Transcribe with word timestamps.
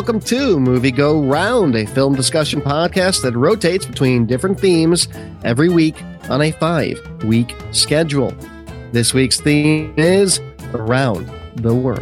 Welcome 0.00 0.20
to 0.20 0.58
Movie 0.58 0.92
Go 0.92 1.22
Round, 1.22 1.76
a 1.76 1.84
film 1.84 2.14
discussion 2.14 2.62
podcast 2.62 3.20
that 3.20 3.36
rotates 3.36 3.84
between 3.84 4.24
different 4.24 4.58
themes 4.58 5.08
every 5.44 5.68
week 5.68 6.02
on 6.30 6.40
a 6.40 6.52
five 6.52 6.98
week 7.24 7.54
schedule. 7.72 8.34
This 8.92 9.12
week's 9.12 9.38
theme 9.42 9.92
is 9.98 10.40
Around 10.72 11.30
the 11.56 11.74
World. 11.74 12.00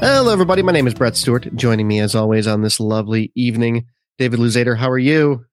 Hello, 0.00 0.30
everybody. 0.30 0.60
My 0.60 0.72
name 0.72 0.86
is 0.86 0.92
Brett 0.92 1.16
Stewart. 1.16 1.48
Joining 1.56 1.88
me, 1.88 2.00
as 2.00 2.14
always, 2.14 2.46
on 2.46 2.60
this 2.60 2.78
lovely 2.78 3.32
evening, 3.34 3.86
David 4.18 4.38
Luzader. 4.38 4.76
How 4.76 4.90
are 4.90 4.98
you? 4.98 5.46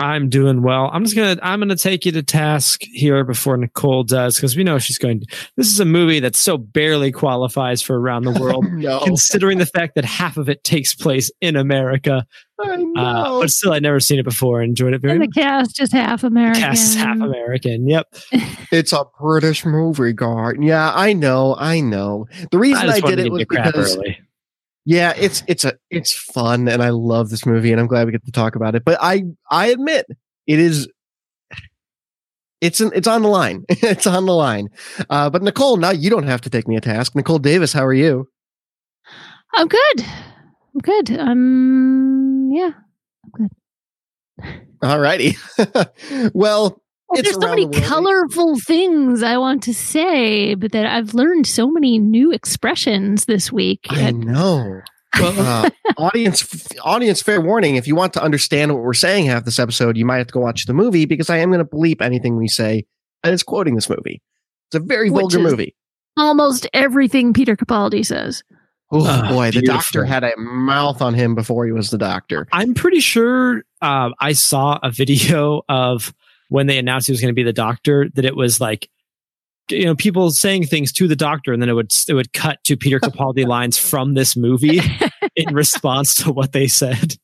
I'm 0.00 0.28
doing 0.28 0.62
well. 0.62 0.90
I'm 0.92 1.04
just 1.04 1.14
gonna 1.14 1.38
I'm 1.42 1.60
gonna 1.60 1.76
take 1.76 2.04
you 2.04 2.10
to 2.12 2.22
task 2.22 2.80
here 2.82 3.22
before 3.22 3.56
Nicole 3.56 4.02
does 4.02 4.36
because 4.36 4.56
we 4.56 4.64
know 4.64 4.78
she's 4.78 4.98
going. 4.98 5.20
To, 5.20 5.26
this 5.56 5.68
is 5.68 5.78
a 5.78 5.84
movie 5.84 6.18
that 6.20 6.34
so 6.34 6.58
barely 6.58 7.12
qualifies 7.12 7.80
for 7.80 8.00
around 8.00 8.24
the 8.24 8.32
world, 8.32 8.64
no. 8.72 8.98
considering 9.04 9.58
the 9.58 9.66
fact 9.66 9.94
that 9.94 10.04
half 10.04 10.36
of 10.36 10.48
it 10.48 10.64
takes 10.64 10.94
place 10.96 11.30
in 11.40 11.54
America. 11.54 12.26
I 12.60 12.76
know. 12.76 13.00
Uh, 13.02 13.40
but 13.40 13.50
still, 13.50 13.72
I'd 13.72 13.82
never 13.82 14.00
seen 14.00 14.18
it 14.18 14.24
before. 14.24 14.60
And 14.60 14.70
Enjoyed 14.70 14.94
it 14.94 15.00
very 15.00 15.14
And 15.14 15.22
the 15.22 15.26
much. 15.26 15.34
cast 15.34 15.80
is 15.80 15.92
half 15.92 16.24
American. 16.24 16.62
Cast 16.62 16.82
is 16.82 16.94
half 16.96 17.20
American. 17.20 17.88
Yep. 17.88 18.14
It's 18.72 18.92
a 18.92 19.04
British 19.20 19.64
movie, 19.64 20.12
guard. 20.12 20.60
Yeah, 20.60 20.90
I 20.92 21.12
know, 21.12 21.54
I 21.60 21.80
know. 21.80 22.26
The 22.50 22.58
reason 22.58 22.88
I, 22.88 22.92
just 22.92 23.02
wanted 23.04 23.16
did 23.16 23.26
it 23.26 23.30
was 23.32 23.38
give 23.38 23.46
you 23.52 23.56
crap 23.56 23.66
because 23.66 23.96
early. 23.96 24.18
Yeah, 24.84 25.14
it's 25.16 25.42
it's 25.46 25.64
a 25.64 25.74
it's 25.90 26.12
fun, 26.12 26.68
and 26.68 26.82
I 26.82 26.90
love 26.90 27.30
this 27.30 27.46
movie, 27.46 27.72
and 27.72 27.80
I'm 27.80 27.86
glad 27.86 28.06
we 28.06 28.12
get 28.12 28.24
to 28.26 28.32
talk 28.32 28.54
about 28.54 28.74
it. 28.74 28.84
But 28.84 28.98
I 29.00 29.24
I 29.50 29.68
admit 29.68 30.06
it 30.46 30.58
is. 30.58 30.88
It's 32.60 32.80
an, 32.80 32.92
it's 32.94 33.08
on 33.08 33.22
the 33.22 33.28
line. 33.28 33.64
it's 33.68 34.06
on 34.06 34.24
the 34.24 34.32
line. 34.32 34.68
Uh, 35.10 35.28
but 35.28 35.42
Nicole, 35.42 35.76
now 35.76 35.90
you 35.90 36.08
don't 36.08 36.26
have 36.26 36.40
to 36.42 36.50
take 36.50 36.66
me 36.66 36.76
a 36.76 36.80
task. 36.80 37.14
Nicole 37.14 37.38
Davis, 37.38 37.74
how 37.74 37.84
are 37.84 37.92
you? 37.92 38.28
I'm 39.54 39.68
good. 39.68 40.00
I'm 40.00 40.80
good. 40.80 41.10
Um, 41.18 42.50
yeah. 42.52 42.70
I'm 43.24 43.30
good. 43.32 43.50
All 44.82 44.98
righty. 44.98 45.36
well, 46.32 46.82
Well, 47.14 47.20
It's 47.20 47.30
there's 47.30 47.42
so 47.42 47.48
many 47.48 47.66
the 47.66 47.80
colorful 47.80 48.58
things 48.60 49.22
I 49.22 49.36
want 49.38 49.62
to 49.64 49.74
say, 49.74 50.54
but 50.54 50.72
that 50.72 50.86
I've 50.86 51.14
learned 51.14 51.46
so 51.46 51.68
many 51.70 51.98
new 51.98 52.32
expressions 52.32 53.26
this 53.26 53.52
week. 53.52 53.80
I 53.90 54.10
know. 54.10 54.80
uh, 55.20 55.70
audience 55.96 56.66
audience 56.82 57.22
fair 57.22 57.40
warning 57.40 57.76
if 57.76 57.86
you 57.86 57.94
want 57.94 58.12
to 58.14 58.20
understand 58.22 58.74
what 58.74 58.82
we're 58.82 58.92
saying 58.92 59.26
half 59.26 59.44
this 59.44 59.60
episode 59.60 59.96
you 59.96 60.04
might 60.04 60.16
have 60.18 60.26
to 60.26 60.32
go 60.32 60.40
watch 60.40 60.66
the 60.66 60.74
movie 60.74 61.04
because 61.04 61.30
i 61.30 61.36
am 61.36 61.52
going 61.52 61.64
to 61.64 61.64
bleep 61.64 62.02
anything 62.02 62.36
we 62.36 62.48
say 62.48 62.84
and 63.22 63.32
it's 63.32 63.44
quoting 63.44 63.76
this 63.76 63.88
movie 63.88 64.20
it's 64.66 64.74
a 64.74 64.80
very 64.84 65.10
Which 65.10 65.20
vulgar 65.20 65.38
movie 65.38 65.76
Almost 66.16 66.66
everything 66.74 67.32
Peter 67.32 67.54
Capaldi 67.54 68.04
says. 68.04 68.42
oh 68.90 69.04
Ah, 69.06 69.28
boy 69.28 69.52
the 69.52 69.60
beautiful. 69.60 69.76
doctor 69.76 70.04
had 70.04 70.24
a 70.24 70.32
mouth 70.36 71.00
on 71.00 71.14
him 71.14 71.36
before 71.36 71.64
he 71.64 71.70
was 71.70 71.90
the 71.90 71.98
doctor 71.98 72.48
I'm 72.50 72.74
pretty 72.74 72.98
sure 72.98 73.62
um, 73.82 74.14
I 74.18 74.32
saw 74.32 74.80
a 74.82 74.90
video 74.90 75.62
of 75.68 76.12
when 76.48 76.66
they 76.66 76.78
announced 76.78 77.06
he 77.06 77.12
was 77.12 77.20
going 77.20 77.30
to 77.32 77.34
be 77.34 77.42
the 77.42 77.52
doctor 77.52 78.08
that 78.14 78.24
it 78.24 78.36
was 78.36 78.60
like 78.60 78.88
you 79.70 79.84
know 79.84 79.94
people 79.94 80.30
saying 80.30 80.64
things 80.66 80.92
to 80.92 81.08
the 81.08 81.16
doctor 81.16 81.52
and 81.52 81.62
then 81.62 81.68
it 81.68 81.72
would 81.74 81.90
it 82.08 82.14
would 82.14 82.32
cut 82.32 82.62
to 82.64 82.76
Peter 82.76 83.00
Capaldi 83.00 83.46
lines 83.46 83.78
from 83.78 84.14
this 84.14 84.36
movie 84.36 84.80
in 85.36 85.54
response 85.54 86.14
to 86.16 86.32
what 86.32 86.52
they 86.52 86.66
said. 86.66 87.14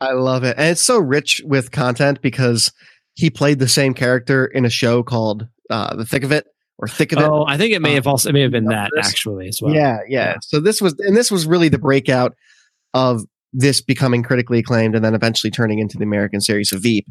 i 0.00 0.12
love 0.12 0.42
it 0.44 0.56
and 0.58 0.70
it's 0.70 0.80
so 0.82 0.98
rich 0.98 1.40
with 1.44 1.70
content 1.70 2.20
because 2.22 2.72
he 3.14 3.28
played 3.28 3.58
the 3.58 3.68
same 3.68 3.92
character 3.94 4.46
in 4.46 4.64
a 4.64 4.70
show 4.70 5.02
called 5.02 5.46
uh, 5.70 5.94
the 5.94 6.06
thick 6.06 6.24
of 6.24 6.32
it 6.32 6.46
or 6.78 6.88
thick 6.88 7.12
of 7.12 7.18
it 7.18 7.24
Oh, 7.24 7.44
I 7.46 7.56
think 7.58 7.72
it 7.74 7.80
may 7.82 7.92
have 7.94 8.06
also 8.06 8.30
it 8.30 8.32
may 8.32 8.40
have 8.40 8.50
been 8.50 8.64
that 8.66 8.90
This- 8.96 9.06
actually 9.06 9.48
as 9.48 9.60
well. 9.60 9.74
yeah, 9.74 9.98
yeah. 10.08 10.36
So 10.40 10.58
this 10.60 10.80
was, 10.80 10.94
and 11.00 11.14
this 11.16 11.30
was 11.30 11.46
really 11.46 11.68
the 11.68 11.78
breakout 11.78 12.34
of 12.94 13.22
this 13.52 13.80
becoming 13.80 14.22
critically 14.22 14.58
acclaimed 14.58 14.94
and 14.94 15.04
then 15.04 15.14
eventually 15.14 15.50
turning 15.50 15.78
into 15.78 15.98
the 15.98 16.04
American 16.04 16.40
series 16.40 16.72
of 16.72 16.82
Veep. 16.82 17.06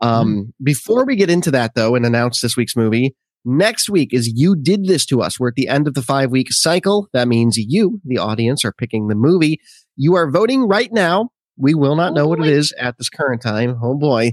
Um, 0.00 0.52
Before 0.62 1.04
we 1.04 1.16
get 1.16 1.30
into 1.30 1.50
that, 1.50 1.74
though, 1.74 1.94
and 1.94 2.06
announce 2.06 2.40
this 2.40 2.56
week's 2.56 2.76
movie, 2.76 3.14
next 3.44 3.90
week 3.90 4.14
is 4.14 4.32
You 4.34 4.56
Did 4.56 4.86
This 4.86 5.04
to 5.06 5.20
Us. 5.20 5.38
We're 5.38 5.48
at 5.48 5.54
the 5.54 5.68
end 5.68 5.86
of 5.86 5.94
the 5.94 6.02
five 6.02 6.30
week 6.30 6.52
cycle. 6.52 7.08
That 7.12 7.28
means 7.28 7.56
you, 7.58 8.00
the 8.04 8.18
audience, 8.18 8.64
are 8.64 8.72
picking 8.72 9.08
the 9.08 9.14
movie. 9.14 9.60
You 9.96 10.14
are 10.14 10.30
voting 10.30 10.66
right 10.66 10.90
now. 10.92 11.30
We 11.58 11.74
will 11.74 11.96
not 11.96 12.12
Oh, 12.12 12.14
know 12.14 12.26
what 12.28 12.38
it 12.38 12.42
boy. 12.44 12.48
is 12.48 12.72
at 12.78 12.96
this 12.96 13.10
current 13.10 13.42
time. 13.42 13.76
Oh 13.82 13.94
boy. 13.94 14.32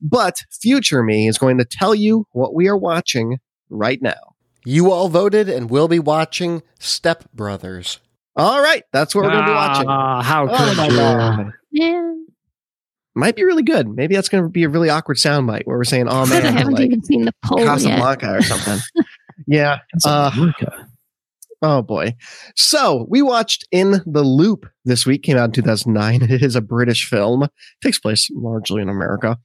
But 0.00 0.36
future 0.62 1.02
me 1.02 1.26
is 1.26 1.36
going 1.38 1.58
to 1.58 1.64
tell 1.64 1.94
you 1.94 2.26
what 2.30 2.54
we 2.54 2.68
are 2.68 2.76
watching 2.78 3.38
right 3.68 4.00
now. 4.00 4.34
You 4.64 4.92
all 4.92 5.08
voted 5.08 5.48
and 5.48 5.68
will 5.68 5.88
be 5.88 5.98
watching 5.98 6.62
Step 6.78 7.24
Brothers. 7.34 7.98
All 8.36 8.62
right, 8.62 8.84
that's 8.92 9.14
what 9.14 9.24
we're 9.24 9.30
going 9.30 9.44
to 9.44 9.50
be 9.50 9.54
watching. 9.54 9.86
Ah, 9.88 10.22
how 10.22 10.48
Oh 10.48 10.56
could 10.56 10.76
my 10.76 10.88
you? 10.88 11.52
Yeah. 11.72 12.14
Might 13.14 13.34
be 13.34 13.44
really 13.44 13.64
good. 13.64 13.88
Maybe 13.88 14.14
that's 14.14 14.28
going 14.28 14.44
to 14.44 14.48
be 14.48 14.62
a 14.64 14.68
really 14.68 14.88
awkward 14.88 15.16
soundbite 15.16 15.62
where 15.64 15.76
we're 15.76 15.84
saying, 15.84 16.06
"Oh 16.08 16.24
Because 16.24 16.44
I 16.44 16.50
haven't 16.50 16.74
like 16.74 16.84
even 16.86 17.02
seen 17.02 17.24
the 17.24 17.34
poll 17.44 17.58
yet. 17.58 17.66
Casablanca 17.66 18.36
or 18.36 18.42
something. 18.42 18.78
yeah. 19.46 19.78
Uh, 20.04 20.30
Casablanca. 20.30 20.90
Oh 21.62 21.82
boy. 21.82 22.14
So 22.56 23.06
we 23.10 23.20
watched 23.20 23.66
In 23.70 24.00
the 24.06 24.22
Loop 24.22 24.66
this 24.86 25.04
week, 25.04 25.22
came 25.22 25.36
out 25.36 25.44
in 25.46 25.52
2009. 25.52 26.22
It 26.22 26.42
is 26.42 26.56
a 26.56 26.62
British 26.62 27.06
film, 27.06 27.48
takes 27.82 27.98
place 27.98 28.30
largely 28.32 28.80
in 28.80 28.88
America. 28.88 29.36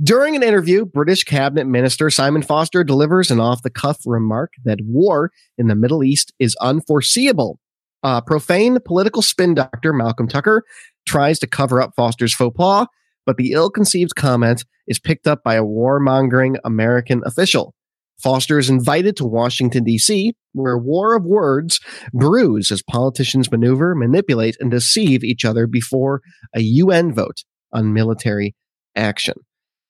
During 0.00 0.36
an 0.36 0.44
interview, 0.44 0.84
British 0.84 1.24
cabinet 1.24 1.66
minister 1.66 2.10
Simon 2.10 2.42
Foster 2.42 2.84
delivers 2.84 3.32
an 3.32 3.40
off 3.40 3.62
the 3.62 3.70
cuff 3.70 3.98
remark 4.06 4.52
that 4.64 4.78
war 4.82 5.32
in 5.58 5.66
the 5.66 5.74
Middle 5.74 6.04
East 6.04 6.32
is 6.38 6.54
unforeseeable. 6.60 7.58
Uh, 8.04 8.20
profane 8.20 8.78
political 8.84 9.22
spin 9.22 9.54
doctor 9.54 9.92
Malcolm 9.92 10.28
Tucker 10.28 10.62
tries 11.06 11.38
to 11.38 11.46
cover 11.46 11.80
up 11.80 11.92
Foster's 11.96 12.34
faux 12.34 12.54
pas, 12.56 12.86
but 13.24 13.38
the 13.38 13.52
ill 13.52 13.70
conceived 13.70 14.14
comment 14.14 14.64
is 14.86 14.98
picked 14.98 15.26
up 15.26 15.42
by 15.42 15.54
a 15.54 15.64
warmongering 15.64 16.56
American 16.64 17.22
official. 17.24 17.74
Foster 18.22 18.58
is 18.58 18.70
invited 18.70 19.16
to 19.16 19.24
Washington, 19.24 19.84
D.C., 19.84 20.34
where 20.52 20.74
a 20.74 20.78
war 20.78 21.16
of 21.16 21.24
words 21.24 21.80
brews 22.12 22.70
as 22.70 22.82
politicians 22.82 23.50
maneuver, 23.50 23.94
manipulate, 23.94 24.56
and 24.60 24.70
deceive 24.70 25.24
each 25.24 25.44
other 25.44 25.66
before 25.66 26.20
a 26.54 26.60
UN 26.60 27.12
vote 27.12 27.42
on 27.72 27.92
military 27.92 28.54
action. 28.94 29.34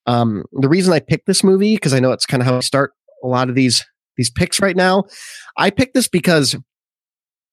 Um, 0.07 0.43
the 0.53 0.69
reason 0.69 0.93
I 0.93 0.99
picked 0.99 1.27
this 1.27 1.43
movie, 1.43 1.75
because 1.75 1.93
I 1.93 1.99
know 1.99 2.11
it's 2.11 2.25
kind 2.25 2.41
of 2.41 2.47
how 2.47 2.57
I 2.57 2.61
start 2.61 2.93
a 3.23 3.27
lot 3.27 3.49
of 3.49 3.55
these 3.55 3.83
these 4.17 4.31
picks 4.31 4.61
right 4.61 4.77
now, 4.77 5.03
I 5.57 5.69
picked 5.69 5.93
this 5.93 6.07
because 6.07 6.55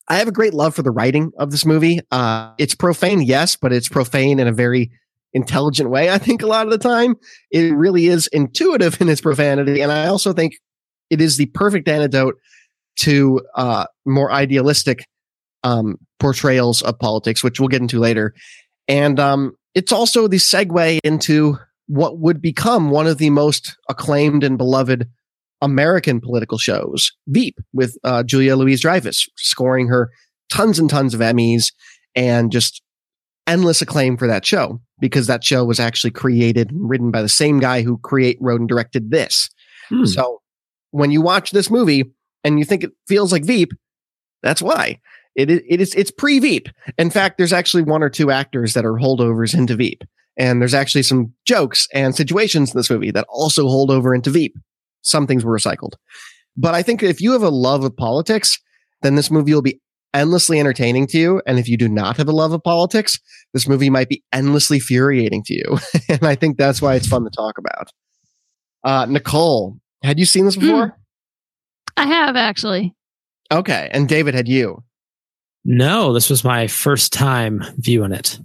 I 0.08 0.16
have 0.16 0.28
a 0.28 0.32
great 0.32 0.54
love 0.54 0.74
for 0.74 0.82
the 0.82 0.90
writing 0.90 1.32
of 1.38 1.50
this 1.50 1.64
movie. 1.64 2.00
Uh, 2.10 2.52
it's 2.58 2.74
profane, 2.74 3.22
yes, 3.22 3.56
but 3.56 3.72
it's 3.72 3.88
profane 3.88 4.40
in 4.40 4.48
a 4.48 4.52
very 4.52 4.90
intelligent 5.32 5.90
way. 5.90 6.10
I 6.10 6.18
think 6.18 6.42
a 6.42 6.46
lot 6.46 6.66
of 6.66 6.72
the 6.72 6.78
time 6.78 7.16
it 7.50 7.74
really 7.74 8.06
is 8.06 8.26
intuitive 8.28 9.00
in 9.00 9.08
its 9.08 9.20
profanity, 9.20 9.80
and 9.80 9.92
I 9.92 10.06
also 10.06 10.32
think 10.32 10.54
it 11.10 11.20
is 11.20 11.36
the 11.36 11.46
perfect 11.46 11.88
antidote 11.88 12.36
to 12.96 13.40
uh, 13.54 13.86
more 14.04 14.32
idealistic 14.32 15.06
um, 15.64 15.96
portrayals 16.18 16.82
of 16.82 16.98
politics, 16.98 17.42
which 17.42 17.60
we'll 17.60 17.68
get 17.68 17.80
into 17.80 17.98
later. 17.98 18.34
And 18.88 19.18
um, 19.20 19.56
it's 19.74 19.92
also 19.92 20.28
the 20.28 20.36
segue 20.36 20.98
into 21.04 21.58
what 21.86 22.18
would 22.18 22.40
become 22.40 22.90
one 22.90 23.06
of 23.06 23.18
the 23.18 23.30
most 23.30 23.76
acclaimed 23.88 24.44
and 24.44 24.58
beloved 24.58 25.08
American 25.62 26.20
political 26.20 26.58
shows, 26.58 27.12
Veep, 27.28 27.56
with 27.72 27.96
uh, 28.04 28.22
Julia 28.22 28.56
Louise 28.56 28.82
Dreyfus 28.82 29.26
scoring 29.36 29.88
her 29.88 30.10
tons 30.50 30.78
and 30.78 30.90
tons 30.90 31.14
of 31.14 31.20
Emmys 31.20 31.72
and 32.14 32.52
just 32.52 32.82
endless 33.46 33.80
acclaim 33.80 34.16
for 34.16 34.26
that 34.26 34.44
show 34.44 34.80
because 35.00 35.26
that 35.26 35.42
show 35.42 35.64
was 35.64 35.80
actually 35.80 36.10
created 36.10 36.70
and 36.70 36.88
written 36.88 37.10
by 37.10 37.22
the 37.22 37.28
same 37.28 37.58
guy 37.58 37.82
who 37.82 37.98
create 37.98 38.36
wrote 38.40 38.60
and 38.60 38.68
directed 38.68 39.10
this. 39.10 39.48
Hmm. 39.88 40.04
So 40.04 40.42
when 40.90 41.10
you 41.10 41.22
watch 41.22 41.52
this 41.52 41.70
movie 41.70 42.12
and 42.44 42.58
you 42.58 42.64
think 42.64 42.84
it 42.84 42.92
feels 43.08 43.32
like 43.32 43.44
Veep, 43.44 43.72
that's 44.42 44.62
why. 44.62 45.00
It 45.34 45.50
is 45.50 45.60
it 45.66 45.80
is 45.80 45.94
it's 45.94 46.10
pre 46.10 46.38
Veep. 46.38 46.68
In 46.98 47.08
fact, 47.08 47.38
there's 47.38 47.52
actually 47.52 47.84
one 47.84 48.02
or 48.02 48.10
two 48.10 48.30
actors 48.30 48.74
that 48.74 48.84
are 48.84 48.94
holdovers 48.94 49.56
into 49.56 49.76
Veep. 49.76 50.02
And 50.36 50.60
there's 50.60 50.74
actually 50.74 51.02
some 51.02 51.34
jokes 51.44 51.86
and 51.92 52.14
situations 52.14 52.72
in 52.72 52.78
this 52.78 52.90
movie 52.90 53.10
that 53.10 53.26
also 53.28 53.68
hold 53.68 53.90
over 53.90 54.14
into 54.14 54.30
Veep. 54.30 54.56
Some 55.02 55.26
things 55.26 55.44
were 55.44 55.56
recycled. 55.56 55.92
But 56.56 56.74
I 56.74 56.82
think 56.82 57.02
if 57.02 57.20
you 57.20 57.32
have 57.32 57.42
a 57.42 57.48
love 57.48 57.84
of 57.84 57.96
politics, 57.96 58.58
then 59.02 59.14
this 59.14 59.30
movie 59.30 59.54
will 59.54 59.62
be 59.62 59.80
endlessly 60.14 60.60
entertaining 60.60 61.06
to 61.08 61.18
you. 61.18 61.42
And 61.46 61.58
if 61.58 61.68
you 61.68 61.76
do 61.76 61.88
not 61.88 62.16
have 62.16 62.28
a 62.28 62.32
love 62.32 62.52
of 62.52 62.62
politics, 62.62 63.18
this 63.54 63.66
movie 63.66 63.90
might 63.90 64.08
be 64.08 64.22
endlessly 64.32 64.76
infuriating 64.76 65.42
to 65.44 65.54
you. 65.54 65.78
and 66.08 66.24
I 66.24 66.34
think 66.34 66.56
that's 66.56 66.82
why 66.82 66.94
it's 66.94 67.08
fun 67.08 67.24
to 67.24 67.30
talk 67.30 67.58
about. 67.58 67.90
Uh, 68.84 69.06
Nicole, 69.06 69.78
had 70.02 70.18
you 70.18 70.26
seen 70.26 70.44
this 70.44 70.56
before? 70.56 70.98
I 71.96 72.06
have 72.06 72.36
actually. 72.36 72.94
Okay. 73.50 73.88
And 73.92 74.08
David, 74.08 74.34
had 74.34 74.48
you? 74.48 74.82
No, 75.64 76.12
this 76.12 76.28
was 76.28 76.42
my 76.42 76.66
first 76.66 77.12
time 77.12 77.62
viewing 77.78 78.12
it. 78.12 78.40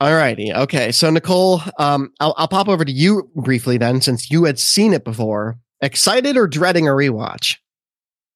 All 0.00 0.14
righty. 0.14 0.52
Okay. 0.52 0.90
So, 0.90 1.08
Nicole, 1.10 1.62
um, 1.78 2.10
I'll, 2.18 2.34
I'll 2.36 2.48
pop 2.48 2.68
over 2.68 2.84
to 2.84 2.92
you 2.92 3.30
briefly 3.36 3.78
then, 3.78 4.00
since 4.00 4.30
you 4.30 4.44
had 4.44 4.58
seen 4.58 4.92
it 4.92 5.04
before. 5.04 5.58
Excited 5.84 6.38
or 6.38 6.48
dreading 6.48 6.88
a 6.88 6.92
rewatch? 6.92 7.56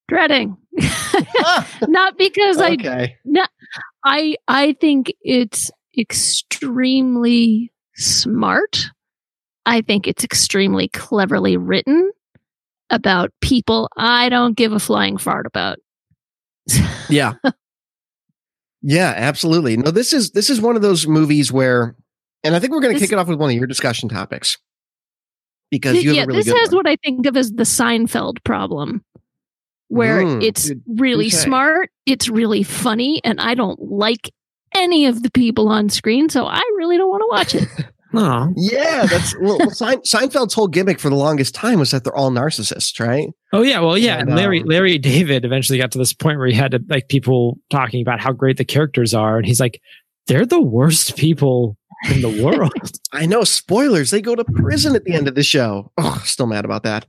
Dreading. 0.07 0.59
Ah. 0.81 1.67
Not 1.89 2.19
because 2.19 2.59
I 2.59 2.73
okay. 2.73 3.17
I 4.05 4.37
I 4.49 4.77
think 4.79 5.11
it's 5.23 5.71
extremely 5.97 7.73
smart. 7.95 8.91
I 9.65 9.81
think 9.81 10.07
it's 10.07 10.25
extremely 10.25 10.89
cleverly 10.89 11.57
written 11.57 12.13
about 12.91 13.33
people 13.41 13.89
I 13.97 14.29
don't 14.29 14.55
give 14.55 14.73
a 14.73 14.79
flying 14.79 15.17
fart 15.17 15.47
about. 15.47 15.79
Yeah. 17.11 17.33
yeah, 18.83 19.15
absolutely. 19.17 19.79
No, 19.79 19.91
this 19.91 20.13
is 20.13 20.33
this 20.33 20.51
is 20.51 20.61
one 20.61 20.77
of 20.77 20.83
those 20.83 21.07
movies 21.07 21.51
where 21.51 21.97
and 22.45 22.55
I 22.55 22.61
think 22.61 22.75
we're 22.75 22.83
going 22.83 22.93
to 22.93 23.01
kick 23.01 23.13
it 23.13 23.19
off 23.19 23.29
with 23.29 23.39
one 23.41 23.49
of 23.49 23.57
your 23.57 23.67
discussion 23.67 24.11
topics. 24.11 24.59
Because 25.71 26.03
you 26.03 26.11
have 26.11 26.17
yeah, 26.17 26.23
a 26.23 26.27
really 26.27 26.39
this 26.41 26.47
good 26.53 26.59
has 26.61 26.69
one. 26.71 26.77
what 26.79 26.87
I 26.89 26.97
think 26.97 27.27
of 27.27 27.37
as 27.37 27.51
the 27.53 27.65
Seinfeld 27.65 28.43
problem, 28.45 29.05
where 29.89 30.23
Mm, 30.23 30.43
it's 30.43 30.69
good- 30.69 30.83
really 30.99 31.25
good 31.27 31.33
say. 31.37 31.45
smart, 31.45 31.91
it's 32.07 32.29
really 32.29 32.63
funny, 32.63 33.21
and 33.25 33.41
I 33.41 33.55
don't 33.55 33.81
like 33.81 34.31
any 34.75 35.07
of 35.07 35.23
the 35.23 35.31
people 35.31 35.69
on 35.69 35.89
screen, 35.89 36.29
so 36.29 36.47
I 36.47 36.61
really 36.77 36.97
don't 36.97 37.09
want 37.11 37.23
to 37.23 37.29
watch 37.31 37.55
it. 37.63 37.69
Oh, 38.15 38.51
Yeah, 38.57 39.05
that's 39.05 39.37
well, 39.39 39.59
well, 39.59 39.71
Sein, 39.71 39.99
Seinfeld's 39.99 40.55
whole 40.55 40.67
gimmick 40.67 40.99
for 40.99 41.11
the 41.11 41.15
longest 41.15 41.55
time 41.55 41.79
was 41.79 41.91
that 41.91 42.05
they're 42.05 42.17
all 42.17 42.31
narcissists, 42.31 42.99
right? 43.07 43.29
oh 43.53 43.61
yeah. 43.61 43.81
Well, 43.81 43.99
yeah. 43.99 44.19
And, 44.21 44.31
And 44.31 44.37
Larry 44.39 44.63
um, 44.63 44.67
Larry 44.67 44.97
David 44.97 45.45
eventually 45.45 45.79
got 45.79 45.93
to 45.93 45.99
this 45.99 46.15
point 46.15 46.39
where 46.39 46.47
he 46.47 46.55
had 46.55 46.71
to 46.71 46.81
like 46.89 47.09
people 47.11 47.59
talking 47.69 48.01
about 48.01 48.19
how 48.19 48.33
great 48.33 48.57
the 48.57 48.65
characters 48.65 49.13
are, 49.13 49.37
and 49.37 49.45
he's 49.45 49.61
like, 49.61 49.79
they're 50.27 50.47
the 50.47 50.59
worst 50.61 51.17
people 51.19 51.77
in 52.11 52.23
the 52.23 52.43
world. 52.45 52.73
I 53.13 53.27
know. 53.27 53.45
Spoilers. 53.45 54.11
They 54.11 54.21
go 54.21 54.35
to 54.35 54.45
prison 54.45 54.95
at 54.95 55.05
the 55.05 55.15
end 55.15 55.29
of 55.29 55.35
the 55.35 55.43
show. 55.43 55.91
Oh, 55.99 56.23
still 56.25 56.47
mad 56.47 56.65
about 56.65 56.83
that. 56.85 57.07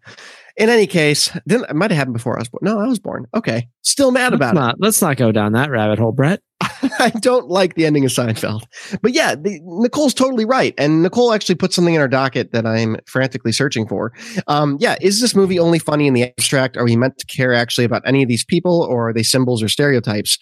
In 0.57 0.67
any 0.67 0.87
case, 0.87 1.29
then 1.45 1.63
it 1.69 1.75
might 1.75 1.89
have 1.91 1.97
happened 1.97 2.15
before 2.15 2.35
I 2.35 2.41
was 2.41 2.49
born. 2.49 2.59
No, 2.63 2.79
I 2.79 2.87
was 2.87 2.99
born. 2.99 3.27
Okay, 3.33 3.69
still 3.81 4.11
mad 4.11 4.33
let's 4.33 4.35
about 4.35 4.55
it. 4.55 4.59
not 4.59 4.75
let's 4.79 5.01
not 5.01 5.15
go 5.15 5.31
down 5.31 5.53
that 5.53 5.69
rabbit 5.71 5.99
hole, 5.99 6.11
Brett. 6.11 6.41
I 6.99 7.11
don't 7.21 7.47
like 7.47 7.75
the 7.75 7.85
ending 7.85 8.03
of 8.03 8.11
Seinfeld. 8.11 8.63
But 9.01 9.13
yeah, 9.13 9.35
the, 9.35 9.59
Nicole's 9.63 10.13
totally 10.13 10.43
right. 10.45 10.73
And 10.77 11.01
Nicole 11.01 11.31
actually 11.33 11.55
put 11.55 11.71
something 11.71 11.93
in 11.93 12.01
our 12.01 12.07
docket 12.07 12.51
that 12.51 12.65
I'm 12.65 12.97
frantically 13.05 13.53
searching 13.53 13.87
for. 13.87 14.11
Um, 14.47 14.77
yeah, 14.79 14.97
is 15.01 15.21
this 15.21 15.35
movie 15.35 15.59
only 15.59 15.79
funny 15.79 16.07
in 16.07 16.13
the 16.13 16.23
abstract? 16.23 16.75
Are 16.75 16.83
we 16.83 16.97
meant 16.97 17.17
to 17.19 17.25
care 17.27 17.53
actually 17.53 17.85
about 17.85 18.01
any 18.05 18.21
of 18.21 18.27
these 18.27 18.43
people 18.43 18.81
or 18.89 19.09
are 19.09 19.13
they 19.13 19.23
symbols 19.23 19.63
or 19.63 19.69
stereotypes? 19.69 20.37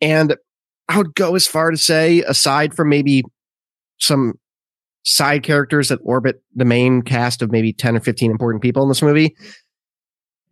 And 0.00 0.36
I 0.88 0.96
would 0.96 1.14
go 1.14 1.34
as 1.34 1.46
far 1.46 1.70
to 1.70 1.76
say, 1.76 2.22
aside 2.22 2.74
from 2.74 2.88
maybe 2.88 3.22
some 3.98 4.34
side 5.04 5.42
characters 5.42 5.88
that 5.88 6.00
orbit 6.02 6.42
the 6.54 6.64
main 6.64 7.02
cast 7.02 7.42
of 7.42 7.50
maybe 7.50 7.72
10 7.72 7.96
or 7.96 8.00
15 8.00 8.30
important 8.30 8.62
people 8.62 8.82
in 8.82 8.88
this 8.88 9.02
movie, 9.02 9.34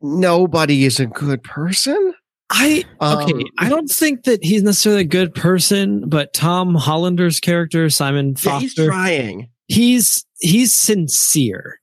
nobody 0.01 0.85
is 0.85 1.01
a 1.01 1.07
good 1.07 1.43
person. 1.43 2.15
I 2.51 2.85
okay. 3.01 3.33
Um, 3.33 3.43
I 3.59 3.69
don't 3.69 3.89
think 3.91 4.23
that 4.25 4.43
he's 4.45 4.63
necessarily 4.63 5.01
a 5.03 5.05
good 5.05 5.35
person, 5.35 6.09
but 6.09 6.33
Tom 6.33 6.75
Hollander's 6.77 7.41
character, 7.41 7.91
Simon 7.91 8.37
Yeah, 8.43 8.61
he's 8.61 8.75
trying. 8.75 9.51
he's 9.67 10.25
he's 10.39 10.73
sincere, 10.73 11.81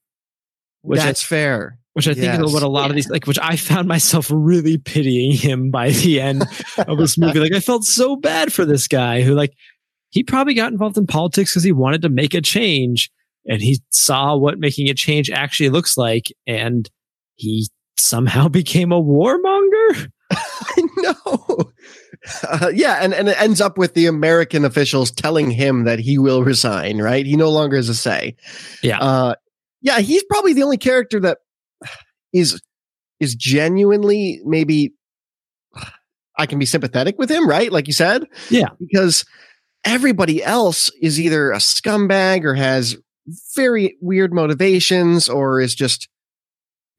which 0.82 1.02
I, 1.02 1.06
That's 1.08 1.22
fair. 1.22 1.78
which 1.94 2.08
I 2.08 2.14
think 2.14 2.26
yes. 2.26 2.40
is 2.40 2.54
what 2.54 2.64
a 2.64 2.70
lot 2.70 2.90
of 2.90 2.96
these 2.96 3.10
like. 3.10 3.28
Which 3.28 3.40
I 3.42 3.58
found 3.58 3.90
myself 3.90 4.32
really 4.34 4.78
pitying 4.78 5.34
him 5.34 5.70
by 5.70 5.90
the 5.90 6.22
end 6.22 6.44
of 6.88 6.98
this 6.98 7.18
movie. 7.18 7.40
Like 7.42 7.54
I 7.54 7.60
felt 7.60 7.84
so 7.84 8.16
bad 8.16 8.54
for 8.54 8.64
this 8.64 8.88
guy 8.88 9.22
who 9.22 9.34
like 9.34 9.54
he 10.14 10.22
probably 10.22 10.54
got 10.54 10.72
involved 10.72 10.96
in 10.96 11.08
politics 11.08 11.52
because 11.52 11.64
he 11.64 11.72
wanted 11.72 12.04
to 12.04 12.10
make 12.10 12.36
a 12.36 12.42
change, 12.42 13.10
and 13.48 13.64
he 13.64 13.80
saw 13.90 14.38
what 14.38 14.60
making 14.60 14.88
a 14.88 14.94
change 14.94 15.32
actually 15.32 15.70
looks 15.70 15.98
like, 15.98 16.32
and 16.46 16.88
he 17.34 17.68
somehow 17.98 18.48
became 18.60 18.92
a 18.92 19.02
warmonger. 19.02 20.12
I 20.32 20.82
know. 20.98 21.72
Uh, 22.48 22.72
yeah, 22.76 23.00
and, 23.02 23.12
and 23.16 23.28
it 23.28 23.42
ends 23.42 23.60
up 23.60 23.76
with 23.76 23.96
the 23.96 24.06
American 24.06 24.66
officials 24.66 25.10
telling 25.10 25.50
him 25.50 25.86
that 25.86 25.98
he 25.98 26.20
will 26.20 26.44
resign, 26.44 27.02
right? 27.02 27.26
He 27.26 27.36
no 27.36 27.50
longer 27.50 27.76
has 27.78 27.90
a 27.90 27.96
say. 27.96 28.36
Yeah. 28.84 29.00
Uh, 29.00 29.34
yeah, 29.82 30.00
he's 30.00 30.24
probably 30.26 30.54
the 30.54 30.62
only 30.62 30.78
character 30.78 31.20
that 31.22 31.40
is 32.34 32.62
is 33.20 33.34
genuinely 33.34 34.42
maybe 34.46 34.94
I 36.38 36.46
can 36.46 36.60
be 36.60 36.68
sympathetic 36.68 37.18
with 37.18 37.32
him, 37.32 37.50
right? 37.50 37.72
Like 37.72 37.88
you 37.88 37.94
said. 37.94 38.28
Yeah. 38.52 38.70
Because 38.80 39.26
everybody 39.86 40.44
else 40.44 40.90
is 41.02 41.20
either 41.20 41.52
a 41.52 41.58
scumbag 41.58 42.44
or 42.44 42.54
has 42.56 42.98
very 43.56 43.98
weird 44.02 44.34
motivations 44.34 45.30
or 45.30 45.62
is 45.62 45.76
just 45.76 46.10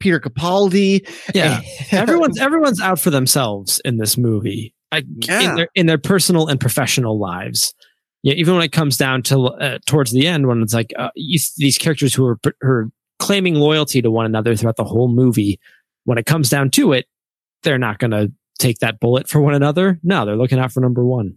Peter 0.00 0.18
Capaldi. 0.20 1.06
Yeah. 1.34 1.60
everyone's 1.92 2.40
everyone's 2.40 2.80
out 2.80 3.00
for 3.00 3.10
themselves 3.10 3.80
in 3.84 3.96
this 3.98 4.16
movie 4.18 4.74
I, 4.92 5.02
Yeah. 5.20 5.40
in, 5.50 5.56
their, 5.56 5.68
in 5.74 5.86
their 5.86 5.98
personal 5.98 6.46
and 6.48 6.60
professional 6.60 7.18
lives 7.18 7.74
yeah 8.22 8.34
even 8.34 8.54
when 8.54 8.62
it 8.64 8.72
comes 8.72 8.96
down 8.96 9.22
to 9.24 9.46
uh, 9.46 9.78
towards 9.86 10.12
the 10.12 10.26
end 10.26 10.46
when 10.46 10.62
it's 10.62 10.74
like 10.74 10.92
uh, 10.98 11.10
you, 11.14 11.38
these 11.56 11.78
characters 11.78 12.14
who 12.14 12.26
are, 12.26 12.38
who 12.60 12.68
are 12.68 12.88
claiming 13.18 13.54
loyalty 13.54 14.02
to 14.02 14.10
one 14.10 14.26
another 14.26 14.54
throughout 14.56 14.76
the 14.76 14.84
whole 14.84 15.08
movie 15.08 15.58
when 16.04 16.18
it 16.18 16.26
comes 16.26 16.48
down 16.50 16.70
to 16.70 16.92
it 16.92 17.06
they're 17.62 17.78
not 17.78 17.98
going 17.98 18.10
to 18.10 18.30
take 18.58 18.78
that 18.78 19.00
bullet 19.00 19.28
for 19.28 19.40
one 19.40 19.54
another 19.54 19.98
no 20.02 20.24
they're 20.26 20.36
looking 20.36 20.58
out 20.58 20.72
for 20.72 20.80
number 20.80 21.04
one 21.04 21.34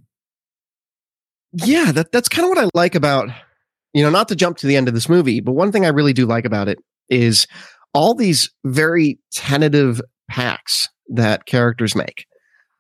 yeah, 1.54 1.92
that 1.92 2.12
that's 2.12 2.30
kind 2.30 2.46
of 2.46 2.50
what 2.50 2.58
I 2.58 2.70
like 2.74 2.96
about, 2.96 3.30
you 3.94 4.04
know, 4.04 4.10
not 4.10 4.28
to 4.30 4.36
jump 4.36 4.58
to 4.58 4.68
the 4.68 4.76
end 4.76 4.88
of 4.88 4.94
this 4.94 5.10
movie, 5.10 5.40
but 5.40 5.54
one 5.54 5.72
thing 5.72 5.86
I 5.86 5.90
really 5.90 6.14
do 6.14 6.26
like 6.26 6.46
about 6.46 6.68
it 6.68 6.80
is 7.10 7.48
all 7.94 8.14
these 8.14 8.50
very 8.66 9.20
tentative 9.32 10.02
pacts 10.30 10.90
that 11.10 11.46
characters 11.46 11.96
make. 11.96 12.26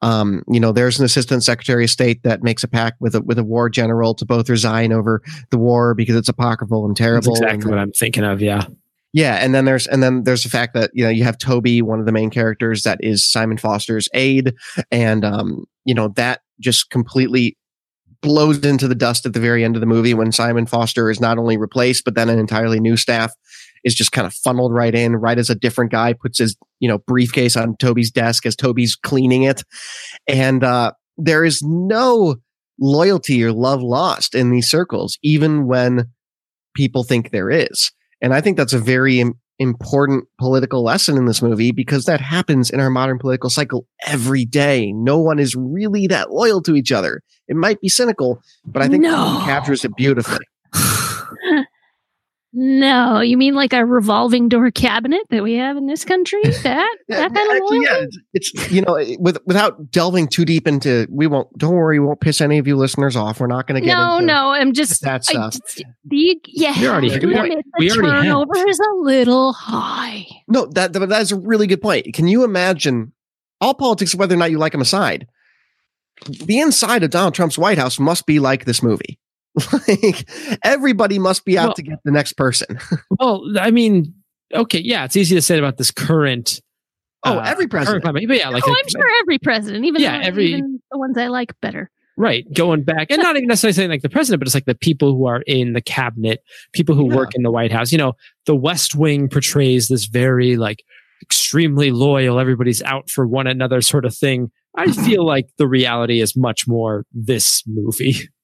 Um, 0.01 0.43
you 0.47 0.59
know, 0.59 0.71
there's 0.71 0.99
an 0.99 1.05
assistant 1.05 1.43
secretary 1.43 1.85
of 1.85 1.89
state 1.89 2.21
that 2.23 2.43
makes 2.43 2.63
a 2.63 2.67
pact 2.67 3.01
with 3.01 3.15
a 3.15 3.21
with 3.21 3.39
a 3.39 3.43
war 3.43 3.69
general 3.69 4.13
to 4.15 4.25
both 4.25 4.49
resign 4.49 4.91
over 4.91 5.23
the 5.49 5.57
war 5.57 5.95
because 5.95 6.15
it's 6.15 6.29
apocryphal 6.29 6.85
and 6.85 6.91
that's 6.91 6.99
terrible. 6.99 7.31
exactly 7.31 7.63
and- 7.63 7.69
what 7.71 7.79
i'm 7.79 7.91
thinking 7.91 8.23
of 8.23 8.41
yeah 8.41 8.65
yeah, 9.13 9.35
and 9.35 9.55
then 9.55 9.65
there's 9.65 9.87
and 9.87 10.03
then 10.03 10.23
there's 10.23 10.43
the 10.43 10.49
fact 10.49 10.73
that 10.73 10.91
you 10.93 11.03
know 11.03 11.09
you 11.09 11.23
have 11.23 11.37
Toby, 11.37 11.81
one 11.81 11.99
of 11.99 12.05
the 12.05 12.11
main 12.11 12.29
characters, 12.29 12.83
that 12.83 12.99
is 13.01 13.27
Simon 13.27 13.57
Foster's 13.57 14.09
aide, 14.13 14.53
and 14.91 15.25
um, 15.25 15.65
you 15.85 15.95
know 15.95 16.09
that 16.09 16.41
just 16.59 16.91
completely 16.91 17.57
blows 18.21 18.63
into 18.65 18.87
the 18.87 18.95
dust 18.95 19.25
at 19.25 19.33
the 19.33 19.39
very 19.39 19.63
end 19.63 19.75
of 19.75 19.79
the 19.79 19.85
movie 19.85 20.13
when 20.13 20.31
Simon 20.31 20.65
Foster 20.65 21.09
is 21.09 21.19
not 21.19 21.37
only 21.37 21.57
replaced, 21.57 22.05
but 22.05 22.15
then 22.15 22.29
an 22.29 22.39
entirely 22.39 22.79
new 22.79 22.97
staff 22.97 23.33
is 23.83 23.95
just 23.95 24.11
kind 24.11 24.27
of 24.27 24.33
funneled 24.33 24.73
right 24.73 24.93
in, 24.93 25.15
right 25.15 25.37
as 25.37 25.49
a 25.49 25.55
different 25.55 25.91
guy 25.91 26.13
puts 26.13 26.39
his 26.39 26.55
you 26.79 26.87
know 26.87 26.97
briefcase 26.99 27.55
on 27.55 27.75
Toby's 27.77 28.11
desk 28.11 28.45
as 28.45 28.55
Toby's 28.55 28.95
cleaning 28.95 29.43
it, 29.43 29.63
and 30.27 30.63
uh, 30.63 30.91
there 31.17 31.43
is 31.43 31.61
no 31.61 32.35
loyalty 32.79 33.43
or 33.43 33.51
love 33.51 33.81
lost 33.81 34.35
in 34.35 34.51
these 34.51 34.69
circles, 34.69 35.17
even 35.23 35.67
when 35.67 36.05
people 36.75 37.03
think 37.03 37.31
there 37.31 37.49
is. 37.49 37.91
And 38.21 38.33
I 38.33 38.41
think 38.41 38.57
that's 38.57 38.73
a 38.73 38.79
very 38.79 39.23
important 39.59 40.25
political 40.39 40.83
lesson 40.83 41.17
in 41.17 41.25
this 41.25 41.41
movie 41.41 41.71
because 41.71 42.05
that 42.05 42.21
happens 42.21 42.69
in 42.69 42.79
our 42.79 42.89
modern 42.89 43.17
political 43.17 43.49
cycle 43.49 43.87
every 44.05 44.45
day. 44.45 44.91
No 44.93 45.17
one 45.17 45.39
is 45.39 45.55
really 45.55 46.07
that 46.07 46.31
loyal 46.31 46.61
to 46.63 46.75
each 46.75 46.91
other. 46.91 47.21
It 47.47 47.55
might 47.55 47.81
be 47.81 47.89
cynical, 47.89 48.41
but 48.65 48.81
I 48.81 48.87
think 48.87 49.03
No. 49.03 49.41
captures 49.45 49.83
it 49.85 49.95
beautifully. 49.95 50.45
No, 52.53 53.19
you 53.19 53.37
mean 53.37 53.53
like 53.55 53.73
a 53.73 53.85
revolving 53.85 54.47
door 54.49 54.71
cabinet 54.71 55.21
that 55.29 55.43
we 55.43 55.53
have 55.55 55.77
in 55.77 55.85
this 55.85 56.03
country? 56.05 56.41
That 56.63 56.87
that 57.09 57.33
kind 57.33 57.49
of 57.49 57.55
actually, 57.57 57.81
yeah, 57.83 58.05
it's, 58.33 58.71
you 58.71 58.81
know, 58.81 58.93
with, 59.19 59.37
without 59.45 59.91
delving 59.91 60.27
too 60.27 60.43
deep 60.45 60.67
into, 60.67 61.07
we 61.11 61.27
won't. 61.27 61.55
Don't 61.57 61.73
worry, 61.75 61.99
we 61.99 62.05
won't 62.05 62.19
piss 62.21 62.41
any 62.41 62.57
of 62.57 62.65
you 62.67 62.75
listeners 62.75 63.15
off. 63.15 63.39
We're 63.39 63.47
not 63.47 63.67
going 63.67 63.79
to 63.81 63.85
get 63.85 63.93
No, 63.95 64.15
into 64.15 64.25
no, 64.27 64.49
I'm 64.49 64.73
just 64.73 65.01
that 65.03 65.23
stuff. 65.25 65.53
just- 65.53 65.83
the 66.05 66.39
yeah. 66.47 66.79
We 66.79 66.87
already- 66.87 67.09
we 67.25 67.35
already- 67.35 67.55
we 67.79 67.91
already 67.91 68.07
have. 68.07 68.23
turnover 68.25 68.67
is 68.69 68.79
a 68.79 68.95
little 69.01 69.53
high. 69.53 70.25
No, 70.47 70.65
that 70.67 70.93
that 70.93 71.07
that 71.09 71.21
is 71.21 71.31
a 71.31 71.37
really 71.37 71.67
good 71.67 71.81
point. 71.81 72.13
Can 72.13 72.27
you 72.27 72.43
imagine 72.43 73.11
all 73.61 73.73
politics, 73.73 74.15
whether 74.15 74.33
or 74.35 74.37
not 74.37 74.51
you 74.51 74.57
like 74.57 74.71
them 74.71 74.81
aside? 74.81 75.27
The 76.29 76.59
inside 76.59 77.03
of 77.03 77.11
Donald 77.11 77.33
Trump's 77.35 77.57
White 77.57 77.77
House 77.77 77.99
must 77.99 78.25
be 78.25 78.39
like 78.39 78.65
this 78.65 78.81
movie. 78.81 79.19
like 79.87 80.29
everybody 80.63 81.19
must 81.19 81.45
be 81.45 81.57
out 81.57 81.67
Well- 81.67 81.73
to 81.75 81.83
get 81.83 81.99
the 82.05 82.11
next 82.11 82.33
person. 82.33 82.79
well 83.19 83.43
i 83.59 83.71
mean 83.71 84.13
okay 84.53 84.79
yeah 84.79 85.03
it's 85.05 85.15
easy 85.17 85.35
to 85.35 85.41
say 85.41 85.57
about 85.57 85.77
this 85.77 85.91
current 85.91 86.61
Oh, 87.25 87.39
uh, 87.39 87.43
every 87.45 87.67
president. 87.67 88.03
climate. 88.03 88.23
but 88.27 88.37
yeah 88.37 88.49
like 88.49 88.63
oh, 88.65 88.71
like- 88.71 88.83
I'm 88.83 88.89
sure 88.89 89.09
every 89.21 89.39
president, 89.39 89.85
even 89.85 90.01
Yeah, 90.01 90.19
the- 90.19 90.25
every- 90.25 90.53
even 90.53 90.79
the 90.91 90.97
ones 90.99 91.17
I 91.17 91.27
like 91.27 91.51
better. 91.61 91.89
Right. 92.15 92.45
Going 92.53 92.83
back 92.83 93.07
and 93.11 93.21
not 93.21 93.35
even 93.37 93.47
necessarily 93.47 93.73
saying 93.73 93.89
like 93.89 94.01
the 94.01 94.09
president, 94.09 94.39
but 94.39 94.47
it's 94.47 94.55
like 94.55 94.65
the 94.65 94.73
people 94.75 95.15
who 95.15 95.27
are 95.27 95.41
in 95.45 95.73
the 95.73 95.81
cabinet, 95.81 96.41
people 96.73 96.95
who 96.95 97.09
Yeah. 97.09 97.15
work 97.15 97.35
in 97.35 97.43
the 97.43 97.51
White 97.51 97.71
House. 97.71 97.91
You 97.91 97.97
know, 97.99 98.13
the 98.45 98.55
West 98.55 98.95
Wing 98.95 99.29
portrays 99.29 99.87
this 99.87 100.05
very 100.05 100.57
like 100.57 100.83
extremely 101.21 101.91
loyal, 101.91 102.39
everybody's 102.39 102.81
out 102.83 103.09
for 103.09 103.27
one 103.27 103.45
another 103.47 103.81
sort 103.81 104.05
of 104.05 104.15
thing. 104.15 104.49
I 104.75 104.91
feel 104.91 105.25
like 105.25 105.47
the 105.57 105.67
reality 105.67 106.21
is 106.21 106.35
much 106.37 106.67
more 106.67 107.05
this 107.11 107.63
movie. 107.67 108.15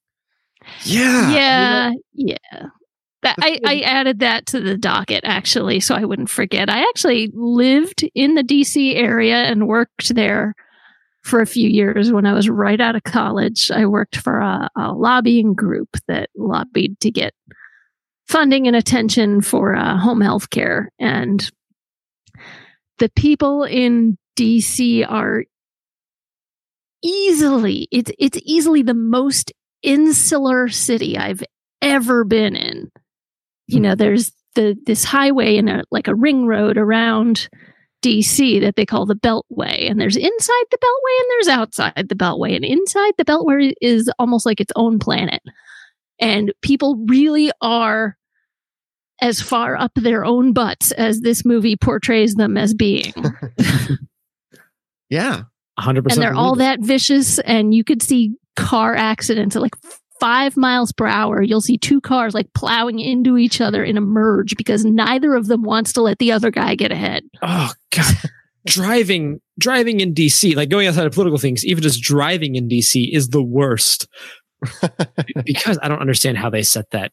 Yeah. 0.86 1.32
Yeah, 1.32 1.92
yeah. 2.14 2.68
That, 3.24 3.38
I, 3.40 3.58
I 3.66 3.80
added 3.80 4.20
that 4.20 4.46
to 4.48 4.60
the 4.60 4.78
docket 4.78 5.22
actually, 5.24 5.80
so 5.80 5.96
I 5.96 6.04
wouldn't 6.04 6.30
forget. 6.30 6.70
I 6.70 6.82
actually 6.82 7.32
lived 7.34 8.04
in 8.14 8.36
the 8.36 8.44
DC 8.44 8.96
area 8.96 9.36
and 9.36 9.68
worked 9.68 10.14
there 10.14 10.54
for 11.24 11.40
a 11.40 11.48
few 11.48 11.70
years 11.70 12.12
when 12.12 12.26
I 12.26 12.34
was 12.34 12.50
right 12.50 12.80
out 12.82 12.98
of 12.98 13.04
college. 13.04 13.72
I 13.72 13.86
worked 13.86 14.18
for 14.18 14.40
a, 14.40 14.70
a 14.76 14.92
lobbying 14.92 15.54
group 15.54 15.96
that 16.08 16.30
lobbied 16.36 17.00
to 17.00 17.12
get 17.12 17.34
funding 18.28 18.68
and 18.68 18.76
attention 18.76 19.40
for 19.40 19.74
uh, 19.74 19.98
home 19.98 20.20
health 20.20 20.50
care. 20.50 20.92
And 21.00 21.50
the 23.00 23.10
people 23.16 23.64
in 23.64 24.18
DC 24.38 25.10
are 25.10 25.46
easily, 27.02 27.88
it's, 27.90 28.12
it's 28.20 28.40
easily 28.44 28.82
the 28.82 28.94
most 28.94 29.54
insular 29.84 30.70
city 30.70 31.18
I've 31.18 31.44
ever 31.82 32.24
been 32.24 32.56
in. 32.56 32.92
You 33.68 33.78
hmm. 33.78 33.84
know, 33.84 33.96
there's 33.96 34.32
the 34.56 34.78
this 34.86 35.04
highway 35.04 35.58
and 35.58 35.70
a 35.70 35.84
like 35.92 36.08
a 36.08 36.16
ring 36.16 36.46
road 36.46 36.78
around 36.78 37.50
DC 38.04 38.62
that 38.62 38.76
they 38.76 38.86
call 38.86 39.06
the 39.06 39.16
Beltway, 39.16 39.90
and 39.90 40.00
there's 40.00 40.16
inside 40.16 40.64
the 40.72 40.78
Beltway 40.78 41.20
and 41.20 41.28
there's 41.30 41.48
outside 41.48 42.10
the 42.10 42.16
Beltway, 42.16 42.56
and 42.56 42.66
inside 42.66 43.14
the 43.18 43.26
Beltway 43.26 43.74
is 43.82 44.10
almost 44.20 44.46
like 44.46 44.60
its 44.60 44.74
own 44.76 45.00
planet, 45.00 45.42
and 46.20 46.54
people 46.62 47.04
really 47.08 47.52
are 47.62 48.18
as 49.22 49.42
far 49.42 49.78
up 49.78 49.92
their 49.96 50.26
own 50.26 50.52
butts 50.52 50.92
as 50.92 51.22
this 51.22 51.46
movie 51.46 51.78
portrays 51.78 52.36
them 52.36 52.58
as 52.58 52.74
being. 52.74 53.14
yeah, 55.10 55.44
hundred 55.80 56.04
percent. 56.04 56.18
And 56.18 56.22
they're 56.22 56.40
all 56.40 56.56
that 56.56 56.82
vicious, 56.82 57.40
and 57.40 57.74
you 57.74 57.84
could 57.84 58.02
see 58.02 58.36
car 58.56 58.96
accidents 58.96 59.56
at 59.56 59.62
like 59.62 59.76
five 60.20 60.56
miles 60.56 60.92
per 60.92 61.06
hour. 61.06 61.42
You'll 61.42 61.62
see 61.62 61.78
two 61.78 62.00
cars 62.00 62.34
like 62.34 62.52
plowing 62.54 63.00
into 63.00 63.38
each 63.38 63.60
other 63.60 63.84
in 63.84 63.98
a 63.98 64.02
merge 64.02 64.56
because 64.56 64.86
neither 64.86 65.34
of 65.36 65.48
them 65.48 65.64
wants 65.64 65.94
to 65.94 66.02
let 66.02 66.20
the 66.20 66.32
other 66.32 66.52
guy 66.52 66.76
get 66.76 66.92
ahead. 66.92 67.24
Oh 67.42 67.72
God. 67.92 68.16
driving 68.66 69.42
driving 69.60 70.00
in 70.00 70.14
DC, 70.14 70.56
like 70.56 70.70
going 70.70 70.88
outside 70.88 71.06
of 71.06 71.14
political 71.14 71.38
things, 71.38 71.66
even 71.66 71.84
just 71.84 72.02
driving 72.02 72.56
in 72.56 72.70
DC 72.70 73.14
is 73.14 73.30
the 73.30 73.44
worst. 73.44 74.08
because 75.46 75.78
I 75.82 75.90
don't 75.90 76.00
understand 76.00 76.38
how 76.38 76.50
they 76.50 76.64
set 76.64 76.90
that 76.92 77.12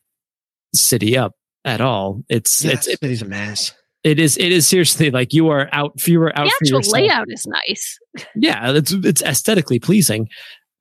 city 0.75 1.19
up 1.19 1.35
at 1.65 1.81
all. 1.81 2.23
It's 2.29 2.65
yeah, 2.65 2.73
it's 2.73 2.87
it, 2.87 3.01
city's 3.01 3.23
a 3.23 3.27
mess. 3.27 3.75
It 4.03 4.19
is. 4.19 4.39
It 4.39 4.53
is 4.53 4.67
seriously 4.67 5.11
like 5.11 5.35
you 5.35 5.49
are 5.49 5.69
out. 5.73 6.07
You 6.07 6.23
are 6.23 6.39
out. 6.39 6.47
The 6.61 6.77
actual 6.77 6.93
layout 6.93 7.27
is 7.29 7.47
nice. 7.47 7.99
Yeah, 8.35 8.73
it's 8.73 8.93
it's 8.93 9.23
aesthetically 9.23 9.79
pleasing, 9.79 10.29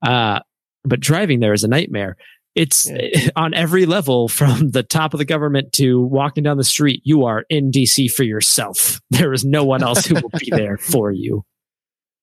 uh, 0.02 0.40
but 0.84 1.00
driving 1.00 1.40
there 1.40 1.52
is 1.52 1.64
a 1.64 1.68
nightmare. 1.68 2.16
It's 2.54 2.90
yeah. 2.90 3.28
on 3.36 3.54
every 3.54 3.86
level 3.86 4.28
from 4.28 4.70
the 4.70 4.82
top 4.82 5.14
of 5.14 5.18
the 5.18 5.24
government 5.24 5.72
to 5.74 6.00
walking 6.00 6.42
down 6.42 6.56
the 6.56 6.64
street. 6.64 7.00
You 7.04 7.24
are 7.24 7.44
in 7.48 7.70
DC 7.70 8.10
for 8.10 8.24
yourself. 8.24 9.00
There 9.10 9.34
is 9.34 9.44
no 9.44 9.64
one 9.64 9.82
else 9.82 10.06
who 10.06 10.14
will 10.14 10.30
be 10.38 10.48
there 10.50 10.78
for 10.80 11.10
you. 11.10 11.44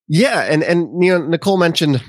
Yeah, 0.07 0.41
and 0.41 0.63
and 0.63 1.03
you 1.03 1.11
know 1.11 1.27
Nicole 1.27 1.57
mentioned, 1.57 2.01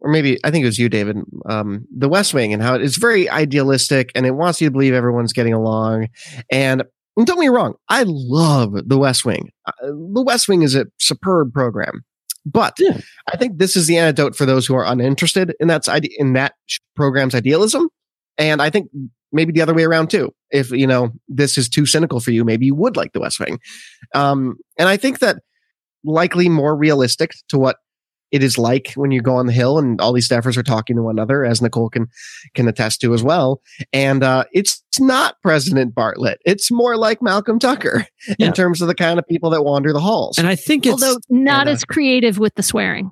or 0.00 0.10
maybe 0.10 0.38
I 0.44 0.50
think 0.50 0.62
it 0.62 0.66
was 0.66 0.78
you, 0.78 0.88
David, 0.88 1.18
um, 1.46 1.84
the 1.94 2.08
West 2.08 2.32
Wing 2.32 2.54
and 2.54 2.62
how 2.62 2.76
it's 2.76 2.96
very 2.96 3.28
idealistic 3.28 4.12
and 4.14 4.24
it 4.24 4.30
wants 4.30 4.60
you 4.60 4.68
to 4.68 4.70
believe 4.70 4.94
everyone's 4.94 5.34
getting 5.34 5.52
along. 5.52 6.08
And 6.50 6.84
and 7.16 7.26
don't 7.26 7.36
get 7.36 7.42
me 7.42 7.48
wrong, 7.48 7.74
I 7.88 8.04
love 8.06 8.72
The 8.86 8.96
West 8.96 9.26
Wing. 9.26 9.50
Uh, 9.66 9.88
the 10.14 10.22
West 10.24 10.48
Wing 10.48 10.62
is 10.62 10.74
a 10.74 10.86
superb 10.98 11.52
program, 11.52 12.02
but 12.46 12.74
yeah. 12.78 12.98
I 13.32 13.36
think 13.36 13.58
this 13.58 13.76
is 13.76 13.86
the 13.86 13.98
antidote 13.98 14.36
for 14.36 14.46
those 14.46 14.66
who 14.66 14.74
are 14.74 14.84
uninterested 14.84 15.54
in 15.60 15.68
that 15.68 15.86
in 16.18 16.32
that 16.34 16.54
program's 16.96 17.34
idealism. 17.34 17.88
And 18.38 18.62
I 18.62 18.70
think 18.70 18.90
maybe 19.32 19.52
the 19.52 19.62
other 19.62 19.74
way 19.74 19.84
around 19.84 20.10
too. 20.10 20.32
If 20.50 20.70
you 20.70 20.86
know 20.86 21.12
this 21.28 21.58
is 21.58 21.68
too 21.68 21.86
cynical 21.86 22.20
for 22.20 22.30
you, 22.30 22.44
maybe 22.44 22.66
you 22.66 22.74
would 22.74 22.96
like 22.96 23.12
The 23.12 23.20
West 23.20 23.40
Wing. 23.40 23.58
Um, 24.14 24.56
and 24.78 24.88
I 24.88 24.96
think 24.96 25.18
that 25.20 25.38
likely 26.04 26.48
more 26.48 26.76
realistic 26.76 27.32
to 27.48 27.58
what 27.58 27.76
it 28.30 28.42
is 28.42 28.58
like 28.58 28.92
when 28.94 29.10
you 29.10 29.20
go 29.20 29.36
on 29.36 29.46
the 29.46 29.52
hill 29.52 29.78
and 29.78 30.00
all 30.00 30.12
these 30.12 30.28
staffers 30.28 30.56
are 30.56 30.62
talking 30.62 30.96
to 30.96 31.02
one 31.02 31.16
another, 31.16 31.44
as 31.44 31.60
Nicole 31.60 31.90
can 31.90 32.08
can 32.54 32.68
attest 32.68 33.00
to 33.02 33.14
as 33.14 33.22
well. 33.22 33.60
And 33.92 34.22
uh, 34.22 34.44
it's, 34.52 34.82
it's 34.88 35.00
not 35.00 35.36
President 35.42 35.94
Bartlet; 35.94 36.36
it's 36.44 36.70
more 36.70 36.96
like 36.96 37.22
Malcolm 37.22 37.58
Tucker 37.58 38.06
yeah. 38.38 38.46
in 38.46 38.52
terms 38.52 38.80
of 38.80 38.88
the 38.88 38.94
kind 38.94 39.18
of 39.18 39.26
people 39.26 39.50
that 39.50 39.62
wander 39.62 39.92
the 39.92 40.00
halls. 40.00 40.38
And 40.38 40.46
I 40.46 40.56
think 40.56 40.86
it's 40.86 41.02
although 41.02 41.18
not 41.28 41.62
and, 41.62 41.70
uh, 41.70 41.72
as 41.72 41.84
creative 41.84 42.38
with 42.38 42.54
the 42.54 42.62
swearing. 42.62 43.10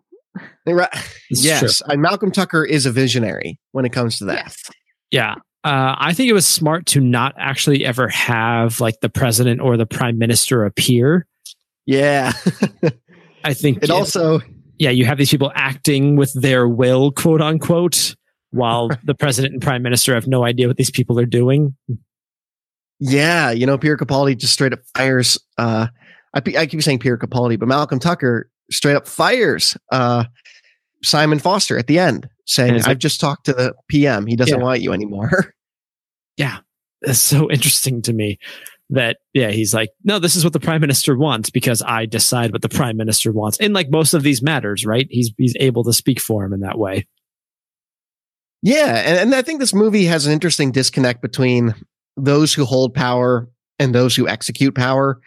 Right. 0.67 0.89
Yes, 1.31 1.83
and 1.87 2.01
Malcolm 2.01 2.31
Tucker 2.31 2.65
is 2.65 2.87
a 2.87 2.93
visionary 2.93 3.59
when 3.73 3.85
it 3.85 3.93
comes 3.93 4.19
to 4.19 4.27
that. 4.27 4.45
Yes. 4.45 4.71
Yeah. 5.11 5.35
Uh, 5.65 5.97
I 5.99 6.15
think 6.15 6.31
it 6.31 6.35
was 6.35 6.47
smart 6.47 6.87
to 6.87 7.01
not 7.01 7.35
actually 7.37 7.85
ever 7.85 8.09
have 8.09 8.81
like 8.81 9.01
the 9.01 9.09
president 9.09 9.61
or 9.61 9.77
the 9.77 9.87
prime 9.87 10.17
minister 10.17 10.65
appear. 10.65 11.27
Yeah. 11.85 12.33
I 13.45 13.55
think 13.55 13.79
it, 13.79 13.85
it 13.85 13.91
also 13.91 14.41
yeah, 14.79 14.91
you 14.91 15.05
have 15.05 15.19
these 15.19 15.31
people 15.31 15.53
acting 15.55 16.17
with 16.17 16.33
their 16.41 16.69
will, 16.69 17.11
quote 17.13 17.43
unquote, 17.43 18.15
while 18.51 18.89
the 19.05 19.15
president 19.15 19.55
and 19.55 19.63
prime 19.63 19.83
minister 19.83 20.15
have 20.15 20.27
no 20.27 20.45
idea 20.45 20.69
what 20.69 20.77
these 20.77 20.91
people 20.91 21.19
are 21.19 21.27
doing. 21.27 21.77
Yeah, 23.01 23.51
you 23.51 23.67
know, 23.67 23.79
Pierre 23.79 23.97
Capaldi 23.97 24.37
just 24.37 24.53
straight 24.53 24.73
up 24.73 24.81
fires. 24.97 25.39
Uh, 25.57 25.89
I, 26.35 26.43
I 26.57 26.67
keep 26.67 26.83
saying 26.83 26.99
Pierre 26.99 27.19
Capaldi, 27.19 27.59
but 27.59 27.69
Malcolm 27.69 27.99
Tucker 27.99 28.51
straight 28.71 28.97
up 28.97 29.07
fires 29.07 29.77
uh, 29.93 30.25
Simon 31.03 31.39
Foster 31.39 31.79
at 31.79 31.87
the 31.87 31.99
end, 31.99 32.29
saying, 32.47 32.75
"I've 32.75 32.87
like, 32.87 32.99
just 32.99 33.21
talked 33.21 33.47
to 33.47 33.53
the 33.53 33.75
PM. 33.89 34.27
He 34.27 34.37
doesn't 34.37 34.59
yeah. 34.59 34.65
want 34.65 34.81
you 34.81 34.93
anymore." 34.93 35.55
Yeah, 36.37 36.59
that's 37.03 37.19
so 37.19 37.51
interesting 37.51 38.01
to 38.03 38.13
me 38.13 38.39
that 38.91 39.19
yeah 39.35 39.51
he's 39.51 39.75
like 39.75 39.91
no 40.05 40.19
this 40.19 40.35
is 40.35 40.45
what 40.45 40.53
the 40.53 40.61
prime 40.61 40.81
minister 40.81 41.17
wants 41.17 41.51
because 41.51 41.83
i 41.83 42.07
decide 42.07 42.53
what 42.53 42.63
the 42.63 42.69
prime 42.69 42.97
minister 42.97 43.33
wants. 43.33 43.59
In 43.59 43.73
like 43.73 43.91
most 43.91 44.15
of 44.15 44.23
these 44.23 44.43
matters 44.43 44.87
right? 44.87 45.07
He's 45.11 45.33
he's 45.37 45.55
able 45.61 45.85
to 45.85 45.93
speak 45.93 46.21
for 46.21 46.45
him 46.45 46.53
in 46.53 46.61
that 46.61 46.79
way. 46.79 47.07
Yeah. 48.63 49.03
And, 49.05 49.19
and 49.19 49.35
i 49.35 49.43
think 49.43 49.61
this 49.61 49.75
movie 49.75 50.05
has 50.05 50.27
an 50.27 50.33
interesting 50.33 50.73
disconnect 50.73 51.21
between 51.21 51.75
those 52.17 52.55
who 52.55 52.65
hold 52.65 52.95
power 52.95 53.49
and 53.79 53.95
those 53.95 54.17
who 54.17 54.27
execute 54.27 54.75
power. 54.75 55.21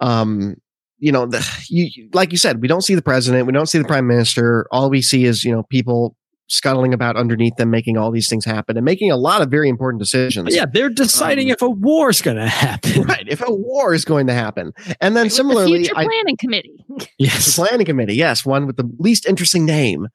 Um 0.00 0.56
you 0.98 1.12
know 1.12 1.26
the, 1.26 1.46
you 1.68 2.08
like 2.12 2.32
you 2.32 2.38
said 2.38 2.62
we 2.62 2.68
don't 2.68 2.82
see 2.82 2.94
the 2.94 3.02
president 3.02 3.46
we 3.46 3.52
don't 3.52 3.68
see 3.68 3.78
the 3.78 3.84
prime 3.84 4.06
minister. 4.06 4.66
All 4.72 4.90
we 4.90 5.02
see 5.02 5.24
is 5.24 5.44
you 5.44 5.52
know 5.52 5.62
people 5.64 6.16
scuttling 6.48 6.92
about 6.92 7.16
underneath 7.16 7.56
them, 7.56 7.70
making 7.70 7.96
all 7.96 8.10
these 8.10 8.28
things 8.28 8.44
happen 8.44 8.76
and 8.76 8.84
making 8.84 9.10
a 9.10 9.16
lot 9.16 9.42
of 9.42 9.50
very 9.50 9.68
important 9.68 10.00
decisions. 10.00 10.54
Yeah, 10.54 10.66
they're 10.70 10.90
deciding 10.90 11.48
um, 11.48 11.52
if 11.52 11.62
a 11.62 11.70
war 11.70 12.10
is 12.10 12.20
going 12.20 12.36
to 12.36 12.48
happen. 12.48 13.04
Right, 13.14 13.26
if 13.28 13.42
a 13.46 13.52
war 13.52 13.92
is 13.92 14.04
going 14.04 14.26
to 14.28 14.32
happen. 14.32 14.72
And 15.00 15.16
then 15.16 15.28
similarly, 15.28 15.78
the 15.78 15.84
future 15.84 15.94
planning 15.94 16.36
I, 16.38 16.40
committee. 16.40 16.86
Yes, 17.18 17.54
planning 17.54 17.84
committee. 17.84 18.14
Yes, 18.14 18.44
one 18.44 18.66
with 18.66 18.76
the 18.76 18.90
least 18.98 19.26
interesting 19.26 19.66
name, 19.66 20.08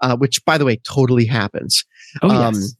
uh, 0.00 0.16
which, 0.16 0.44
by 0.44 0.58
the 0.58 0.64
way, 0.64 0.76
totally 0.84 1.26
happens. 1.26 1.84
Oh 2.22 2.28
um, 2.28 2.54
yes. 2.54 2.74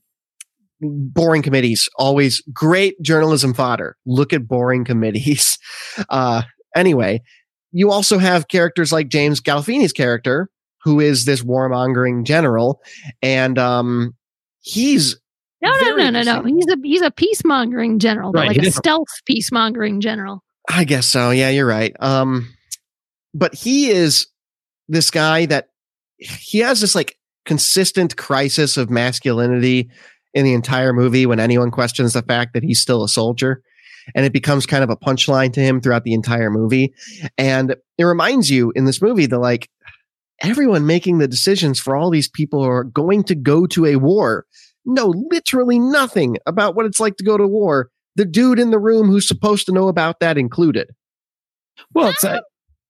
Boring 0.80 1.42
committees, 1.42 1.88
always 1.96 2.42
great 2.52 3.00
journalism 3.00 3.54
fodder. 3.54 3.96
Look 4.04 4.32
at 4.32 4.46
boring 4.46 4.84
committees. 4.84 5.58
Uh, 6.08 6.42
anyway, 6.74 7.22
you 7.70 7.90
also 7.90 8.18
have 8.18 8.48
characters 8.48 8.92
like 8.92 9.08
James 9.08 9.40
Gandolfini's 9.40 9.92
character, 9.92 10.48
who 10.84 11.00
is 11.00 11.24
this 11.24 11.42
warmongering 11.42 12.24
general, 12.24 12.80
and 13.22 13.58
um, 13.58 14.14
he's 14.60 15.18
no, 15.60 15.70
no, 15.80 15.96
no, 15.96 16.10
no, 16.10 16.22
no. 16.22 16.42
He's 16.44 16.68
a 16.68 16.76
he's 16.82 17.02
a 17.02 17.10
peacemongering 17.10 17.98
general, 17.98 18.32
but 18.32 18.40
right. 18.40 18.56
like 18.56 18.66
a 18.66 18.70
stealth 18.70 19.08
peacemongering 19.28 20.00
general. 20.00 20.44
I 20.68 20.84
guess 20.84 21.06
so. 21.06 21.30
Yeah, 21.30 21.48
you're 21.48 21.66
right. 21.66 21.94
Um, 22.00 22.54
but 23.32 23.54
he 23.54 23.90
is 23.90 24.26
this 24.88 25.10
guy 25.10 25.46
that 25.46 25.68
he 26.18 26.58
has 26.58 26.80
this 26.80 26.94
like 26.94 27.18
consistent 27.44 28.16
crisis 28.16 28.76
of 28.76 28.90
masculinity 28.90 29.90
in 30.34 30.44
the 30.44 30.54
entire 30.54 30.92
movie 30.92 31.26
when 31.26 31.40
anyone 31.40 31.70
questions 31.70 32.12
the 32.12 32.22
fact 32.22 32.54
that 32.54 32.62
he's 32.62 32.80
still 32.80 33.04
a 33.04 33.08
soldier. 33.08 33.62
And 34.14 34.26
it 34.26 34.32
becomes 34.34 34.66
kind 34.66 34.84
of 34.84 34.90
a 34.90 34.96
punchline 34.96 35.52
to 35.54 35.60
him 35.60 35.80
throughout 35.80 36.04
the 36.04 36.12
entire 36.12 36.50
movie. 36.50 36.92
And 37.38 37.74
it 37.96 38.04
reminds 38.04 38.50
you 38.50 38.70
in 38.74 38.84
this 38.84 39.00
movie 39.00 39.26
that 39.26 39.38
like 39.38 39.70
everyone 40.40 40.86
making 40.86 41.18
the 41.18 41.28
decisions 41.28 41.78
for 41.80 41.96
all 41.96 42.10
these 42.10 42.28
people 42.28 42.62
who 42.62 42.70
are 42.70 42.84
going 42.84 43.22
to 43.24 43.34
go 43.34 43.66
to 43.66 43.86
a 43.86 43.96
war 43.96 44.46
know 44.84 45.14
literally 45.30 45.78
nothing 45.78 46.36
about 46.46 46.74
what 46.74 46.86
it's 46.86 47.00
like 47.00 47.16
to 47.16 47.24
go 47.24 47.36
to 47.36 47.46
war. 47.46 47.90
The 48.16 48.24
dude 48.24 48.58
in 48.58 48.70
the 48.70 48.78
room 48.78 49.08
who's 49.08 49.26
supposed 49.26 49.66
to 49.66 49.72
know 49.72 49.88
about 49.88 50.20
that 50.20 50.38
included. 50.38 50.90
Well, 51.92 52.08
it's, 52.08 52.22
uh, 52.22 52.40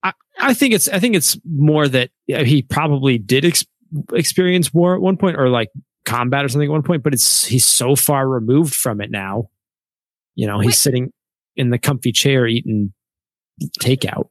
I, 0.03 0.13
I 0.39 0.55
think 0.55 0.75
it's 0.75 0.89
I 0.89 0.99
think 0.99 1.17
it's 1.17 1.39
more 1.45 1.89
that 1.89 2.11
he 2.27 2.63
probably 2.63 3.19
did 3.19 3.45
ex- 3.45 3.65
experience 4.13 4.75
war 4.75 4.95
at 4.95 5.01
one 5.01 5.17
point 5.17 5.39
or 5.39 5.49
like 5.49 5.71
combat 6.05 6.45
or 6.45 6.49
something 6.49 6.69
at 6.69 6.73
one 6.73 6.83
point, 6.83 7.03
but 7.03 7.15
it's 7.15 7.45
he's 7.45 7.67
so 7.67 7.97
far 7.97 8.29
removed 8.29 8.75
from 8.75 9.01
it 9.01 9.11
now. 9.11 9.49
You 10.35 10.47
know, 10.47 10.59
he's 10.59 10.69
Wait. 10.69 10.75
sitting 10.75 11.13
in 11.57 11.71
the 11.71 11.79
comfy 11.79 12.13
chair 12.13 12.47
eating 12.47 12.93
takeout 13.81 14.29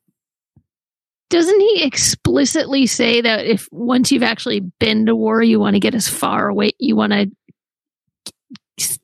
doesn't 1.33 1.59
he 1.59 1.83
explicitly 1.83 2.85
say 2.85 3.19
that 3.21 3.45
if 3.47 3.67
once 3.71 4.11
you've 4.11 4.21
actually 4.23 4.59
been 4.79 5.07
to 5.07 5.15
war, 5.15 5.41
you 5.41 5.59
want 5.59 5.73
to 5.75 5.79
get 5.79 5.95
as 5.95 6.07
far 6.07 6.47
away, 6.47 6.71
you 6.77 6.95
want 6.95 7.11
to 7.13 7.31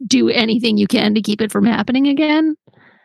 do 0.06 0.30
anything 0.30 0.78
you 0.78 0.86
can 0.88 1.16
to 1.16 1.22
keep 1.22 1.42
it 1.42 1.52
from 1.52 1.66
happening 1.66 2.08
again. 2.08 2.56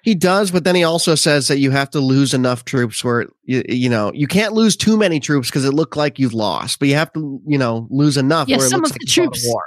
He 0.02 0.14
does, 0.14 0.50
but 0.50 0.64
then 0.64 0.74
he 0.74 0.84
also 0.84 1.14
says 1.14 1.48
that 1.48 1.58
you 1.58 1.70
have 1.70 1.88
to 1.90 2.00
lose 2.00 2.34
enough 2.34 2.66
troops 2.66 3.02
where 3.02 3.26
you, 3.44 3.62
you 3.66 3.88
know 3.88 4.12
you 4.14 4.26
can't 4.26 4.52
lose 4.52 4.76
too 4.76 4.98
many 4.98 5.18
troops 5.20 5.48
because 5.48 5.64
it 5.64 5.72
looked 5.72 5.96
like 5.96 6.18
you've 6.18 6.34
lost, 6.34 6.78
but 6.78 6.88
you 6.88 6.94
have 6.94 7.10
to 7.14 7.40
you 7.46 7.56
know 7.56 7.86
lose 7.90 8.18
enough 8.18 8.46
Yeah, 8.48 8.58
where 8.58 8.66
it 8.66 8.68
some 8.68 8.80
looks 8.82 8.90
of 8.90 8.94
like 8.96 9.00
the 9.00 9.06
you 9.06 9.26
fought 9.26 9.36
a 9.36 9.40
troops- 9.40 9.48
war. 9.48 9.62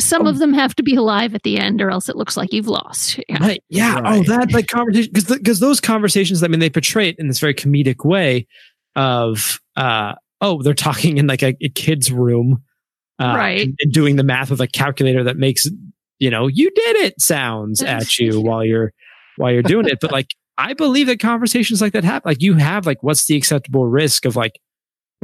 Some 0.00 0.26
Oh. 0.26 0.30
of 0.30 0.34
um, 0.34 0.40
them 0.40 0.52
have 0.54 0.74
to 0.74 0.82
be 0.82 0.96
alive 0.96 1.34
at 1.36 1.44
the 1.44 1.56
end, 1.56 1.80
or 1.80 1.90
else 1.90 2.08
it 2.08 2.16
looks 2.16 2.36
like 2.36 2.52
you've 2.52 2.66
lost. 2.66 3.20
Yeah. 3.28 3.38
Right. 3.38 3.62
Yeah. 3.70 4.02
Oh, 4.04 4.22
that 4.24 4.52
like 4.52 4.66
conversation 4.66 5.10
because 5.14 5.38
because 5.38 5.60
those 5.60 5.80
conversations. 5.80 6.42
I 6.42 6.48
mean, 6.48 6.58
they 6.60 6.68
portray 6.68 7.08
it 7.10 7.16
in 7.20 7.28
this 7.28 7.38
very 7.38 7.54
comedic 7.54 8.04
way 8.04 8.46
of 8.98 9.60
uh 9.76 10.14
oh 10.40 10.60
they're 10.62 10.74
talking 10.74 11.16
in 11.16 11.26
like 11.26 11.42
a, 11.42 11.56
a 11.62 11.68
kid's 11.70 12.12
room, 12.12 12.62
uh, 13.18 13.34
Right. 13.36 13.62
And, 13.62 13.78
and 13.80 13.92
doing 13.92 14.16
the 14.16 14.24
math 14.24 14.50
with 14.50 14.60
a 14.60 14.66
calculator 14.66 15.24
that 15.24 15.36
makes 15.36 15.66
you 16.18 16.30
know 16.30 16.48
you 16.48 16.70
did 16.70 16.96
it 16.96 17.20
sounds 17.20 17.82
at 17.96 18.18
you 18.18 18.40
while 18.40 18.64
you're 18.64 18.92
while 19.36 19.52
you're 19.52 19.62
doing 19.62 19.86
it. 19.86 20.00
But 20.00 20.12
like 20.12 20.34
I 20.58 20.74
believe 20.74 21.06
that 21.06 21.20
conversations 21.20 21.80
like 21.80 21.92
that 21.92 22.04
happen. 22.04 22.28
Like 22.28 22.42
you 22.42 22.54
have 22.54 22.84
like 22.84 23.02
what's 23.02 23.26
the 23.26 23.36
acceptable 23.36 23.86
risk 23.86 24.24
of 24.24 24.36
like 24.36 24.60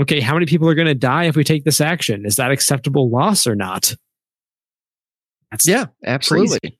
okay 0.00 0.20
how 0.20 0.34
many 0.34 0.46
people 0.46 0.68
are 0.68 0.74
going 0.74 0.86
to 0.86 0.94
die 0.94 1.24
if 1.24 1.36
we 1.36 1.44
take 1.44 1.64
this 1.64 1.80
action? 1.80 2.24
Is 2.24 2.36
that 2.36 2.52
acceptable 2.52 3.10
loss 3.10 3.46
or 3.46 3.56
not? 3.56 3.94
That's 5.50 5.66
Yeah, 5.66 5.86
absolutely. 6.04 6.78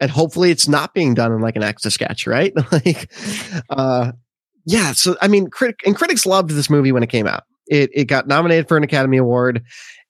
And 0.00 0.10
hopefully 0.10 0.50
it's 0.50 0.68
not 0.68 0.94
being 0.94 1.14
done 1.14 1.32
in 1.32 1.40
like 1.40 1.56
an 1.56 1.62
extra 1.62 1.90
sketch, 1.90 2.26
right? 2.26 2.52
like, 2.72 3.10
uh, 3.68 4.12
yeah. 4.68 4.92
So, 4.92 5.16
I 5.22 5.28
mean, 5.28 5.48
critic 5.48 5.80
and 5.86 5.96
critics 5.96 6.26
loved 6.26 6.50
this 6.50 6.68
movie 6.68 6.92
when 6.92 7.02
it 7.02 7.08
came 7.08 7.26
out. 7.26 7.44
It, 7.68 7.90
it 7.94 8.04
got 8.04 8.28
nominated 8.28 8.68
for 8.68 8.76
an 8.76 8.84
Academy 8.84 9.16
Award. 9.16 9.62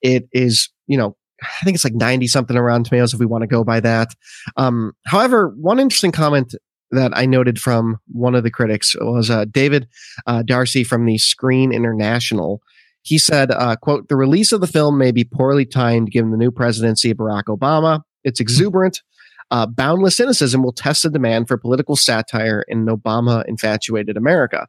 It 0.02 0.28
is, 0.32 0.68
you 0.88 0.98
know, 0.98 1.16
I 1.40 1.64
think 1.64 1.76
it's 1.76 1.84
like 1.84 1.94
90 1.94 2.26
something 2.26 2.56
around 2.56 2.84
tomatoes 2.84 3.14
if 3.14 3.20
we 3.20 3.26
want 3.26 3.42
to 3.42 3.46
go 3.46 3.62
by 3.62 3.78
that. 3.80 4.08
Um, 4.56 4.92
however, 5.06 5.54
one 5.56 5.78
interesting 5.78 6.10
comment 6.10 6.56
that 6.90 7.16
I 7.16 7.24
noted 7.24 7.60
from 7.60 7.98
one 8.08 8.34
of 8.34 8.42
the 8.42 8.50
critics 8.50 8.96
was, 9.00 9.30
uh, 9.30 9.44
David, 9.44 9.86
uh, 10.26 10.42
D'Arcy 10.42 10.82
from 10.82 11.06
the 11.06 11.18
Screen 11.18 11.72
International. 11.72 12.60
He 13.02 13.16
said, 13.16 13.52
uh, 13.52 13.76
quote, 13.76 14.08
the 14.08 14.16
release 14.16 14.50
of 14.50 14.60
the 14.60 14.66
film 14.66 14.98
may 14.98 15.12
be 15.12 15.22
poorly 15.22 15.66
timed 15.66 16.10
given 16.10 16.32
the 16.32 16.36
new 16.36 16.50
presidency 16.50 17.12
of 17.12 17.18
Barack 17.18 17.44
Obama. 17.44 18.00
It's 18.24 18.40
exuberant. 18.40 19.02
Uh, 19.50 19.66
boundless 19.66 20.16
cynicism 20.16 20.62
will 20.62 20.72
test 20.72 21.02
the 21.02 21.10
demand 21.10 21.48
for 21.48 21.56
political 21.56 21.96
satire 21.96 22.64
in 22.68 22.88
an 22.88 22.96
Obama 22.96 23.44
infatuated 23.46 24.16
America. 24.16 24.66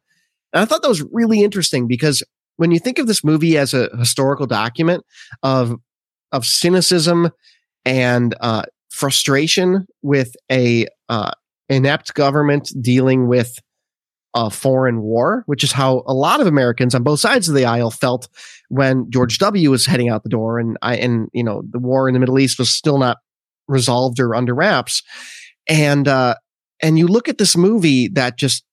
And 0.54 0.62
I 0.62 0.66
thought 0.66 0.82
that 0.82 0.90
was 0.90 1.04
really 1.12 1.42
interesting 1.42 1.88
because 1.88 2.24
when 2.56 2.72
you 2.72 2.80
think 2.80 3.00
of 3.00 3.08
this 3.08 3.24
movie 3.24 3.58
as 3.58 3.74
a 3.74 3.90
historical 3.98 4.48
document 4.48 5.04
of, 5.44 5.76
of 6.32 6.46
cynicism 6.46 7.30
and, 7.86 8.36
uh, 8.40 8.64
frustration 8.90 9.86
with 10.02 10.36
a, 10.52 10.88
uh, 11.10 11.32
inept 11.70 12.14
government 12.16 12.72
dealing 12.82 13.28
with 13.28 13.60
a 14.36 14.50
foreign 14.50 15.02
war, 15.02 15.44
which 15.46 15.64
is 15.64 15.72
how 15.72 16.04
a 16.06 16.14
lot 16.14 16.40
of 16.40 16.48
Americans 16.48 16.94
on 16.94 17.04
both 17.04 17.20
sides 17.20 17.50
of 17.50 17.56
the 17.56 17.66
aisle 17.66 17.92
felt 17.92 18.28
when 18.70 19.10
George 19.10 19.40
W 19.40 19.72
was 19.72 19.86
heading 19.86 20.10
out 20.10 20.24
the 20.24 20.30
door 20.30 20.60
and 20.60 20.78
I 20.82 20.98
and 20.98 21.30
you 21.34 21.44
know 21.44 21.64
the 21.70 21.80
war 21.80 22.08
in 22.08 22.14
the 22.14 22.20
Middle 22.20 22.40
East 22.40 22.60
was 22.60 22.72
still 22.72 23.00
not 23.00 23.18
resolved 23.70 24.20
or 24.20 24.36
under 24.36 24.54
wraps. 24.54 25.02
And 25.68 26.08
uh 26.08 26.36
and 26.82 26.98
you 27.00 27.08
look 27.08 27.30
at 27.30 27.38
this 27.38 27.56
movie 27.56 28.08
that 28.10 28.38
just 28.38 28.64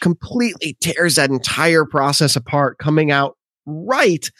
completely 0.00 0.76
tears 0.80 1.14
that 1.16 1.30
entire 1.30 1.84
process 1.84 2.36
apart 2.36 2.78
coming 2.78 3.10
out 3.10 3.36
right 3.66 4.30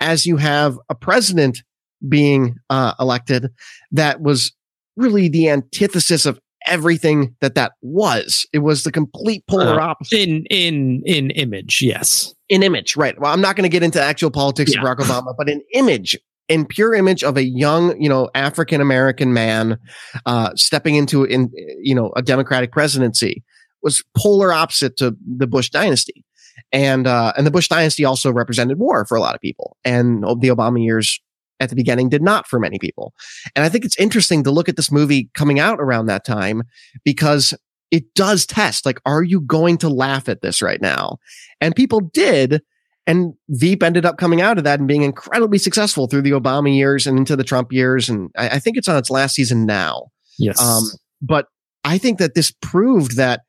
as 0.00 0.26
you 0.26 0.36
have 0.38 0.76
a 0.88 0.94
president 0.94 1.62
being 2.08 2.56
uh 2.70 2.94
elected 2.98 3.48
that 3.92 4.20
was 4.20 4.52
really 4.96 5.28
the 5.28 5.48
antithesis 5.48 6.26
of 6.26 6.38
everything 6.66 7.34
that 7.40 7.54
that 7.56 7.72
was. 7.82 8.46
It 8.52 8.60
was 8.60 8.84
the 8.84 8.92
complete 8.92 9.44
polar 9.48 9.80
Uh, 9.80 9.84
opposite 9.86 10.18
in 10.20 10.44
in 10.50 11.02
in 11.06 11.30
image. 11.30 11.80
Yes. 11.82 12.32
in 12.48 12.62
image, 12.62 12.96
right? 12.96 13.18
Well, 13.20 13.32
I'm 13.32 13.40
not 13.40 13.56
going 13.56 13.64
to 13.64 13.68
get 13.68 13.82
into 13.82 14.00
actual 14.00 14.30
politics 14.30 14.72
Yeah. 14.74 14.80
of 14.80 14.86
Barack 14.86 14.98
Obama, 15.04 15.34
but 15.36 15.48
in 15.48 15.60
image, 15.74 16.16
in 16.52 16.66
pure 16.66 16.94
image 16.94 17.24
of 17.24 17.38
a 17.38 17.44
young, 17.44 17.98
you 18.00 18.10
know, 18.10 18.28
African 18.34 18.82
American 18.82 19.32
man 19.32 19.78
uh, 20.26 20.50
stepping 20.54 20.96
into 20.96 21.24
in 21.24 21.50
you 21.80 21.94
know 21.94 22.12
a 22.14 22.20
Democratic 22.20 22.72
presidency 22.72 23.42
was 23.82 24.04
polar 24.16 24.52
opposite 24.52 24.98
to 24.98 25.16
the 25.26 25.46
Bush 25.46 25.70
dynasty, 25.70 26.24
and 26.70 27.06
uh, 27.06 27.32
and 27.38 27.46
the 27.46 27.50
Bush 27.50 27.68
dynasty 27.68 28.04
also 28.04 28.30
represented 28.30 28.78
war 28.78 29.06
for 29.06 29.16
a 29.16 29.20
lot 29.20 29.34
of 29.34 29.40
people, 29.40 29.78
and 29.82 30.22
the 30.22 30.48
Obama 30.48 30.84
years 30.84 31.20
at 31.58 31.70
the 31.70 31.76
beginning 31.76 32.10
did 32.10 32.22
not 32.22 32.46
for 32.46 32.58
many 32.58 32.78
people. 32.78 33.14
And 33.56 33.64
I 33.64 33.70
think 33.70 33.84
it's 33.86 33.98
interesting 33.98 34.44
to 34.44 34.50
look 34.50 34.68
at 34.68 34.76
this 34.76 34.92
movie 34.92 35.30
coming 35.32 35.58
out 35.58 35.80
around 35.80 36.06
that 36.06 36.24
time 36.24 36.64
because 37.04 37.54
it 37.90 38.12
does 38.14 38.44
test 38.44 38.84
like, 38.84 39.00
are 39.06 39.22
you 39.22 39.40
going 39.40 39.78
to 39.78 39.88
laugh 39.88 40.28
at 40.28 40.42
this 40.42 40.60
right 40.60 40.80
now? 40.82 41.18
And 41.60 41.76
people 41.76 42.00
did. 42.00 42.62
And 43.06 43.34
Veep 43.48 43.82
ended 43.82 44.06
up 44.06 44.16
coming 44.16 44.40
out 44.40 44.58
of 44.58 44.64
that 44.64 44.78
and 44.78 44.86
being 44.86 45.02
incredibly 45.02 45.58
successful 45.58 46.06
through 46.06 46.22
the 46.22 46.30
Obama 46.30 46.74
years 46.74 47.06
and 47.06 47.18
into 47.18 47.34
the 47.34 47.44
Trump 47.44 47.72
years. 47.72 48.08
And 48.08 48.30
I, 48.36 48.50
I 48.50 48.58
think 48.58 48.76
it's 48.76 48.88
on 48.88 48.96
its 48.96 49.10
last 49.10 49.34
season 49.34 49.66
now. 49.66 50.06
Yes. 50.38 50.60
Um, 50.60 50.84
but 51.20 51.46
I 51.84 51.98
think 51.98 52.18
that 52.18 52.34
this 52.34 52.52
proved 52.62 53.16
that 53.16 53.40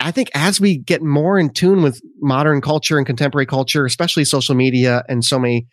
I 0.00 0.10
think 0.10 0.30
as 0.34 0.60
we 0.60 0.76
get 0.76 1.02
more 1.02 1.38
in 1.38 1.50
tune 1.50 1.82
with 1.82 2.00
modern 2.20 2.60
culture 2.60 2.98
and 2.98 3.06
contemporary 3.06 3.46
culture, 3.46 3.84
especially 3.86 4.24
social 4.24 4.54
media 4.54 5.04
and 5.08 5.24
so 5.24 5.38
many 5.38 5.66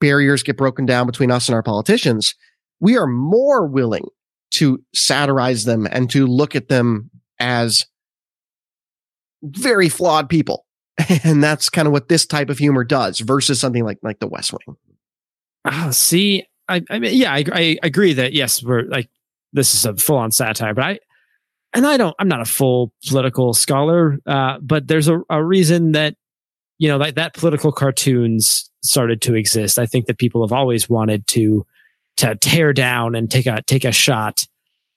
barriers 0.00 0.42
get 0.42 0.56
broken 0.56 0.86
down 0.86 1.06
between 1.06 1.30
us 1.30 1.48
and 1.48 1.54
our 1.54 1.62
politicians, 1.62 2.34
we 2.80 2.96
are 2.96 3.06
more 3.06 3.66
willing 3.66 4.04
to 4.52 4.82
satirize 4.94 5.64
them 5.64 5.86
and 5.90 6.08
to 6.10 6.26
look 6.26 6.54
at 6.54 6.68
them 6.68 7.10
as 7.38 7.86
very 9.42 9.88
flawed 9.88 10.28
people. 10.28 10.64
And 11.24 11.42
that's 11.42 11.68
kind 11.68 11.86
of 11.86 11.92
what 11.92 12.08
this 12.08 12.26
type 12.26 12.50
of 12.50 12.58
humor 12.58 12.84
does 12.84 13.20
versus 13.20 13.60
something 13.60 13.84
like 13.84 13.98
like 14.02 14.18
the 14.18 14.26
West 14.26 14.52
Wing. 14.52 14.76
Ah, 15.64 15.90
see, 15.90 16.44
I, 16.68 16.82
I 16.90 16.98
mean, 16.98 17.14
yeah, 17.14 17.32
I, 17.32 17.44
I 17.52 17.78
agree 17.82 18.12
that 18.14 18.32
yes, 18.32 18.62
we're 18.62 18.82
like 18.82 19.08
this 19.52 19.74
is 19.74 19.84
a 19.84 19.96
full 19.96 20.16
on 20.16 20.30
satire, 20.30 20.74
but 20.74 20.84
I 20.84 20.98
and 21.74 21.86
I 21.86 21.96
don't, 21.96 22.16
I'm 22.18 22.28
not 22.28 22.40
a 22.40 22.46
full 22.46 22.92
political 23.06 23.52
scholar, 23.52 24.18
uh, 24.26 24.58
but 24.60 24.88
there's 24.88 25.08
a, 25.08 25.20
a 25.30 25.42
reason 25.42 25.92
that 25.92 26.14
you 26.78 26.88
know 26.88 26.96
like 26.96 27.14
that 27.14 27.34
political 27.34 27.72
cartoons 27.72 28.70
started 28.82 29.20
to 29.22 29.34
exist. 29.34 29.78
I 29.78 29.86
think 29.86 30.06
that 30.06 30.18
people 30.18 30.46
have 30.46 30.52
always 30.52 30.88
wanted 30.88 31.26
to 31.28 31.66
to 32.18 32.34
tear 32.36 32.72
down 32.72 33.14
and 33.14 33.30
take 33.30 33.46
a 33.46 33.62
take 33.62 33.84
a 33.84 33.92
shot 33.92 34.46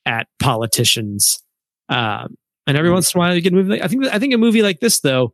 at 0.05 0.27
politicians. 0.39 1.43
Um, 1.89 2.35
and 2.67 2.77
every 2.77 2.91
once 2.91 3.13
in 3.13 3.17
a 3.17 3.19
while, 3.19 3.35
you 3.35 3.41
get 3.41 3.53
a 3.53 3.55
movie. 3.55 3.71
Like, 3.71 3.81
I 3.81 3.87
think 3.87 4.05
I 4.05 4.19
think 4.19 4.33
a 4.33 4.37
movie 4.37 4.61
like 4.61 4.79
this, 4.79 4.99
though, 5.01 5.33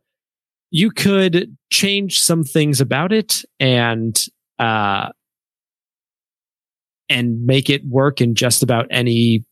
you 0.70 0.90
could 0.90 1.56
change 1.70 2.18
some 2.20 2.44
things 2.44 2.80
about 2.80 3.12
it 3.12 3.42
and 3.58 4.18
uh, 4.58 5.08
and 7.08 7.44
make 7.44 7.70
it 7.70 7.82
work 7.86 8.20
in 8.20 8.34
just 8.34 8.62
about 8.62 8.86
any 8.90 9.44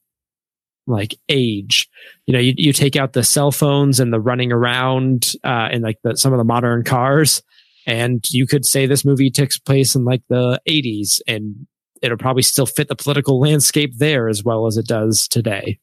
like 0.86 1.16
age. 1.28 1.88
You 2.26 2.34
know, 2.34 2.38
you, 2.38 2.54
you 2.56 2.72
take 2.72 2.96
out 2.96 3.12
the 3.12 3.24
cell 3.24 3.50
phones 3.50 3.98
and 3.98 4.12
the 4.12 4.20
running 4.20 4.52
around 4.52 5.32
uh, 5.42 5.68
in 5.72 5.82
like 5.82 5.98
the, 6.04 6.16
some 6.16 6.32
of 6.32 6.38
the 6.38 6.44
modern 6.44 6.84
cars, 6.84 7.42
and 7.86 8.24
you 8.30 8.46
could 8.46 8.66
say 8.66 8.86
this 8.86 9.04
movie 9.04 9.30
takes 9.30 9.58
place 9.58 9.94
in 9.94 10.04
like 10.04 10.22
the 10.28 10.60
80s, 10.68 11.20
and 11.26 11.66
it'll 12.02 12.18
probably 12.18 12.42
still 12.42 12.66
fit 12.66 12.88
the 12.88 12.96
political 12.96 13.40
landscape 13.40 13.94
there 13.98 14.28
as 14.28 14.44
well 14.44 14.66
as 14.66 14.76
it 14.76 14.86
does 14.86 15.26
today. 15.28 15.78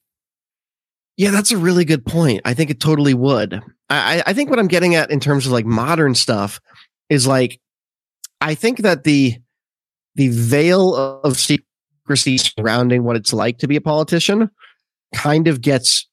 Yeah, 1.17 1.31
that's 1.31 1.51
a 1.51 1.57
really 1.57 1.85
good 1.85 2.05
point. 2.05 2.41
I 2.45 2.53
think 2.53 2.69
it 2.69 2.79
totally 2.79 3.13
would. 3.13 3.61
I, 3.89 4.23
I- 4.25 4.33
think 4.33 4.49
what 4.49 4.59
I'm 4.59 4.67
getting 4.67 4.95
at 4.95 5.11
in 5.11 5.19
terms 5.19 5.45
of 5.45 5.51
like 5.51 5.65
modern 5.65 6.15
stuff 6.15 6.59
is 7.09 7.27
like, 7.27 7.59
I 8.41 8.55
think 8.55 8.79
that 8.79 9.03
the 9.03 9.35
the 10.15 10.27
veil 10.29 10.95
of 10.95 11.37
secrecy 11.39 12.37
surrounding 12.37 13.03
what 13.03 13.15
it's 13.15 13.33
like 13.33 13.57
to 13.59 13.67
be 13.67 13.75
a 13.75 13.81
politician 13.81 14.49
kind 15.15 15.47
of 15.47 15.61
gets 15.61 16.07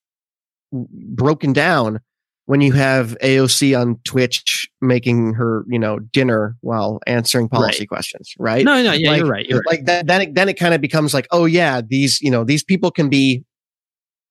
broken 0.73 1.53
down 1.53 2.01
when 2.47 2.61
you 2.61 2.73
have 2.73 3.17
AOC 3.23 3.79
on 3.81 3.99
Twitch 4.05 4.69
making 4.81 5.35
her, 5.35 5.65
you 5.69 5.79
know, 5.79 5.99
dinner 5.99 6.57
while 6.63 7.01
answering 7.07 7.49
policy 7.49 7.87
questions, 7.87 8.33
right? 8.39 8.65
No, 8.65 8.83
no, 8.83 8.93
yeah, 8.93 9.11
Like- 9.11 9.19
you're 9.19 9.29
right. 9.29 9.47
You're 9.47 9.59
right. 9.59 9.67
like 9.67 9.85
that, 9.87 10.07
then 10.07 10.21
it, 10.23 10.35
then 10.35 10.49
it 10.49 10.55
kind 10.55 10.75
of 10.75 10.81
becomes 10.81 11.13
like, 11.15 11.27
oh 11.31 11.45
yeah, 11.45 11.81
these 11.87 12.21
you 12.21 12.31
know 12.31 12.45
these 12.45 12.65
people 12.65 12.91
can 12.91 13.09
be 13.09 13.45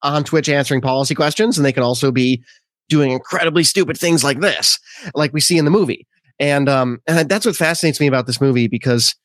on 0.02 0.24
Twitch 0.24 0.50
answering 0.50 0.82
policy 0.82 1.16
questions, 1.16 1.58
and 1.58 1.66
they 1.66 1.74
can 1.74 1.84
also 1.84 2.12
be 2.12 2.44
doing 2.88 3.12
incredibly 3.12 3.64
stupid 3.64 3.98
things 3.98 4.24
like 4.24 4.40
this, 4.40 4.80
like 5.14 5.34
we 5.34 5.42
see 5.42 5.58
in 5.58 5.66
the 5.66 5.72
movie. 5.72 6.08
And 6.40 6.70
um, 6.70 7.00
and 7.08 7.28
that's 7.28 7.46
what 7.46 7.56
fascinates 7.56 8.00
me 8.00 8.08
about 8.08 8.26
this 8.26 8.42
movie 8.42 8.68
because 8.68 9.16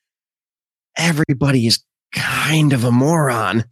everybody 0.96 1.66
is 1.66 1.82
kind 2.12 2.72
of 2.72 2.84
a 2.84 2.90
moron, 2.90 3.64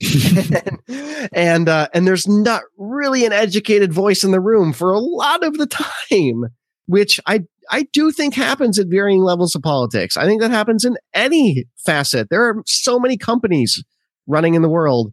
and 0.89 1.29
and, 1.33 1.69
uh, 1.69 1.89
and 1.95 2.07
there's 2.07 2.27
not 2.27 2.63
really 2.77 3.25
an 3.25 3.33
educated 3.33 3.93
voice 3.93 4.25
in 4.25 4.33
the 4.33 4.41
room 4.41 4.73
for 4.73 4.93
a 4.93 4.99
lot 4.99 5.45
of 5.45 5.59
the 5.59 5.67
time, 5.67 6.47
which 6.87 7.21
I 7.27 7.45
I 7.71 7.87
do 7.93 8.11
think 8.11 8.35
happens 8.35 8.79
at 8.79 8.89
varying 8.89 9.23
levels 9.23 9.55
of 9.55 9.63
politics. 9.63 10.17
I 10.17 10.25
think 10.25 10.41
that 10.43 10.51
happens 10.51 10.85
in 10.85 10.97
any 11.15 11.65
facet. 11.79 12.29
There 12.29 12.45
are 12.45 12.63
so 12.67 12.99
many 12.99 13.17
companies 13.17 13.83
running 14.27 14.55
in 14.55 14.63
the 14.63 14.69
world 14.69 15.13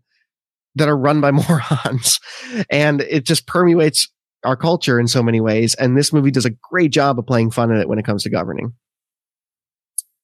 that 0.75 0.87
are 0.87 0.97
run 0.97 1.21
by 1.21 1.31
morons. 1.31 2.19
And 2.69 3.01
it 3.01 3.25
just 3.25 3.47
permeates 3.47 4.07
our 4.43 4.55
culture 4.55 4.99
in 4.99 5.07
so 5.07 5.21
many 5.21 5.41
ways. 5.41 5.75
And 5.75 5.97
this 5.97 6.13
movie 6.13 6.31
does 6.31 6.45
a 6.45 6.51
great 6.51 6.91
job 6.91 7.19
of 7.19 7.27
playing 7.27 7.51
fun 7.51 7.71
at 7.71 7.79
it 7.79 7.89
when 7.89 7.99
it 7.99 8.05
comes 8.05 8.23
to 8.23 8.29
governing. 8.29 8.73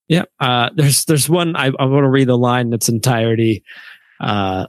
Yeah. 0.08 0.24
Uh, 0.40 0.70
there's 0.76 1.06
there's 1.06 1.28
one 1.28 1.56
I, 1.56 1.72
I 1.80 1.86
want 1.86 2.04
to 2.04 2.10
read 2.10 2.28
the 2.28 2.38
line 2.38 2.68
in 2.68 2.74
its 2.74 2.90
entirety. 2.90 3.64
Uh, 4.20 4.68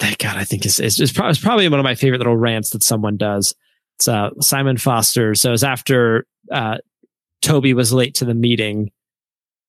God, 0.00 0.36
I 0.36 0.44
think 0.44 0.64
is 0.64 0.80
is 0.80 1.12
probably, 1.12 1.30
it's 1.30 1.40
probably 1.40 1.68
one 1.68 1.80
of 1.80 1.84
my 1.84 1.94
favorite 1.94 2.18
little 2.18 2.36
rants 2.36 2.70
that 2.70 2.82
someone 2.82 3.16
does. 3.16 3.54
It's 3.98 4.08
uh, 4.08 4.30
Simon 4.40 4.76
Foster. 4.76 5.34
So 5.34 5.52
it's 5.52 5.64
after 5.64 6.26
uh, 6.52 6.78
Toby 7.42 7.74
was 7.74 7.92
late 7.92 8.14
to 8.16 8.24
the 8.24 8.34
meeting, 8.34 8.90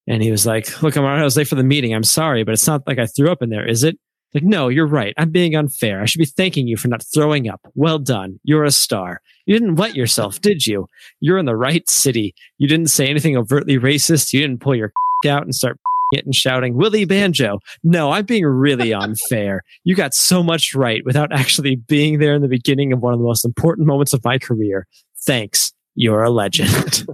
and 0.06 0.22
he 0.22 0.30
was 0.30 0.46
like, 0.46 0.82
"Look, 0.82 0.96
I'm 0.96 1.04
I 1.04 1.22
was 1.24 1.36
late 1.36 1.48
for 1.48 1.56
the 1.56 1.64
meeting. 1.64 1.94
I'm 1.94 2.04
sorry, 2.04 2.44
but 2.44 2.52
it's 2.52 2.66
not 2.66 2.86
like 2.86 2.98
I 2.98 3.06
threw 3.06 3.30
up 3.30 3.42
in 3.42 3.50
there, 3.50 3.66
is 3.66 3.84
it?" 3.84 3.98
Like, 4.32 4.44
no, 4.44 4.68
you're 4.68 4.86
right. 4.86 5.14
I'm 5.18 5.30
being 5.30 5.56
unfair. 5.56 6.00
I 6.00 6.04
should 6.04 6.20
be 6.20 6.24
thanking 6.24 6.68
you 6.68 6.76
for 6.76 6.88
not 6.88 7.04
throwing 7.12 7.48
up. 7.48 7.60
Well 7.74 7.98
done. 7.98 8.38
You're 8.44 8.64
a 8.64 8.70
star. 8.70 9.20
You 9.46 9.58
didn't 9.58 9.76
wet 9.76 9.96
yourself, 9.96 10.40
did 10.40 10.66
you? 10.66 10.86
You're 11.18 11.38
in 11.38 11.46
the 11.46 11.56
right 11.56 11.88
city. 11.88 12.34
You 12.58 12.68
didn't 12.68 12.88
say 12.88 13.08
anything 13.08 13.36
overtly 13.36 13.78
racist. 13.78 14.32
You 14.32 14.40
didn't 14.40 14.60
pull 14.60 14.76
your 14.76 14.92
out 15.26 15.42
and 15.42 15.54
start 15.54 15.78
it 16.12 16.24
and 16.24 16.34
shouting, 16.34 16.74
Willie 16.74 17.04
Banjo. 17.04 17.58
No, 17.82 18.12
I'm 18.12 18.24
being 18.24 18.44
really 18.44 18.92
unfair. 18.94 19.62
You 19.84 19.94
got 19.94 20.14
so 20.14 20.42
much 20.42 20.74
right 20.74 21.02
without 21.04 21.32
actually 21.32 21.76
being 21.76 22.18
there 22.18 22.34
in 22.34 22.42
the 22.42 22.48
beginning 22.48 22.92
of 22.92 23.00
one 23.00 23.12
of 23.12 23.18
the 23.18 23.24
most 23.24 23.44
important 23.44 23.86
moments 23.86 24.12
of 24.12 24.24
my 24.24 24.38
career. 24.38 24.86
Thanks. 25.24 25.72
You're 25.94 26.22
a 26.22 26.30
legend. 26.30 27.06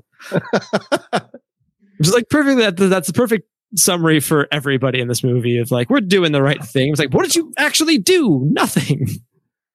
Just 2.03 2.15
like 2.15 2.29
perfect 2.29 2.59
that 2.59 2.77
that's 2.77 3.07
the 3.07 3.15
perfect 3.15 3.49
summary 3.75 4.21
for 4.21 4.47
everybody 4.53 5.01
in 5.01 5.09
this 5.09 5.25
movie 5.25 5.59
of 5.59 5.71
like 5.71 5.91
we're 5.91 6.01
doing 6.01 6.33
the 6.33 6.43
right 6.43 6.63
thing. 6.63 6.91
It's 6.91 6.99
like, 7.01 7.13
what 7.13 7.25
did 7.25 7.35
you 7.35 7.53
actually 7.59 7.99
do? 7.99 8.43
Nothing. 8.45 9.09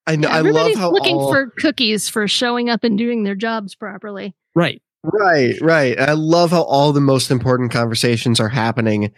I 0.07 0.15
know. 0.15 0.29
Yeah, 0.29 0.35
I 0.35 0.37
love 0.37 0.47
everybody's 0.47 0.77
how 0.77 0.91
looking 0.91 1.15
all, 1.17 1.31
for 1.31 1.49
cookies 1.57 2.09
for 2.09 2.27
showing 2.27 2.69
up 2.69 2.83
and 2.83 2.97
doing 2.97 3.23
their 3.23 3.35
jobs 3.35 3.75
properly. 3.75 4.35
Right. 4.55 4.81
right, 5.03 5.55
right. 5.61 5.99
I 5.99 6.13
love 6.13 6.51
how 6.51 6.63
all 6.63 6.91
the 6.93 7.01
most 7.01 7.31
important 7.31 7.71
conversations 7.71 8.39
are 8.39 8.49
happening, 8.49 9.13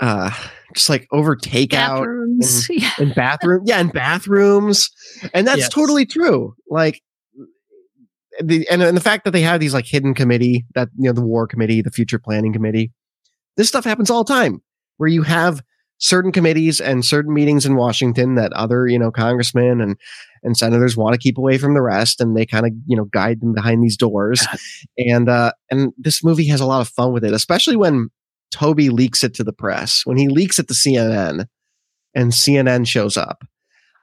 uh, 0.00 0.30
just 0.74 0.88
like 0.88 1.06
over 1.12 1.36
takeout 1.36 1.70
Bathrooms. 1.70 2.66
yeah. 2.70 2.90
in 2.98 3.12
bathroom, 3.12 3.62
yeah, 3.66 3.80
in 3.80 3.88
bathrooms, 3.88 4.90
and 5.32 5.46
that's 5.46 5.58
Yes. 5.60 5.68
totally 5.68 6.06
true. 6.06 6.54
Like 6.70 7.02
the 8.42 8.66
and, 8.68 8.82
and 8.82 8.96
the 8.96 9.00
fact 9.02 9.24
that 9.24 9.30
they 9.30 9.42
have 9.42 9.60
these 9.60 9.74
like 9.74 9.86
hidden 9.86 10.14
committee 10.14 10.64
that 10.74 10.88
you 10.96 11.04
know 11.04 11.12
the 11.12 11.22
war 11.22 11.46
committee, 11.46 11.82
the 11.82 11.90
future 11.90 12.18
planning 12.18 12.52
committee, 12.52 12.92
this 13.56 13.68
stuff 13.68 13.84
happens 13.84 14.10
all 14.10 14.24
the 14.24 14.32
time 14.32 14.62
where 14.96 15.08
you 15.08 15.22
have 15.22 15.62
certain 15.98 16.32
committees 16.32 16.80
and 16.80 17.04
certain 17.04 17.32
meetings 17.32 17.64
in 17.64 17.76
Washington 17.76 18.34
that 18.34 18.52
other 18.52 18.86
you 18.86 18.98
know 18.98 19.10
congressmen 19.10 19.80
and 19.80 19.96
and 20.42 20.56
senators 20.56 20.96
want 20.96 21.14
to 21.14 21.18
keep 21.18 21.38
away 21.38 21.56
from 21.56 21.74
the 21.74 21.82
rest 21.82 22.20
and 22.20 22.36
they 22.36 22.44
kind 22.44 22.66
of 22.66 22.72
you 22.86 22.96
know 22.96 23.04
guide 23.06 23.40
them 23.40 23.54
behind 23.54 23.82
these 23.82 23.96
doors. 23.96 24.46
And 24.96 25.28
uh 25.28 25.52
and 25.70 25.92
this 25.98 26.22
movie 26.22 26.46
has 26.48 26.60
a 26.60 26.66
lot 26.66 26.80
of 26.80 26.88
fun 26.88 27.12
with 27.12 27.24
it 27.24 27.32
especially 27.32 27.76
when 27.76 28.10
toby 28.52 28.90
leaks 28.90 29.24
it 29.24 29.34
to 29.34 29.44
the 29.44 29.52
press. 29.52 30.02
When 30.04 30.16
he 30.16 30.28
leaks 30.28 30.58
it 30.58 30.68
to 30.68 30.74
cnn 30.74 31.46
and 32.14 32.32
cnn 32.32 32.86
shows 32.86 33.16
up 33.16 33.42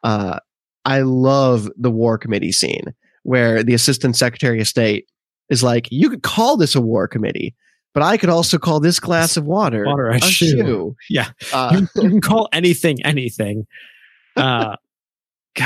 uh 0.03 0.39
i 0.83 1.01
love 1.01 1.69
the 1.77 1.91
war 1.91 2.17
committee 2.17 2.51
scene 2.51 2.93
where 3.23 3.63
the 3.63 3.73
assistant 3.73 4.17
secretary 4.17 4.59
of 4.59 4.67
state 4.67 5.05
is 5.49 5.63
like 5.63 5.87
you 5.91 6.09
could 6.09 6.23
call 6.23 6.57
this 6.57 6.75
a 6.75 6.81
war 6.81 7.07
committee 7.07 7.55
but 7.93 8.03
i 8.03 8.17
could 8.17 8.29
also 8.29 8.57
call 8.57 8.79
this 8.79 8.99
glass 8.99 9.37
of 9.37 9.45
water, 9.45 9.85
Water 9.85 10.09
a 10.09 10.21
shoe." 10.21 10.95
Yeah. 11.09 11.29
Uh, 11.53 11.81
you, 11.95 12.03
you 12.03 12.09
can 12.09 12.21
call 12.29 12.49
anything 12.53 12.97
anything. 13.03 13.65
Uh, 14.35 14.75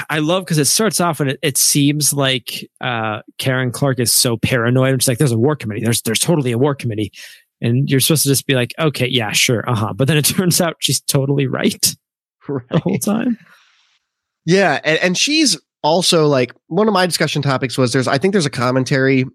I 0.10 0.20
love 0.20 0.44
because 0.44 0.58
it 0.58 0.66
starts 0.66 1.00
off 1.00 1.20
and 1.20 1.30
it, 1.30 1.40
it 1.44 1.58
seems 1.58 2.12
like 2.12 2.68
uh, 2.82 3.22
Karen 3.38 3.72
Clark 3.72 4.00
is 4.00 4.12
so 4.12 4.38
paranoid. 4.38 4.96
It's 4.96 5.08
like 5.08 5.20
there's 5.20 5.32
a 5.32 5.38
war 5.38 5.56
committee. 5.56 5.82
There's 5.84 6.02
there's 6.02 6.20
totally 6.20 6.52
a 6.52 6.58
war 6.58 6.74
committee, 6.74 7.12
and 7.62 7.90
you're 7.90 8.00
supposed 8.00 8.24
to 8.24 8.30
just 8.30 8.48
be 8.48 8.56
like, 8.56 8.74
okay, 8.80 9.08
yeah, 9.08 9.32
sure, 9.32 9.64
uh 9.70 9.76
huh. 9.76 9.94
But 9.94 10.08
then 10.08 10.18
it 10.18 10.26
turns 10.26 10.60
out 10.60 10.78
she's 10.80 11.02
totally 11.02 11.48
right 11.48 11.96
the 12.48 12.80
whole 12.84 12.98
time. 12.98 13.38
Yeah, 14.46 14.80
and, 14.84 15.00
and 15.00 15.18
she's 15.18 15.60
also 15.84 16.28
like 16.28 16.54
one 16.68 16.88
of 16.88 16.94
my 16.94 17.06
discussion 17.06 17.44
topics 17.44 17.78
was 17.78 17.94
there's 17.94 18.08
I 18.08 18.18
think 18.18 18.32
there's 18.32 18.46
a 18.48 18.52
commentary 18.52 19.26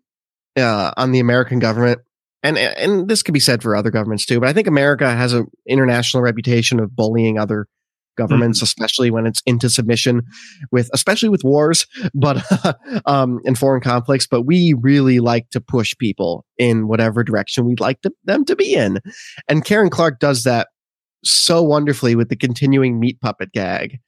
uh, 0.56 0.90
on 0.96 1.12
the 1.12 1.20
American 1.20 1.60
government, 1.60 2.00
and 2.42 2.58
and 2.58 3.08
this 3.08 3.22
could 3.22 3.34
be 3.34 3.40
said 3.40 3.62
for 3.62 3.76
other 3.76 3.90
governments 3.90 4.24
too. 4.26 4.40
But 4.40 4.48
I 4.48 4.52
think 4.52 4.66
America 4.66 5.10
has 5.10 5.32
an 5.32 5.46
international 5.68 6.22
reputation 6.22 6.80
of 6.80 6.94
bullying 6.94 7.38
other 7.38 7.66
governments, 8.16 8.60
especially 8.60 9.10
when 9.10 9.24
it's 9.26 9.40
into 9.46 9.70
submission 9.70 10.22
with, 10.70 10.90
especially 10.92 11.28
with 11.28 11.42
wars, 11.44 11.86
but 12.14 12.44
um, 13.06 13.40
in 13.44 13.54
foreign 13.54 13.80
conflicts. 13.80 14.26
But 14.26 14.42
we 14.42 14.74
really 14.78 15.20
like 15.20 15.48
to 15.50 15.60
push 15.60 15.94
people 15.98 16.44
in 16.58 16.88
whatever 16.88 17.24
direction 17.24 17.64
we'd 17.66 17.80
like 17.80 18.00
to, 18.02 18.12
them 18.24 18.44
to 18.46 18.56
be 18.56 18.74
in, 18.74 19.00
and 19.48 19.64
Karen 19.64 19.90
Clark 19.90 20.18
does 20.20 20.42
that 20.44 20.68
so 21.24 21.62
wonderfully 21.62 22.14
with 22.14 22.28
the 22.30 22.36
continuing 22.36 22.98
meat 22.98 23.20
puppet 23.20 23.52
gag 23.52 23.98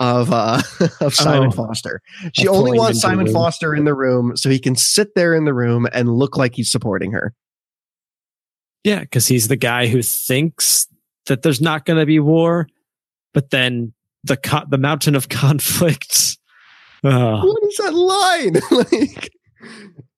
of 0.00 0.32
uh 0.32 0.60
of 1.00 1.14
Simon 1.14 1.48
Oh. 1.48 1.52
Foster. 1.52 2.00
She 2.32 2.48
only 2.48 2.78
wants 2.78 3.00
Simon. 3.00 3.32
Foster 3.32 3.74
in 3.74 3.84
the 3.84 3.94
room 3.94 4.36
so 4.36 4.48
he 4.48 4.58
can 4.58 4.76
sit 4.76 5.14
there 5.14 5.34
in 5.34 5.44
the 5.44 5.54
room 5.54 5.86
and 5.92 6.08
look 6.08 6.36
like 6.36 6.54
he's 6.54 6.70
supporting 6.70 7.12
her. 7.12 7.34
Yeah, 8.88 9.00
because 9.00 9.26
he's 9.26 9.48
the 9.48 9.56
guy 9.56 9.86
who 9.86 10.00
thinks 10.00 10.88
that 11.26 11.42
there's 11.42 11.60
not 11.60 11.84
going 11.84 11.98
to 11.98 12.06
be 12.06 12.18
war, 12.20 12.66
but 13.34 13.50
then 13.50 13.92
the 14.24 14.38
co- 14.38 14.64
the 14.66 14.78
mountain 14.78 15.14
of 15.14 15.28
conflict. 15.28 16.38
Uh, 17.04 17.42
What 17.42 17.62
is 17.64 17.76
that 17.76 17.92
line? 17.92 18.56
like 18.70 19.30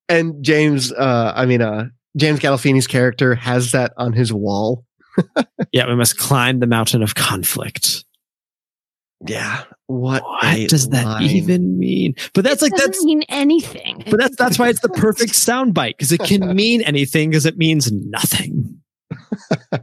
and 0.09 0.43
James 0.45 0.93
uh 0.93 1.33
I 1.35 1.47
mean 1.47 1.63
uh 1.63 1.87
James 2.17 2.39
Gandolfini's 2.39 2.87
character 2.87 3.35
has 3.35 3.73
that 3.73 3.93
on 3.97 4.13
his 4.13 4.33
wall. 4.33 4.85
yeah, 5.73 5.89
we 5.89 5.97
must 5.97 6.17
climb 6.17 6.61
the 6.61 6.67
mountain 6.69 7.03
of 7.03 7.17
conflict. 7.17 8.05
Yeah. 9.27 9.65
What, 9.87 10.23
What 10.23 10.45
a 10.45 10.67
does 10.67 10.89
that 10.91 11.05
line. 11.05 11.23
even 11.25 11.79
mean? 11.79 12.15
But 12.33 12.45
that's 12.45 12.63
like 12.63 12.73
doesn't 12.73 12.93
that's 12.93 13.05
mean 13.05 13.23
anything. 13.29 14.03
but 14.09 14.19
that's 14.19 14.37
that's 14.37 14.59
why 14.59 14.69
it's 14.69 14.81
the 14.81 14.89
perfect 14.89 15.33
soundbite 15.35 15.99
because 15.99 16.13
it 16.13 16.21
can 16.21 16.55
mean 16.57 16.81
anything 16.83 17.31
because 17.31 17.45
it 17.47 17.59
means 17.59 17.91
nothing. 17.93 18.81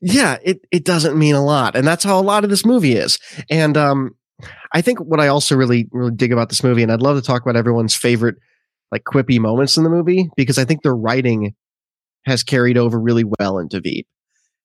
yeah, 0.00 0.38
it 0.42 0.60
it 0.70 0.84
doesn't 0.84 1.18
mean 1.18 1.34
a 1.34 1.44
lot, 1.44 1.76
and 1.76 1.86
that's 1.86 2.04
how 2.04 2.18
a 2.18 2.22
lot 2.22 2.44
of 2.44 2.50
this 2.50 2.66
movie 2.66 2.92
is. 2.96 3.18
And 3.48 3.76
um, 3.76 4.10
I 4.72 4.82
think 4.82 4.98
what 5.00 5.20
I 5.20 5.28
also 5.28 5.56
really 5.56 5.88
really 5.92 6.12
dig 6.12 6.32
about 6.32 6.48
this 6.48 6.62
movie, 6.64 6.82
and 6.82 6.90
I'd 6.92 7.02
love 7.02 7.16
to 7.16 7.22
talk 7.26 7.42
about 7.42 7.56
everyone's 7.56 7.94
favorite 7.94 8.36
like 8.90 9.04
quippy 9.04 9.38
moments 9.38 9.76
in 9.76 9.84
the 9.84 9.90
movie 9.90 10.28
because 10.36 10.58
I 10.58 10.64
think 10.64 10.82
the 10.82 10.92
writing 10.92 11.54
has 12.26 12.42
carried 12.42 12.76
over 12.76 12.98
really 13.00 13.24
well 13.38 13.58
into 13.58 13.80
Veep. 13.80 14.06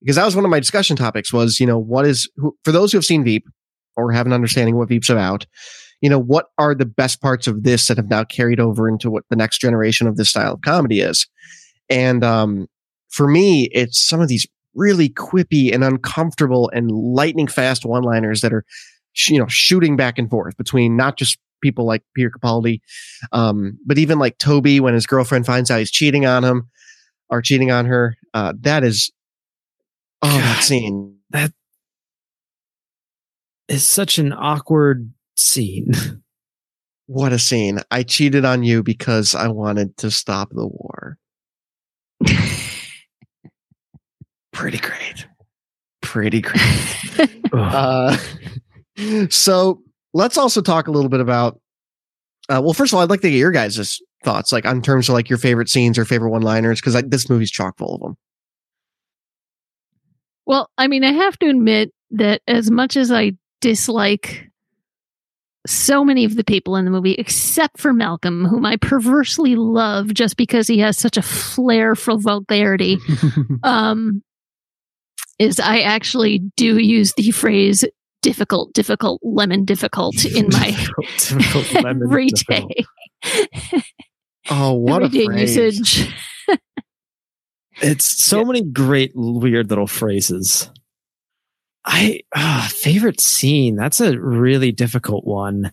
Because 0.01 0.15
that 0.15 0.25
was 0.25 0.36
one 0.36 0.45
of 0.45 0.51
my 0.51 0.60
discussion 0.60 0.95
topics 0.95 1.33
was 1.33 1.60
you 1.60 1.65
know 1.65 1.79
what 1.79 2.05
is 2.05 2.29
who, 2.38 2.55
for 2.63 2.71
those 2.71 2.91
who 2.91 2.97
have 2.97 3.05
seen 3.05 3.23
Veep 3.23 3.47
or 3.95 4.12
have 4.12 4.27
an 4.27 4.33
understanding 4.33 4.75
of 4.75 4.79
what 4.79 4.89
Veep's 4.89 5.10
about. 5.10 5.45
You 6.01 6.10
know 6.10 6.19
what 6.19 6.47
are 6.57 6.75
the 6.75 6.86
best 6.86 7.21
parts 7.21 7.47
of 7.47 7.63
this 7.63 7.88
that 7.88 7.97
have 7.97 8.10
now 8.10 8.23
carried 8.23 8.60
over 8.60 8.88
into 8.88 9.10
what 9.10 9.23
the 9.29 9.36
next 9.36 9.60
generation 9.60 10.07
of 10.07 10.15
this 10.15 10.29
style 10.29 10.53
of 10.53 10.62
comedy 10.62 10.99
is, 10.99 11.27
and 11.89 12.23
um, 12.23 12.67
for 13.10 13.27
me, 13.27 13.69
it's 13.71 13.99
some 13.99 14.21
of 14.21 14.27
these 14.27 14.45
really 14.75 15.10
quippy 15.10 15.73
and 15.73 15.83
uncomfortable 15.83 16.69
and 16.73 16.91
lightning 16.91 17.47
fast 17.47 17.86
one 17.86 18.03
liners 18.03 18.41
that 18.41 18.53
are, 18.53 18.63
sh- 19.13 19.31
you 19.31 19.39
know, 19.39 19.47
shooting 19.47 19.97
back 19.97 20.17
and 20.17 20.29
forth 20.29 20.55
between 20.57 20.95
not 20.95 21.17
just 21.17 21.39
people 21.62 21.86
like 21.86 22.03
Peter 22.15 22.29
Capaldi, 22.29 22.79
um, 23.31 23.77
but 23.86 23.97
even 23.97 24.19
like 24.19 24.38
Toby 24.38 24.79
when 24.79 24.93
his 24.93 25.07
girlfriend 25.07 25.45
finds 25.45 25.71
out 25.71 25.79
he's 25.79 25.91
cheating 25.91 26.25
on 26.25 26.43
him 26.43 26.69
or 27.29 27.41
cheating 27.41 27.71
on 27.71 27.86
her. 27.86 28.15
Uh, 28.33 28.53
that 28.62 28.83
is, 28.83 29.12
oh, 30.21 30.38
that 30.38 30.63
scene. 30.63 31.17
That 31.30 31.51
is 33.67 33.86
such 33.86 34.17
an 34.17 34.34
awkward 34.34 35.12
scene. 35.36 35.91
What 37.10 37.32
a 37.32 37.39
scene. 37.39 37.80
I 37.89 38.03
cheated 38.03 38.43
on 38.43 38.63
you 38.63 38.84
because 38.84 39.34
I 39.34 39.47
wanted 39.47 39.95
to 39.99 40.12
stop 40.12 40.49
the 40.49 40.67
war. 40.67 41.17
Pretty 44.51 44.77
great. 44.77 45.25
Pretty 46.01 46.41
great. 46.41 46.60
Uh, 47.53 48.17
so 49.30 49.82
let's 50.13 50.38
also 50.38 50.62
talk 50.62 50.89
a 50.89 50.91
little 50.91 51.10
bit 51.10 51.21
about. 51.21 51.62
Uh, 52.49 52.60
well, 52.62 52.73
first 52.73 52.91
of 52.91 52.97
all, 52.97 53.03
I'd 53.03 53.10
like 53.10 53.21
to 53.21 53.30
get 53.30 53.38
your 53.38 53.51
guys' 53.51 54.01
thoughts, 54.25 54.51
like 54.51 54.65
on 54.65 54.82
terms 54.82 55.08
of 55.08 55.13
like 55.13 55.30
your 55.30 55.39
favorite 55.39 55.69
scenes 55.69 55.97
or 55.97 56.03
favorite 56.03 56.32
one-liners, 56.32 56.82
because 56.82 56.93
like, 56.93 57.10
this 57.10 57.30
movie's 57.30 57.49
chock 57.49 57.77
full 57.77 57.95
of 57.95 58.01
them. 58.01 58.17
Well, 60.47 60.69
I 60.77 60.88
mean, 60.88 61.03
I 61.03 61.12
have 61.12 61.38
to 61.39 61.49
admit 61.49 61.91
that 62.12 62.41
as 62.47 62.71
much 62.71 62.95
as 62.97 63.12
I 63.12 63.33
dislike 63.62 64.49
so 65.67 66.05
many 66.05 66.23
of 66.23 66.38
the 66.38 66.43
people 66.45 66.77
in 66.77 66.86
the 66.86 66.91
movie, 66.91 67.12
except 67.15 67.77
for 67.79 67.91
Malcolm, 67.91 68.45
whom 68.45 68.65
I 68.65 68.77
perversely 68.77 69.55
love 69.57 70.13
just 70.13 70.38
because 70.38 70.67
he 70.67 70.79
has 70.79 70.97
such 70.97 71.17
a 71.17 71.21
flair 71.21 71.93
for 71.95 72.17
vulgarity, 72.17 72.97
um, 73.63 74.23
is 75.38 75.60
I 75.60 75.81
actually 75.81 76.39
do 76.55 76.77
use 76.77 77.13
the 77.17 77.31
phrase 77.31 77.83
difficult, 78.21 78.71
difficult, 78.73 79.19
lemon 79.23 79.65
difficult 79.65 80.23
in 80.23 80.47
my 80.51 80.71
Difficult 80.71 81.73
lemon 81.83 82.03
every 82.07 82.27
difficult. 82.29 82.71
day, 82.71 83.81
Oh, 84.49 84.73
what 84.75 85.01
a 85.01 85.05
everyday 85.07 85.25
phrase. 85.25 85.57
usage. 85.57 86.13
It's 87.82 88.06
so 88.26 88.44
many 88.44 88.62
great 88.63 89.12
weird 89.16 89.70
little 89.70 89.88
phrases. 89.88 90.70
I 91.86 92.22
ah, 92.36 92.70
favorite 92.72 93.22
scene. 93.22 93.76
That's 93.76 94.02
a 94.02 94.20
really 94.20 94.72
difficult 94.72 95.26
one. 95.26 95.72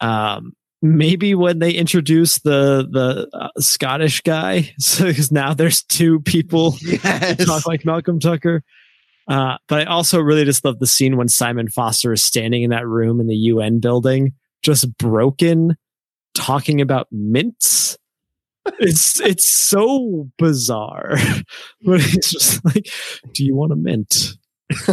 Um, 0.00 0.52
maybe 0.82 1.34
when 1.34 1.58
they 1.60 1.70
introduce 1.72 2.38
the 2.40 2.86
the 2.90 3.28
uh, 3.32 3.48
Scottish 3.58 4.20
guy, 4.22 4.72
so 4.78 5.06
because 5.06 5.32
now 5.32 5.54
there's 5.54 5.82
two 5.84 6.20
people 6.20 6.72
who 6.72 6.92
Yes. 7.02 7.44
talk 7.46 7.66
like 7.66 7.84
Malcolm 7.84 8.20
Tucker. 8.20 8.62
Uh, 9.28 9.56
but 9.68 9.82
I 9.82 9.84
also 9.84 10.20
really 10.20 10.44
just 10.44 10.64
love 10.64 10.80
the 10.80 10.86
scene 10.86 11.16
when 11.16 11.28
Simon 11.28 11.68
Foster 11.68 12.12
is 12.12 12.24
standing 12.24 12.64
in 12.64 12.70
that 12.70 12.86
room 12.86 13.20
in 13.20 13.28
the 13.28 13.36
UN 13.36 13.78
building, 13.78 14.32
just 14.62 14.98
broken, 14.98 15.76
talking 16.34 16.80
about 16.80 17.06
mints. 17.12 17.96
It's 18.78 19.20
it's 19.20 19.48
so 19.48 20.30
bizarre, 20.38 21.16
but 21.84 22.00
he's 22.00 22.30
just 22.30 22.64
like, 22.64 22.88
"Do 23.32 23.44
you 23.44 23.56
want 23.56 23.72
a 23.72 23.76
mint?" 23.76 24.36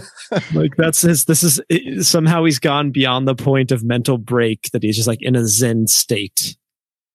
like 0.53 0.75
that's 0.77 1.01
his. 1.01 1.25
This 1.25 1.43
is 1.43 1.61
it, 1.69 2.03
somehow 2.05 2.43
he's 2.45 2.59
gone 2.59 2.91
beyond 2.91 3.27
the 3.27 3.35
point 3.35 3.71
of 3.71 3.83
mental 3.83 4.17
break 4.17 4.69
that 4.73 4.83
he's 4.83 4.95
just 4.95 5.07
like 5.07 5.21
in 5.21 5.35
a 5.35 5.47
zen 5.47 5.87
state. 5.87 6.55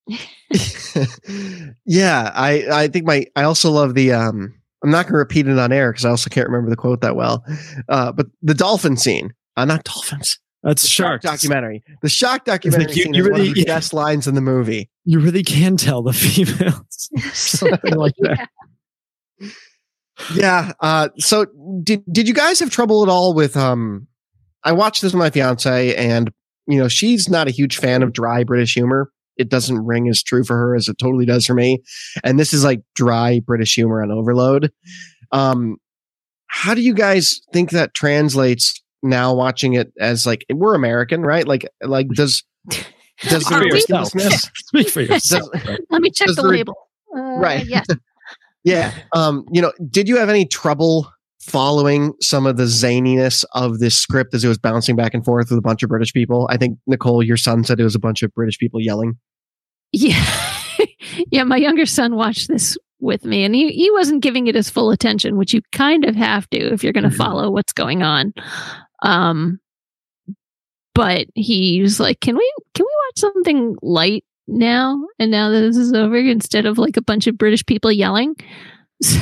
yeah, 1.87 2.31
I 2.35 2.67
I 2.71 2.89
think 2.89 3.07
my 3.07 3.27
I 3.35 3.43
also 3.43 3.71
love 3.71 3.95
the 3.95 4.13
um 4.13 4.55
I'm 4.85 4.91
not 4.91 5.07
going 5.07 5.15
to 5.15 5.19
repeat 5.19 5.49
it 5.49 5.59
on 5.59 5.73
air 5.73 5.93
because 5.93 6.05
I 6.05 6.11
also 6.11 6.29
can't 6.29 6.47
remember 6.47 6.69
the 6.69 6.77
quote 6.77 7.01
that 7.01 7.17
well. 7.17 7.43
Uh, 7.89 8.13
but 8.13 8.27
the 8.43 8.53
dolphin 8.53 8.99
scene, 8.99 9.33
uh, 9.57 9.65
not 9.65 9.85
dolphins. 9.85 10.39
That's 10.65 10.83
The 10.83 10.89
shark 10.89 11.23
documentary. 11.23 11.85
The 12.03 12.09
shark 12.09 12.45
documentary 12.45 12.95
you- 12.95 13.03
scene 13.05 13.15
you 13.15 13.23
is 13.23 13.29
one 13.31 13.39
really- 13.39 13.49
of 13.51 13.55
the 13.55 13.61
yeah. 13.61 13.67
best 13.77 13.93
lines 13.93 14.27
in 14.27 14.35
the 14.35 14.41
movie. 14.41 14.91
You 15.05 15.21
really 15.21 15.43
can 15.45 15.77
tell 15.77 16.03
the 16.03 16.13
females. 16.25 17.11
Something 17.33 17.95
like 17.95 18.15
that. 18.21 18.49
Yeah. 20.35 20.73
Uh, 20.81 21.09
so 21.19 21.47
did 21.83 22.03
did 22.11 22.29
you 22.29 22.35
guys 22.35 22.61
have 22.61 22.71
trouble 22.71 23.03
at 23.03 23.09
all 23.09 23.35
with 23.35 23.57
um? 23.57 24.07
I 24.63 24.73
watched 24.73 25.03
this 25.03 25.13
with 25.13 25.19
my 25.19 25.31
fiance, 25.31 25.95
and 25.97 26.31
you 26.67 26.79
know 26.79 26.89
she's 26.89 27.29
not 27.29 27.49
a 27.49 27.51
huge 27.51 27.77
fan 27.77 28.03
of 28.03 28.13
dry 28.13 28.45
British 28.45 28.75
humor. 28.75 29.11
It 29.37 29.49
doesn't 29.51 29.85
ring 29.85 30.09
as 30.09 30.23
true 30.23 30.45
for 30.45 30.57
her 30.57 30.77
as 30.77 30.89
it 30.89 30.97
totally 30.99 31.27
does 31.27 31.45
for 31.45 31.55
me. 31.55 31.83
And 32.23 32.39
this 32.39 32.53
is 32.55 32.65
like 32.65 32.81
dry 32.95 33.41
British 33.41 33.75
humor 33.75 34.03
on 34.03 34.11
overload. 34.13 34.71
Um, 35.33 35.77
how 36.47 36.73
do 36.75 36.81
you 36.81 36.95
guys 36.95 37.41
think 37.53 37.71
that 37.71 37.95
translates 37.95 38.81
now? 39.05 39.35
Watching 39.35 39.75
it 39.75 39.93
as 40.01 40.27
like 40.27 40.45
we're 40.51 40.75
American, 40.75 41.23
right? 41.23 41.47
Like 41.47 41.67
like 41.83 42.09
does 42.15 42.43
does 43.21 43.45
the 43.45 43.55
Are 43.55 43.61
ridiculousness? 43.63 44.51
Speak 44.57 44.89
for 44.89 45.03
yourself. 45.03 45.49
Let 45.91 46.03
me 46.03 46.11
check 46.11 46.29
the 46.29 46.35
the 46.35 46.43
label. 46.43 46.75
Uh, 47.17 47.21
Right. 47.39 47.65
Yes. 47.67 47.87
Yeah. 48.65 48.93
Um, 49.13 49.45
you 49.53 49.63
know, 49.63 49.73
did 49.89 50.09
you 50.09 50.17
have 50.17 50.29
any 50.29 50.47
trouble 50.47 51.09
following 51.41 52.13
some 52.21 52.47
of 52.47 52.57
the 52.57 52.65
zaniness 52.65 53.45
of 53.53 53.79
this 53.79 53.97
script 53.97 54.35
as 54.35 54.43
it 54.45 54.49
was 54.49 54.59
bouncing 54.59 54.97
back 54.97 55.15
and 55.15 55.25
forth 55.25 55.51
with 55.51 55.59
a 55.59 55.63
bunch 55.63 55.83
of 55.85 55.91
British 55.91 56.13
people? 56.13 56.49
I 56.51 56.57
think 56.57 56.79
Nicole, 56.89 57.23
your 57.23 57.37
son 57.37 57.63
said 57.63 57.79
it 57.79 57.85
was 57.85 57.95
a 57.95 58.01
bunch 58.01 58.23
of 58.23 58.33
British 58.35 58.59
people 58.59 58.81
yelling. 58.81 59.17
Yeah. 59.93 60.25
yeah. 61.31 61.45
My 61.45 61.57
younger 61.59 61.87
son 61.87 62.17
watched 62.17 62.49
this 62.49 62.77
with 63.01 63.25
me 63.25 63.45
and 63.45 63.55
he, 63.55 63.69
he 63.71 63.91
wasn't 63.93 64.23
giving 64.23 64.47
it 64.49 64.55
his 64.55 64.71
full 64.71 64.91
attention, 64.91 65.37
which 65.37 65.53
you 65.53 65.61
kind 65.73 66.05
of 66.05 66.17
have 66.17 66.49
to 66.51 66.59
if 66.73 66.83
you're 66.83 66.93
going 66.95 67.09
to 67.09 67.11
Mhm. 67.15 67.17
follow 67.19 67.51
what's 67.51 67.73
going 67.73 68.03
on. 68.03 68.33
Um, 69.05 69.61
but 70.95 71.27
he's 71.35 72.01
like, 72.01 72.21
can 72.21 72.37
we, 72.37 72.53
can 72.75 72.85
we 72.85 72.93
watch 73.09 73.19
something 73.21 73.77
light 73.83 74.25
now? 74.47 75.01
And 75.19 75.31
now 75.31 75.51
that 75.51 75.61
this 75.61 75.77
is 75.77 75.93
over 75.93 76.17
instead 76.17 76.67
of 76.67 76.79
like 76.79 76.97
a 76.97 77.03
bunch 77.03 77.27
of 77.27 77.37
British 77.39 77.65
people 77.67 77.93
yelling. 77.93 78.37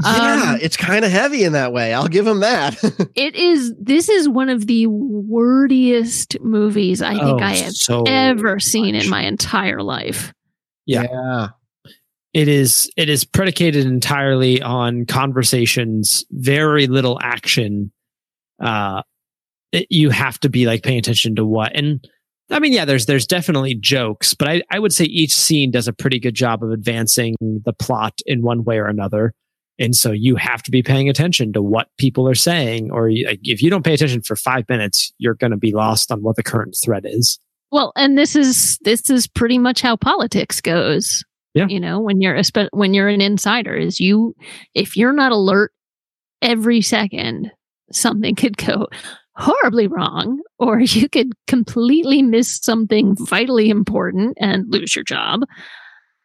So 0.00 0.04
yeah, 0.12 0.52
Um, 0.52 0.58
it's 0.62 0.76
kind 0.76 1.04
of 1.04 1.10
heavy 1.10 1.42
in 1.42 1.52
that 1.54 1.72
way. 1.72 1.92
I'll 1.92 2.06
give 2.06 2.24
him 2.24 2.40
that. 2.40 2.76
it 3.16 3.34
is, 3.34 3.74
this 3.80 4.08
is 4.08 4.28
one 4.28 4.48
of 4.48 4.68
the 4.68 4.86
wordiest 4.86 6.40
movies 6.40 7.02
I 7.02 7.14
think 7.14 7.40
Oh, 7.40 7.44
I 7.44 7.56
have 7.56 7.72
so 7.72 8.04
ever 8.06 8.60
seen 8.60 8.94
in 8.94 9.08
my 9.08 9.22
entire 9.22 9.82
life. 9.82 10.32
Yeah. 10.86 11.02
yeah. 11.10 11.48
it 12.32 12.46
is 12.46 12.90
it 12.96 13.08
is 13.08 13.24
predicated 13.24 13.86
entirely 13.86 14.62
on 14.62 15.04
conversations 15.04 16.24
very 16.30 16.86
little 16.86 17.18
action 17.20 17.90
uh 18.60 19.02
it- 19.72 19.86
you 19.90 20.10
have 20.10 20.38
to 20.40 20.48
be 20.48 20.66
like 20.66 20.82
paying 20.82 20.98
attention 20.98 21.34
to 21.36 21.44
what 21.44 21.72
and 21.74 22.06
i 22.50 22.58
mean 22.58 22.72
yeah 22.72 22.84
there's 22.84 23.06
there's 23.06 23.26
definitely 23.26 23.74
jokes 23.74 24.34
but 24.34 24.48
i 24.48 24.62
i 24.70 24.78
would 24.78 24.92
say 24.92 25.04
each 25.04 25.34
scene 25.34 25.70
does 25.70 25.88
a 25.88 25.92
pretty 25.92 26.18
good 26.18 26.34
job 26.34 26.62
of 26.62 26.70
advancing 26.70 27.34
the 27.40 27.72
plot 27.72 28.18
in 28.26 28.42
one 28.42 28.64
way 28.64 28.78
or 28.78 28.86
another 28.86 29.32
and 29.80 29.94
so 29.94 30.10
you 30.10 30.34
have 30.34 30.62
to 30.64 30.72
be 30.72 30.82
paying 30.82 31.08
attention 31.08 31.52
to 31.52 31.62
what 31.62 31.86
people 31.98 32.28
are 32.28 32.34
saying 32.34 32.90
or 32.90 33.08
you, 33.08 33.26
like, 33.28 33.38
if 33.44 33.62
you 33.62 33.70
don't 33.70 33.84
pay 33.84 33.94
attention 33.94 34.22
for 34.22 34.34
five 34.36 34.64
minutes 34.68 35.12
you're 35.18 35.34
going 35.34 35.52
to 35.52 35.56
be 35.56 35.72
lost 35.72 36.10
on 36.10 36.20
what 36.22 36.36
the 36.36 36.42
current 36.42 36.76
threat 36.84 37.04
is 37.04 37.38
Well, 37.70 37.92
and 37.96 38.16
this 38.16 38.34
is 38.34 38.78
this 38.78 39.10
is 39.10 39.26
pretty 39.28 39.58
much 39.58 39.80
how 39.82 39.94
politics 39.96 40.60
goes. 40.62 41.22
Yeah. 41.54 41.66
You 41.68 41.80
know, 41.80 42.00
when 42.00 42.20
you're 42.20 42.34
a 42.36 42.42
when 42.72 42.94
you're 42.94 43.08
an 43.08 43.20
insider, 43.20 43.74
is 43.76 44.00
you 44.00 44.34
if 44.74 44.96
you're 44.96 45.12
not 45.12 45.32
alert 45.32 45.72
every 46.40 46.80
second, 46.80 47.50
something 47.92 48.34
could 48.34 48.56
go 48.56 48.88
horribly 49.34 49.86
wrong, 49.86 50.40
or 50.58 50.80
you 50.80 51.08
could 51.08 51.32
completely 51.46 52.22
miss 52.22 52.56
something 52.56 53.16
vitally 53.18 53.70
important 53.70 54.36
and 54.40 54.64
lose 54.68 54.94
your 54.94 55.04
job. 55.04 55.42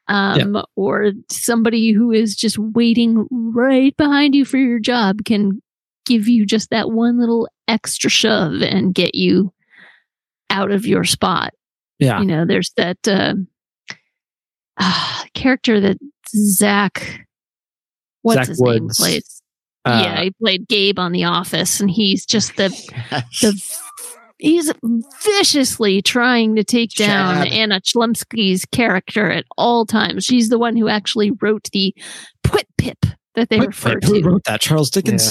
Um, 0.09 0.61
or 0.75 1.13
somebody 1.31 1.93
who 1.93 2.11
is 2.11 2.35
just 2.35 2.57
waiting 2.59 3.25
right 3.31 3.95
behind 3.95 4.35
you 4.35 4.43
for 4.43 4.57
your 4.57 4.79
job 4.79 5.23
can 5.23 5.61
give 6.05 6.27
you 6.27 6.45
just 6.45 6.71
that 6.71 6.91
one 6.91 7.19
little 7.19 7.47
extra 7.69 8.09
shove 8.09 8.61
and 8.61 8.93
get 8.93 9.15
you 9.15 9.53
out 10.49 10.71
of 10.71 10.85
your 10.85 11.05
spot. 11.05 11.53
yeah 11.99 12.19
You 12.19 12.25
know, 12.25 12.45
there's 12.45 12.71
that 12.75 12.97
uh, 13.07 13.35
ah, 14.79 15.25
character 15.33 15.79
that 15.79 15.97
Zach, 16.27 17.25
what's 18.23 18.39
Zach 18.39 18.47
his 18.49 18.61
name, 18.61 18.83
Woods. 18.83 19.32
Plays. 19.85 19.95
Uh, 19.95 20.03
yeah, 20.03 20.21
he 20.21 20.31
played 20.31 20.67
Gabe 20.67 20.99
on 20.99 21.11
The 21.11 21.23
Office, 21.25 21.79
and 21.79 21.89
he's 21.89 22.25
just 22.25 22.55
the 22.57 22.69
the 23.41 23.61
he's 24.39 24.71
viciously 25.23 26.01
trying 26.01 26.55
to 26.55 26.63
take 26.63 26.91
down 26.91 27.45
Chad. 27.45 27.53
Anna 27.53 27.81
Chlumsky's 27.81 28.65
character 28.65 29.31
at 29.31 29.45
all 29.57 29.85
times. 29.85 30.25
She's 30.25 30.49
the 30.49 30.59
one 30.59 30.75
who 30.75 30.87
actually 30.89 31.31
wrote 31.41 31.69
the 31.71 31.95
Pwit 32.43 32.67
Pip 32.77 33.05
that 33.35 33.49
they 33.49 33.59
wait, 33.59 33.67
refer 33.67 33.93
wait, 33.95 34.03
who 34.03 34.21
wrote 34.21 34.43
that 34.43 34.61
charles 34.61 34.91
dickens 34.91 35.23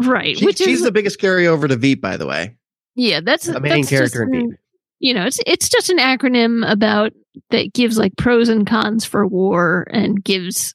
Yes. 0.00 0.08
right? 0.08 0.36
She- 0.38 0.44
which 0.46 0.58
she's 0.58 0.78
is 0.78 0.82
the 0.84 0.90
biggest 0.92 1.20
carryover 1.20 1.68
to 1.68 1.76
Veep, 1.76 2.00
by 2.00 2.16
the 2.16 2.26
way. 2.26 2.56
yeah, 2.96 3.20
that's 3.20 3.46
the 3.46 3.60
main 3.60 3.82
that's 3.82 3.88
character 3.88 4.22
in 4.24 4.30
Veep. 4.50 4.58
You 4.98 5.12
know, 5.14 5.26
it's 5.26 5.38
it's 5.46 5.68
just 5.68 5.90
an 5.90 5.98
acronym 5.98 6.68
about 6.70 7.12
that 7.50 7.74
gives 7.74 7.98
like 7.98 8.16
pros 8.16 8.48
and 8.48 8.66
cons 8.66 9.04
for 9.04 9.26
war 9.26 9.86
and 9.90 10.24
gives 10.24 10.74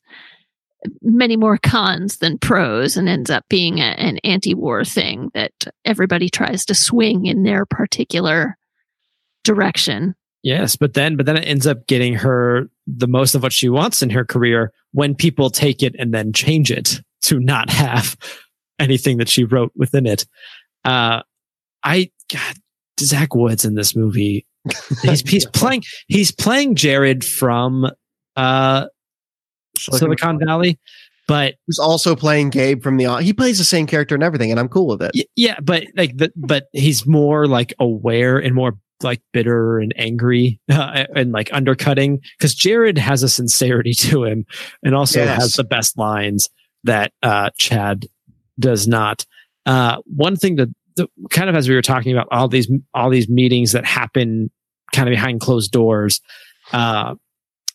many 1.01 1.35
more 1.35 1.57
cons 1.57 2.17
than 2.17 2.37
pros 2.37 2.97
and 2.97 3.07
ends 3.07 3.29
up 3.29 3.45
being 3.49 3.79
a, 3.79 3.83
an 3.83 4.17
anti-war 4.23 4.83
thing 4.83 5.29
that 5.33 5.51
everybody 5.85 6.29
tries 6.29 6.65
to 6.65 6.75
swing 6.75 7.25
in 7.25 7.43
their 7.43 7.65
particular 7.65 8.57
direction. 9.43 10.15
Yes, 10.43 10.75
but 10.75 10.95
then 10.95 11.17
but 11.17 11.25
then 11.25 11.37
it 11.37 11.45
ends 11.45 11.67
up 11.67 11.85
getting 11.87 12.15
her 12.15 12.69
the 12.87 13.07
most 13.07 13.35
of 13.35 13.43
what 13.43 13.53
she 13.53 13.69
wants 13.69 14.01
in 14.01 14.09
her 14.09 14.25
career 14.25 14.71
when 14.91 15.13
people 15.13 15.49
take 15.49 15.83
it 15.83 15.95
and 15.99 16.13
then 16.13 16.33
change 16.33 16.71
it 16.71 16.99
to 17.23 17.39
not 17.39 17.69
have 17.69 18.17
anything 18.79 19.17
that 19.17 19.29
she 19.29 19.43
wrote 19.43 19.71
within 19.75 20.07
it. 20.07 20.25
Uh 20.83 21.21
I 21.83 22.09
God, 22.31 22.55
Zach 22.99 23.35
Woods 23.35 23.65
in 23.65 23.75
this 23.75 23.95
movie. 23.95 24.47
He's 25.01 25.21
he's 25.21 25.45
playing 25.45 25.83
he's 26.07 26.31
playing 26.31 26.75
Jared 26.75 27.23
from 27.23 27.89
uh 28.35 28.87
Silicon 29.77 30.39
Valley, 30.39 30.79
but 31.27 31.55
Who's 31.67 31.79
also 31.79 32.15
playing 32.15 32.49
Gabe 32.49 32.83
from 32.83 32.97
the. 32.97 33.15
He 33.17 33.33
plays 33.33 33.57
the 33.57 33.63
same 33.63 33.87
character 33.87 34.15
and 34.15 34.23
everything, 34.23 34.51
and 34.51 34.59
I'm 34.59 34.69
cool 34.69 34.87
with 34.87 35.01
it. 35.01 35.11
Yeah, 35.35 35.59
but 35.61 35.85
like 35.95 36.17
the, 36.17 36.31
but 36.35 36.67
he's 36.73 37.05
more 37.05 37.47
like 37.47 37.73
aware 37.79 38.37
and 38.37 38.53
more 38.55 38.73
like 39.03 39.21
bitter 39.31 39.79
and 39.79 39.93
angry 39.97 40.59
uh, 40.71 41.05
and 41.15 41.31
like 41.31 41.49
undercutting 41.53 42.19
because 42.37 42.53
Jared 42.53 42.97
has 42.97 43.23
a 43.23 43.29
sincerity 43.29 43.93
to 43.95 44.23
him 44.23 44.45
and 44.83 44.95
also 44.95 45.19
Yes. 45.23 45.41
has 45.41 45.53
the 45.53 45.63
best 45.63 45.97
lines 45.97 46.49
that 46.83 47.11
uh, 47.23 47.49
Chad 47.57 48.05
does 48.59 48.87
not. 48.87 49.25
Uh, 49.65 49.97
one 50.05 50.35
thing 50.35 50.55
that 50.57 50.69
the, 50.95 51.07
kind 51.29 51.49
of 51.49 51.55
as 51.55 51.69
we 51.69 51.75
were 51.75 51.81
talking 51.81 52.11
about 52.11 52.27
all 52.31 52.47
these 52.47 52.69
all 52.93 53.09
these 53.09 53.29
meetings 53.29 53.71
that 53.71 53.85
happen 53.85 54.51
kind 54.91 55.07
of 55.07 55.13
behind 55.13 55.39
closed 55.39 55.71
doors, 55.71 56.19
uh, 56.73 57.15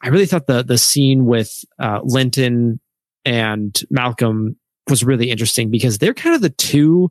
I 0.02 0.09
really 0.09 0.26
thought 0.26 0.46
the 0.46 0.62
the 0.62 0.78
scene 0.78 1.26
with 1.26 1.64
uh, 1.78 2.00
Linton 2.02 2.80
and 3.24 3.80
Malcolm 3.90 4.56
was 4.88 5.02
really 5.02 5.30
interesting 5.30 5.70
because 5.70 5.98
they're 5.98 6.14
kind 6.14 6.35
of 6.35 6.42
the 6.42 6.50
two 6.50 7.11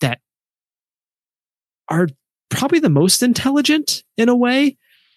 that 0.00 0.20
are 1.88 2.08
probably 2.50 2.78
the 2.78 2.88
most 2.88 3.22
intelligent 3.22 4.02
in 4.16 4.28
a 4.28 4.36
way. 4.36 4.76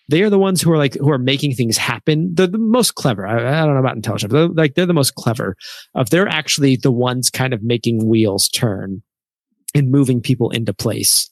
They 0.10 0.22
are 0.22 0.30
the 0.30 0.40
ones 0.40 0.62
who 0.62 0.72
are 0.72 0.78
like 0.78 0.96
who 0.96 1.12
are 1.12 1.18
making 1.18 1.54
things 1.54 1.78
happen. 1.78 2.34
They're 2.34 2.48
the 2.48 2.58
most 2.58 2.96
clever. 2.96 3.28
I, 3.28 3.36
I 3.36 3.66
don't 3.66 3.74
know 3.74 3.80
about 3.80 3.96
intelligent, 3.96 4.32
but 4.32 4.40
they're, 4.40 4.48
like 4.50 4.76
they're 4.76 4.86
the 4.86 4.94
most 4.94 5.16
clever. 5.16 5.56
Of 5.96 6.10
they're 6.10 6.28
actually 6.28 6.78
the 6.78 6.92
ones 6.92 7.30
kind 7.30 7.54
of 7.54 7.62
making 7.62 8.08
wheels 8.08 8.50
turn 8.50 9.02
and 9.76 9.92
moving 9.92 10.22
people 10.22 10.50
into 10.50 10.74
place. 10.74 11.30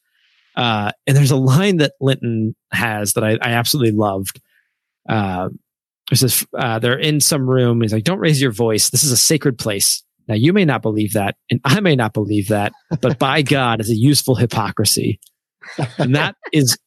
Uh, 0.55 0.91
and 1.07 1.15
there's 1.15 1.31
a 1.31 1.37
line 1.37 1.77
that 1.77 1.93
Linton 1.99 2.55
has 2.71 3.13
that 3.13 3.23
I, 3.23 3.31
I 3.41 3.51
absolutely 3.51 3.91
loved. 3.91 4.41
Uh, 5.07 5.49
says 6.13 6.45
uh, 6.57 6.79
they're 6.79 6.99
in 6.99 7.19
some 7.19 7.49
room. 7.49 7.81
He's 7.81 7.93
like, 7.93 8.03
"Don't 8.03 8.19
raise 8.19 8.41
your 8.41 8.51
voice. 8.51 8.89
This 8.89 9.03
is 9.03 9.11
a 9.11 9.17
sacred 9.17 9.57
place." 9.57 10.03
Now 10.27 10.35
you 10.35 10.53
may 10.53 10.65
not 10.65 10.81
believe 10.81 11.13
that, 11.13 11.35
and 11.49 11.59
I 11.63 11.79
may 11.79 11.95
not 11.95 12.13
believe 12.13 12.47
that, 12.49 12.73
but 13.01 13.19
by 13.19 13.41
God, 13.41 13.79
it's 13.79 13.89
a 13.89 13.95
useful 13.95 14.35
hypocrisy, 14.35 15.19
and 15.97 16.15
that 16.15 16.35
is 16.51 16.77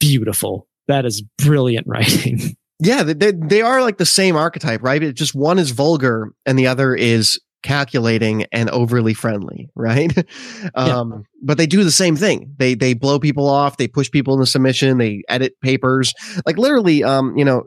beautiful. 0.00 0.68
That 0.88 1.06
is 1.06 1.22
brilliant 1.38 1.86
writing. 1.86 2.56
Yeah, 2.84 3.04
they, 3.04 3.12
they, 3.12 3.30
they 3.30 3.62
are 3.62 3.80
like 3.80 3.98
the 3.98 4.04
same 4.04 4.34
archetype, 4.34 4.82
right? 4.82 5.00
It 5.00 5.12
just 5.12 5.36
one 5.36 5.60
is 5.60 5.70
vulgar 5.70 6.32
and 6.44 6.58
the 6.58 6.66
other 6.66 6.96
is 6.96 7.40
calculating 7.62 8.44
and 8.52 8.68
overly 8.70 9.14
friendly, 9.14 9.70
right? 9.74 10.16
um, 10.74 11.10
yeah. 11.10 11.18
But 11.42 11.58
they 11.58 11.66
do 11.66 11.84
the 11.84 11.90
same 11.90 12.16
thing. 12.16 12.54
They 12.58 12.74
they 12.74 12.94
blow 12.94 13.18
people 13.18 13.48
off. 13.48 13.76
They 13.76 13.88
push 13.88 14.10
people 14.10 14.34
into 14.34 14.46
submission. 14.46 14.98
They 14.98 15.22
edit 15.28 15.54
papers. 15.60 16.12
Like 16.46 16.58
literally, 16.58 17.02
um, 17.04 17.36
you 17.36 17.44
know, 17.44 17.64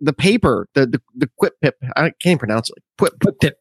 the 0.00 0.12
paper, 0.12 0.68
the 0.74 0.86
the, 0.86 1.02
the 1.16 1.30
quip 1.38 1.54
pip. 1.60 1.76
I 1.96 2.12
can't 2.22 2.38
pronounce 2.38 2.70
it. 2.70 2.82
Quip 2.98 3.14
quip 3.20 3.38
pip. 3.40 3.56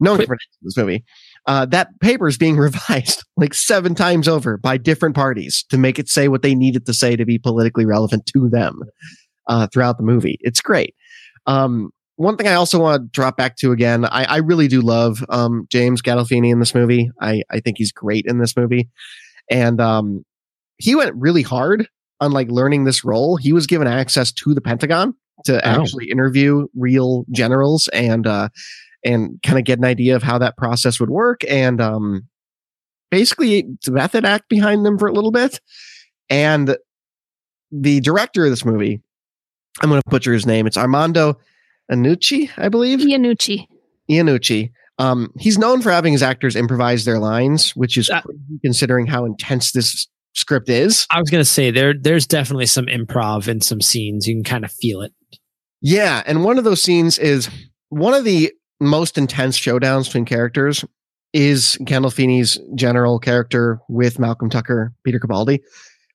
No 0.00 0.12
one 0.12 0.20
can 0.20 0.26
pronounce 0.26 0.58
this 0.62 0.76
movie. 0.76 1.04
Uh, 1.46 1.66
that 1.66 1.88
paper 2.00 2.28
is 2.28 2.38
being 2.38 2.56
revised 2.58 3.24
like 3.36 3.54
seven 3.54 3.94
times 3.94 4.28
over 4.28 4.56
by 4.56 4.76
different 4.76 5.14
parties 5.14 5.64
to 5.70 5.78
make 5.78 5.98
it 5.98 6.08
say 6.08 6.28
what 6.28 6.42
they 6.42 6.54
need 6.54 6.76
it 6.76 6.86
to 6.86 6.94
say 6.94 7.16
to 7.16 7.24
be 7.24 7.38
politically 7.38 7.86
relevant 7.86 8.26
to 8.26 8.48
them 8.48 8.80
uh, 9.48 9.66
throughout 9.72 9.96
the 9.96 10.04
movie. 10.04 10.38
It's 10.40 10.60
great. 10.60 10.94
Um, 11.46 11.90
one 12.18 12.36
thing 12.36 12.48
I 12.48 12.54
also 12.54 12.80
want 12.80 13.00
to 13.00 13.08
drop 13.12 13.36
back 13.36 13.56
to 13.58 13.70
again, 13.70 14.04
I, 14.04 14.24
I 14.24 14.36
really 14.38 14.66
do 14.66 14.80
love 14.80 15.24
um, 15.28 15.68
James 15.70 16.02
Gandolfini 16.02 16.50
in 16.50 16.58
this 16.58 16.74
movie. 16.74 17.10
I, 17.20 17.42
I 17.48 17.60
think 17.60 17.78
he's 17.78 17.92
great 17.92 18.24
in 18.26 18.38
this 18.38 18.56
movie. 18.56 18.88
And 19.48 19.80
um, 19.80 20.24
he 20.78 20.96
went 20.96 21.14
really 21.14 21.42
hard 21.42 21.88
on 22.20 22.32
like 22.32 22.48
learning 22.50 22.84
this 22.84 23.04
role. 23.04 23.36
He 23.36 23.52
was 23.52 23.68
given 23.68 23.86
access 23.86 24.32
to 24.32 24.52
the 24.52 24.60
Pentagon 24.60 25.14
to 25.44 25.64
oh. 25.64 25.80
actually 25.80 26.10
interview 26.10 26.66
real 26.74 27.24
generals 27.30 27.86
and 27.92 28.26
uh, 28.26 28.48
and 29.04 29.40
kind 29.44 29.56
of 29.60 29.64
get 29.64 29.78
an 29.78 29.84
idea 29.84 30.16
of 30.16 30.24
how 30.24 30.38
that 30.38 30.56
process 30.56 30.98
would 30.98 31.10
work 31.10 31.42
and 31.48 31.80
um, 31.80 32.26
basically 33.12 33.64
the 33.84 33.92
method 33.92 34.24
act 34.24 34.48
behind 34.48 34.84
them 34.84 34.98
for 34.98 35.06
a 35.06 35.12
little 35.12 35.30
bit. 35.30 35.60
And 36.28 36.76
the 37.70 38.00
director 38.00 38.44
of 38.44 38.50
this 38.50 38.64
movie, 38.64 39.00
I'm 39.80 39.88
going 39.88 40.02
to 40.02 40.10
butcher 40.10 40.32
his 40.32 40.46
name. 40.46 40.66
It's 40.66 40.76
Armando 40.76 41.38
Iannucci, 41.90 42.50
I 42.56 42.68
believe. 42.68 43.00
Iannucci. 43.00 43.66
Iannucci. 44.10 44.70
Um, 44.98 45.32
he's 45.38 45.58
known 45.58 45.80
for 45.80 45.90
having 45.90 46.12
his 46.12 46.22
actors 46.22 46.56
improvise 46.56 47.04
their 47.04 47.18
lines, 47.18 47.70
which 47.76 47.96
is 47.96 48.10
uh, 48.10 48.20
considering 48.64 49.06
how 49.06 49.24
intense 49.24 49.72
this 49.72 50.08
script 50.34 50.68
is. 50.68 51.06
I 51.10 51.20
was 51.20 51.30
going 51.30 51.40
to 51.40 51.48
say 51.48 51.70
there, 51.70 51.94
there's 51.98 52.26
definitely 52.26 52.66
some 52.66 52.86
improv 52.86 53.48
in 53.48 53.60
some 53.60 53.80
scenes. 53.80 54.26
You 54.26 54.34
can 54.34 54.44
kind 54.44 54.64
of 54.64 54.72
feel 54.72 55.02
it. 55.02 55.12
Yeah, 55.80 56.22
and 56.26 56.42
one 56.42 56.58
of 56.58 56.64
those 56.64 56.82
scenes 56.82 57.18
is 57.18 57.48
one 57.90 58.14
of 58.14 58.24
the 58.24 58.52
most 58.80 59.16
intense 59.16 59.58
showdowns 59.58 60.06
between 60.06 60.24
characters 60.24 60.84
is 61.32 61.76
Gandolfini's 61.82 62.58
general 62.74 63.18
character 63.18 63.80
with 63.88 64.18
Malcolm 64.18 64.50
Tucker, 64.50 64.92
Peter 65.04 65.20
Capaldi 65.20 65.60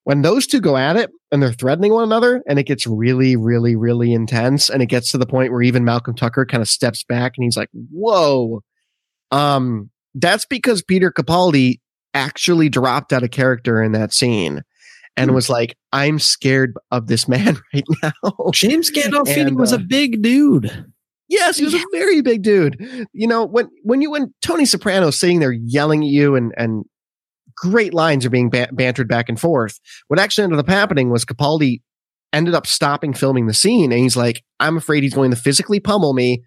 when 0.04 0.22
those 0.22 0.46
two 0.48 0.60
go 0.60 0.76
at 0.76 0.96
it 0.96 1.12
and 1.32 1.42
they're 1.42 1.54
threatening 1.54 1.94
one 1.94 2.04
another 2.04 2.44
and 2.48 2.60
it 2.60 2.64
gets 2.64 2.86
really, 2.86 3.36
really, 3.36 3.76
really 3.76 4.14
intense 4.14 4.70
and 4.70 4.82
it 4.82 4.88
gets 4.88 5.12
to 5.12 5.18
the 5.18 5.26
point 5.26 5.52
where 5.52 5.62
even 5.62 5.86
Malcolm 5.86 6.16
Tucker 6.16 6.46
kind 6.46 6.62
of 6.62 6.68
steps 6.68 7.04
back 7.04 7.34
and 7.38 7.44
he's 7.44 7.58
like, 7.58 7.70
whoa. 7.92 8.62
Um, 9.32 9.90
that's 10.16 10.46
because 10.46 10.84
Peter 10.84 11.12
Capaldi 11.12 11.80
actually 12.14 12.70
dropped 12.70 13.14
out 13.14 13.24
of 13.24 13.32
character 13.32 13.82
in 13.82 13.94
that 13.94 14.14
scene 14.14 14.62
and 15.16 15.32
mm. 15.32 15.34
was 15.34 15.50
like, 15.50 15.78
I'm 15.92 16.20
scared 16.20 16.74
of 16.92 17.08
this 17.08 17.28
man 17.28 17.58
right 17.74 17.86
now. 18.02 18.52
James 18.52 18.92
Gandolfini 18.92 19.48
and, 19.48 19.58
uh, 19.58 19.60
was 19.60 19.72
a 19.72 19.78
uh, 19.78 19.84
big 19.88 20.22
dude. 20.22 20.86
Yes, 21.30 21.58
he 21.58 21.64
was 21.64 21.74
yeah. 21.74 21.82
a 21.82 21.98
very 21.98 22.22
big 22.22 22.44
dude. 22.44 23.08
You 23.14 23.28
know, 23.28 23.46
when 23.46 23.70
when 23.84 24.02
you 24.02 24.12
when 24.12 24.34
Tony 24.42 24.66
Soprano 24.66 25.10
sitting 25.10 25.40
there 25.40 25.54
yelling 25.54 26.04
at 26.04 26.10
you 26.10 26.36
and 26.36 26.54
and 26.58 26.84
great 27.56 27.94
lines 27.94 28.26
are 28.26 28.30
being 28.30 28.50
ba- 28.50 28.70
bantered 28.72 29.08
back 29.08 29.30
and 29.30 29.40
forth. 29.40 29.80
What 30.08 30.20
actually 30.20 30.46
ended 30.46 30.60
up 30.60 30.70
happening 30.70 31.10
was 31.10 31.26
Capaldi 31.26 31.82
ended 32.32 32.56
up 32.56 32.68
stopping 32.68 33.14
filming 33.14 33.48
the 33.48 33.54
scene 33.54 33.92
and 33.92 34.02
he's 34.02 34.18
like, 34.18 34.44
I'm 34.60 34.78
afraid 34.78 35.04
he's 35.04 35.14
going 35.14 35.32
to 35.32 35.38
physically 35.38 35.80
pummel 35.80 36.14
me. 36.14 36.44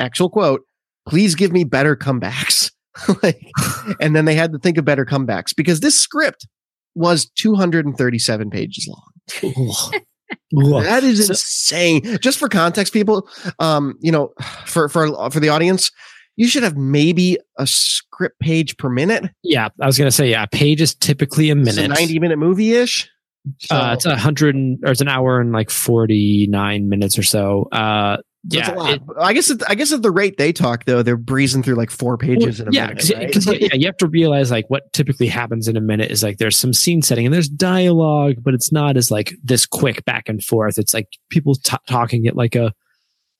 Actual 0.00 0.28
quote, 0.28 0.62
please 1.08 1.34
give 1.34 1.52
me 1.52 1.64
better 1.64 1.96
comebacks. 1.96 2.70
like, 3.22 3.40
and 4.00 4.14
then 4.14 4.26
they 4.26 4.34
had 4.34 4.52
to 4.52 4.58
think 4.58 4.78
of 4.78 4.84
better 4.84 5.04
comebacks 5.04 5.56
because 5.56 5.80
this 5.80 5.98
script 5.98 6.46
was 6.94 7.26
237 7.36 8.50
pages 8.50 8.88
long. 8.88 9.92
that 10.50 11.02
is 11.02 11.28
insane. 11.28 12.18
Just 12.20 12.38
for 12.38 12.48
context, 12.48 12.92
people, 12.92 13.28
um, 13.58 13.94
you 14.00 14.12
know, 14.12 14.32
for 14.66 14.88
for 14.88 15.30
for 15.30 15.40
the 15.40 15.48
audience, 15.48 15.90
you 16.36 16.48
should 16.48 16.62
have 16.62 16.76
maybe 16.76 17.38
a 17.58 17.66
script 17.66 18.40
page 18.40 18.76
per 18.76 18.88
minute. 18.88 19.30
Yeah, 19.42 19.68
I 19.80 19.86
was 19.86 19.98
gonna 19.98 20.10
say 20.10 20.30
yeah, 20.30 20.44
a 20.44 20.48
page 20.48 20.80
is 20.80 20.94
typically 20.94 21.50
a 21.50 21.54
minute, 21.54 21.78
it's 21.78 21.78
a 21.78 21.88
ninety 21.88 22.18
minute 22.18 22.38
movie 22.38 22.74
ish. 22.74 23.08
So. 23.58 23.74
Uh, 23.74 23.92
it's 23.94 24.06
a 24.06 24.16
hundred 24.16 24.54
or 24.84 24.92
it's 24.92 25.00
an 25.00 25.08
hour 25.08 25.40
and 25.40 25.52
like 25.52 25.70
forty 25.70 26.46
nine 26.48 26.88
minutes 26.88 27.18
or 27.18 27.24
so. 27.24 27.68
Uh, 27.72 28.18
yeah, 28.48 28.94
it, 28.94 29.02
I 29.20 29.32
guess 29.34 29.50
at, 29.52 29.70
I 29.70 29.76
guess 29.76 29.92
at 29.92 30.02
the 30.02 30.10
rate 30.10 30.36
they 30.36 30.52
talk 30.52 30.84
though, 30.84 31.02
they're 31.02 31.16
breezing 31.16 31.62
through 31.62 31.76
like 31.76 31.90
four 31.90 32.18
pages 32.18 32.58
well, 32.58 32.68
in 32.68 32.74
a 32.74 32.76
yeah, 32.76 32.86
minute. 32.88 33.46
Right? 33.46 33.60
yeah, 33.60 33.74
you 33.74 33.86
have 33.86 33.96
to 33.98 34.08
realize 34.08 34.50
like 34.50 34.68
what 34.68 34.92
typically 34.92 35.28
happens 35.28 35.68
in 35.68 35.76
a 35.76 35.80
minute 35.80 36.10
is 36.10 36.24
like 36.24 36.38
there's 36.38 36.56
some 36.56 36.72
scene 36.72 37.02
setting 37.02 37.24
and 37.24 37.32
there's 37.32 37.48
dialogue, 37.48 38.36
but 38.42 38.52
it's 38.52 38.72
not 38.72 38.96
as 38.96 39.12
like 39.12 39.34
this 39.44 39.64
quick 39.64 40.04
back 40.04 40.28
and 40.28 40.42
forth. 40.42 40.76
It's 40.76 40.92
like 40.92 41.08
people 41.30 41.54
t- 41.54 41.76
talking 41.86 42.26
at 42.26 42.34
like 42.34 42.56
a 42.56 42.72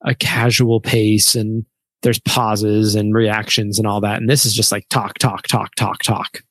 a 0.05 0.15
casual 0.15 0.81
pace 0.81 1.35
and 1.35 1.65
there's 2.03 2.21
pauses 2.21 2.95
and 2.95 3.15
reactions 3.15 3.79
and 3.79 3.87
all 3.87 4.01
that. 4.01 4.19
And 4.21 4.29
this 4.29 4.45
is 4.45 4.55
just 4.55 4.73
like 4.73 4.89
talk, 4.89 5.19
talk, 5.19 5.47
talk, 5.47 5.75
talk, 5.77 6.03
talk. 6.03 6.43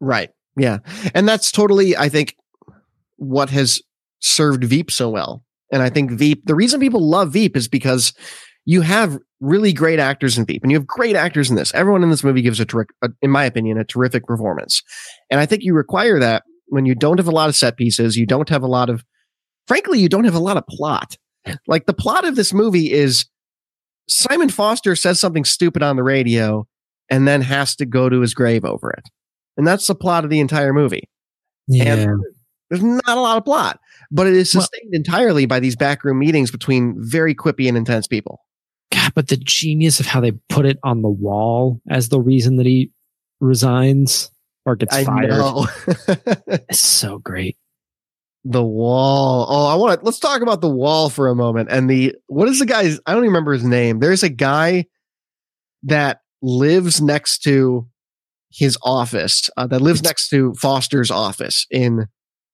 Right. 0.00 0.30
Yeah. 0.56 0.78
And 1.14 1.28
that's 1.28 1.50
totally, 1.50 1.96
I 1.96 2.08
think, 2.08 2.36
what 3.16 3.50
has 3.50 3.80
served 4.20 4.64
Veep 4.64 4.90
so 4.90 5.10
well. 5.10 5.44
And 5.72 5.82
I 5.82 5.90
think 5.90 6.12
Veep, 6.12 6.44
the 6.46 6.54
reason 6.54 6.80
people 6.80 7.06
love 7.06 7.32
Veep 7.32 7.56
is 7.56 7.68
because 7.68 8.12
you 8.64 8.80
have 8.80 9.18
really 9.40 9.72
great 9.72 9.98
actors 9.98 10.38
in 10.38 10.46
Veep 10.46 10.62
and 10.62 10.70
you 10.70 10.78
have 10.78 10.86
great 10.86 11.16
actors 11.16 11.50
in 11.50 11.56
this. 11.56 11.74
Everyone 11.74 12.02
in 12.02 12.10
this 12.10 12.24
movie 12.24 12.42
gives 12.42 12.60
a, 12.60 12.64
ter- 12.64 12.86
a 13.02 13.06
uh, 13.06 13.08
in 13.20 13.30
my 13.30 13.44
opinion, 13.44 13.78
a 13.78 13.84
terrific 13.84 14.24
performance. 14.24 14.82
And 15.30 15.40
I 15.40 15.46
think 15.46 15.62
you 15.62 15.74
require 15.74 16.18
that 16.20 16.44
when 16.66 16.86
you 16.86 16.94
don't 16.94 17.18
have 17.18 17.28
a 17.28 17.32
lot 17.32 17.48
of 17.48 17.56
set 17.56 17.76
pieces, 17.76 18.16
you 18.16 18.26
don't 18.26 18.48
have 18.48 18.62
a 18.62 18.68
lot 18.68 18.88
of, 18.88 19.04
frankly, 19.66 20.00
you 20.00 20.08
don't 20.08 20.24
have 20.24 20.34
a 20.34 20.40
lot 20.40 20.56
of 20.56 20.66
plot. 20.66 21.16
Like 21.66 21.84
the 21.84 21.92
plot 21.92 22.24
of 22.24 22.36
this 22.36 22.54
movie 22.54 22.90
is 22.90 23.26
Simon 24.08 24.48
Foster 24.48 24.96
says 24.96 25.20
something 25.20 25.44
stupid 25.44 25.82
on 25.82 25.96
the 25.96 26.02
radio 26.02 26.66
and 27.10 27.26
then 27.26 27.42
has 27.42 27.76
to 27.76 27.86
go 27.86 28.08
to 28.08 28.20
his 28.20 28.34
grave 28.34 28.64
over 28.64 28.90
it. 28.90 29.04
And 29.56 29.66
that's 29.66 29.86
the 29.86 29.94
plot 29.94 30.24
of 30.24 30.30
the 30.30 30.40
entire 30.40 30.72
movie. 30.72 31.08
Yeah. 31.68 31.94
And 31.94 32.20
there's 32.70 32.82
not 32.82 33.18
a 33.18 33.20
lot 33.20 33.38
of 33.38 33.44
plot, 33.44 33.78
but 34.10 34.26
it 34.26 34.34
is 34.34 34.50
sustained 34.50 34.90
well, 34.90 34.98
entirely 34.98 35.46
by 35.46 35.60
these 35.60 35.76
backroom 35.76 36.18
meetings 36.18 36.50
between 36.50 36.96
very 36.98 37.34
quippy 37.34 37.68
and 37.68 37.76
intense 37.76 38.06
people. 38.06 38.40
God, 38.92 39.12
but 39.14 39.28
the 39.28 39.36
genius 39.36 40.00
of 40.00 40.06
how 40.06 40.20
they 40.20 40.32
put 40.48 40.66
it 40.66 40.78
on 40.82 41.02
the 41.02 41.08
wall 41.08 41.80
as 41.88 42.08
the 42.08 42.20
reason 42.20 42.56
that 42.56 42.66
he 42.66 42.90
resigns 43.40 44.30
or 44.66 44.76
gets 44.76 44.94
I 44.94 45.04
fired. 45.04 45.68
it's 46.68 46.80
so 46.80 47.18
great 47.18 47.56
the 48.44 48.62
wall. 48.62 49.46
Oh, 49.48 49.66
I 49.66 49.74
want 49.74 49.98
to 49.98 50.04
let's 50.04 50.18
talk 50.18 50.42
about 50.42 50.60
the 50.60 50.68
wall 50.68 51.08
for 51.08 51.28
a 51.28 51.34
moment. 51.34 51.70
And 51.70 51.88
the 51.88 52.14
what 52.26 52.48
is 52.48 52.58
the 52.58 52.66
guy's 52.66 53.00
I 53.06 53.12
don't 53.12 53.22
even 53.22 53.30
remember 53.30 53.52
his 53.52 53.64
name. 53.64 54.00
There's 54.00 54.22
a 54.22 54.28
guy 54.28 54.86
that 55.84 56.20
lives 56.42 57.00
next 57.00 57.38
to 57.40 57.86
his 58.52 58.78
office, 58.82 59.50
uh, 59.56 59.66
that 59.66 59.80
lives 59.80 60.02
next 60.02 60.28
to 60.28 60.54
Foster's 60.54 61.10
office 61.10 61.66
in 61.70 62.06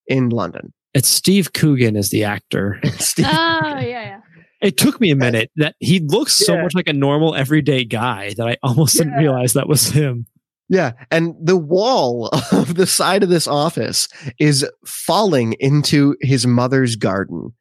in 0.07 0.31
London. 0.31 0.73
It's 0.95 1.09
Steve 1.09 1.53
Coogan 1.53 1.97
as 1.97 2.11
the 2.11 2.25
actor. 2.25 2.81
Steve 2.99 3.27
oh, 3.29 3.31
yeah, 3.33 3.81
yeah. 3.81 4.21
It 4.63 4.77
took 4.77 5.01
me 5.01 5.11
a 5.11 5.17
minute 5.17 5.51
that 5.57 5.75
he 5.79 6.01
looks 6.01 6.35
so 6.35 6.61
much 6.61 6.75
like 6.75 6.89
a 6.89 6.93
normal 6.93 7.35
everyday 7.35 7.85
guy 7.85 8.35
that 8.37 8.47
I 8.47 8.59
almost 8.63 8.95
yeah. 8.95 9.05
didn't 9.05 9.19
realize 9.19 9.55
that 9.55 9.69
was 9.69 9.89
him. 9.89 10.27
Yeah. 10.71 10.93
And 11.11 11.35
the 11.43 11.57
wall 11.57 12.29
of 12.53 12.77
the 12.77 12.87
side 12.87 13.23
of 13.23 13.29
this 13.29 13.47
office 13.47 14.09
is 14.39 14.65
falling 14.87 15.55
into 15.61 16.17
his 16.21 16.47
mother's 16.47 16.97
garden. 16.97 17.53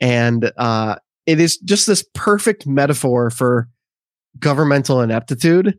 And 0.00 0.50
uh, 0.56 0.96
it 1.26 1.38
is 1.38 1.58
just 1.58 1.86
this 1.86 2.04
perfect 2.14 2.66
metaphor 2.66 3.30
for 3.30 3.68
governmental 4.38 5.00
ineptitude 5.02 5.78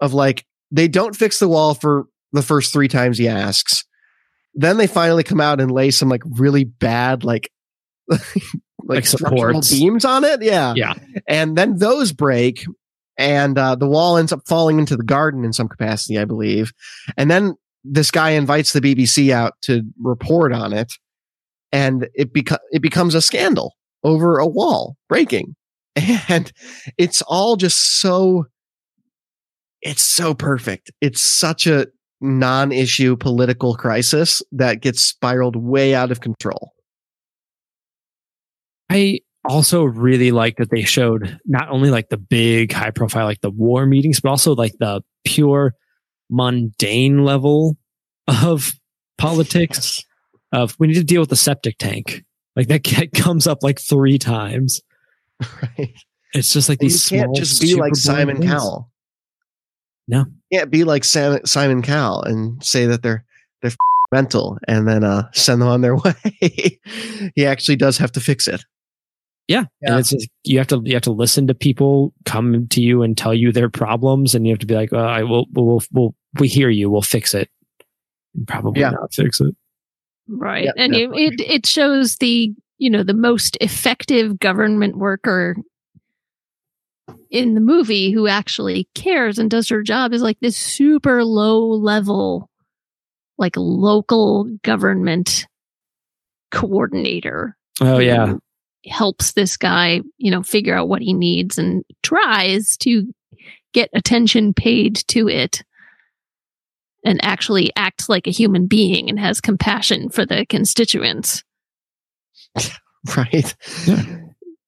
of 0.00 0.12
like 0.14 0.44
they 0.70 0.88
don't 0.88 1.16
fix 1.16 1.38
the 1.38 1.48
wall 1.48 1.74
for 1.74 2.06
the 2.32 2.42
first 2.42 2.72
three 2.72 2.88
times 2.88 3.18
he 3.18 3.28
asks. 3.28 3.84
Then 4.54 4.78
they 4.78 4.86
finally 4.88 5.22
come 5.22 5.40
out 5.40 5.60
and 5.60 5.70
lay 5.70 5.90
some 5.92 6.08
like 6.08 6.22
really 6.24 6.64
bad 6.64 7.22
like 7.24 7.50
like, 8.08 8.20
Like 8.84 9.06
structural 9.06 9.62
supports. 9.62 9.70
beams 9.70 10.04
on 10.04 10.24
it. 10.24 10.42
Yeah. 10.42 10.74
Yeah. 10.76 10.94
And 11.28 11.56
then 11.56 11.76
those 11.78 12.12
break 12.12 12.64
and 13.18 13.58
uh, 13.58 13.74
the 13.74 13.88
wall 13.88 14.16
ends 14.16 14.32
up 14.32 14.40
falling 14.46 14.78
into 14.78 14.96
the 14.96 15.04
garden 15.04 15.44
in 15.44 15.52
some 15.52 15.68
capacity, 15.68 16.18
I 16.18 16.24
believe. 16.24 16.72
And 17.16 17.30
then 17.30 17.54
this 17.84 18.10
guy 18.10 18.30
invites 18.30 18.72
the 18.72 18.80
BBC 18.80 19.30
out 19.30 19.54
to 19.62 19.82
report 20.02 20.52
on 20.52 20.72
it 20.72 20.92
and 21.72 22.08
it 22.14 22.32
beco- 22.32 22.58
it 22.70 22.82
becomes 22.82 23.14
a 23.14 23.22
scandal 23.22 23.74
over 24.02 24.38
a 24.38 24.46
wall 24.46 24.96
breaking. 25.08 25.54
And 26.28 26.52
it's 26.98 27.22
all 27.22 27.56
just 27.56 28.00
so 28.00 28.44
it's 29.80 30.02
so 30.02 30.34
perfect. 30.34 30.90
It's 31.00 31.22
such 31.22 31.66
a 31.66 31.86
non-issue 32.20 33.16
political 33.16 33.76
crisis 33.76 34.42
that 34.52 34.82
gets 34.82 35.00
spiraled 35.02 35.56
way 35.56 35.94
out 35.94 36.10
of 36.10 36.20
control. 36.20 36.72
I 38.90 39.20
also 39.48 39.84
really 39.84 40.30
like 40.30 40.56
that 40.56 40.70
they 40.70 40.82
showed 40.82 41.38
not 41.46 41.68
only 41.70 41.90
like 41.90 42.08
the 42.08 42.16
big 42.16 42.72
high 42.72 42.90
profile, 42.90 43.24
like 43.24 43.40
the 43.40 43.50
war 43.50 43.86
meetings, 43.86 44.20
but 44.20 44.30
also 44.30 44.54
like 44.54 44.72
the 44.78 45.02
pure 45.24 45.74
mundane 46.30 47.24
level 47.24 47.76
of 48.28 48.72
politics 49.18 50.04
of 50.52 50.76
we 50.78 50.86
need 50.86 50.94
to 50.94 51.04
deal 51.04 51.20
with 51.20 51.30
the 51.30 51.36
septic 51.36 51.78
tank. 51.78 52.24
Like 52.54 52.68
that 52.68 53.10
comes 53.14 53.46
up 53.46 53.62
like 53.62 53.80
three 53.80 54.18
times. 54.18 54.80
Right. 55.78 55.92
It's 56.32 56.50
just 56.52 56.70
like 56.70 56.80
And 56.80 56.88
these 56.90 57.10
you 57.12 57.18
can't 57.18 57.36
just 57.36 57.60
be 57.60 57.74
like 57.74 57.94
Simon 57.94 58.38
things. 58.38 58.50
Cowell. 58.50 58.90
No. 60.08 60.24
You 60.50 60.58
can't 60.60 60.70
be 60.70 60.84
like 60.84 61.04
Sam, 61.04 61.44
Simon 61.44 61.82
Cowell 61.82 62.22
and 62.22 62.62
say 62.64 62.86
that 62.86 63.02
they're 63.02 63.22
they're 63.60 63.70
f- 63.70 63.76
mental 64.12 64.56
and 64.66 64.88
then 64.88 65.04
uh 65.04 65.30
send 65.32 65.60
them 65.60 65.68
on 65.68 65.82
their 65.82 65.94
way. 66.04 66.80
he 67.34 67.44
actually 67.44 67.76
does 67.76 67.98
have 67.98 68.12
to 68.12 68.20
fix 68.20 68.46
it. 68.48 68.64
Yeah. 69.48 69.64
Yeah. 69.80 69.90
And 69.90 70.00
it's 70.00 70.10
just, 70.10 70.28
you 70.44 70.58
have 70.58 70.66
to 70.68 70.80
you 70.84 70.94
have 70.94 71.02
to 71.02 71.12
listen 71.12 71.46
to 71.46 71.54
people 71.54 72.12
come 72.24 72.66
to 72.68 72.80
you 72.80 73.02
and 73.02 73.16
tell 73.16 73.32
you 73.34 73.52
their 73.52 73.70
problems, 73.70 74.34
and 74.34 74.46
you 74.46 74.52
have 74.52 74.58
to 74.60 74.66
be 74.66 74.74
like, 74.74 74.92
uh, 74.92 74.96
I 74.96 75.22
will 75.22 75.46
we'll, 75.52 75.82
we'll 75.92 76.14
we 76.38 76.48
hear 76.48 76.68
you, 76.68 76.90
we'll 76.90 77.02
fix 77.02 77.32
it. 77.34 77.48
And 78.34 78.46
probably 78.46 78.80
Yeah. 78.80 78.90
not 78.90 79.14
fix 79.14 79.40
it. 79.40 79.54
Right. 80.28 80.64
Yeah, 80.64 80.72
and 80.76 80.94
you, 80.94 81.12
it 81.14 81.40
it 81.40 81.66
shows 81.66 82.16
the, 82.16 82.52
you 82.78 82.90
know, 82.90 83.04
the 83.04 83.14
most 83.14 83.56
effective 83.60 84.38
government 84.40 84.96
worker 84.96 85.56
in 87.30 87.54
the 87.54 87.60
movie 87.60 88.10
who 88.10 88.26
actually 88.26 88.88
cares 88.94 89.38
and 89.38 89.48
does 89.48 89.68
her 89.68 89.82
job 89.82 90.12
is 90.12 90.22
like 90.22 90.38
this 90.40 90.56
super 90.56 91.24
low 91.24 91.68
level 91.68 92.50
like 93.38 93.54
local 93.56 94.44
government 94.64 95.46
coordinator. 96.50 97.56
Oh 97.80 97.98
yeah. 97.98 98.34
Helps 98.86 99.32
this 99.32 99.56
guy, 99.56 100.00
you 100.18 100.30
know, 100.30 100.42
figure 100.42 100.76
out 100.76 100.88
what 100.88 101.02
he 101.02 101.12
needs 101.12 101.58
and 101.58 101.84
tries 102.02 102.76
to 102.78 103.12
get 103.72 103.90
attention 103.92 104.54
paid 104.54 104.96
to 105.08 105.28
it 105.28 105.62
and 107.04 107.20
actually 107.24 107.72
acts 107.76 108.08
like 108.08 108.26
a 108.26 108.32
human 108.32 108.66
being 108.66 109.08
and 109.08 109.18
has 109.18 109.40
compassion 109.40 110.08
for 110.08 110.26
the 110.26 110.46
constituents. 110.46 111.42
Right. 113.16 113.54
Yeah. 113.86 114.02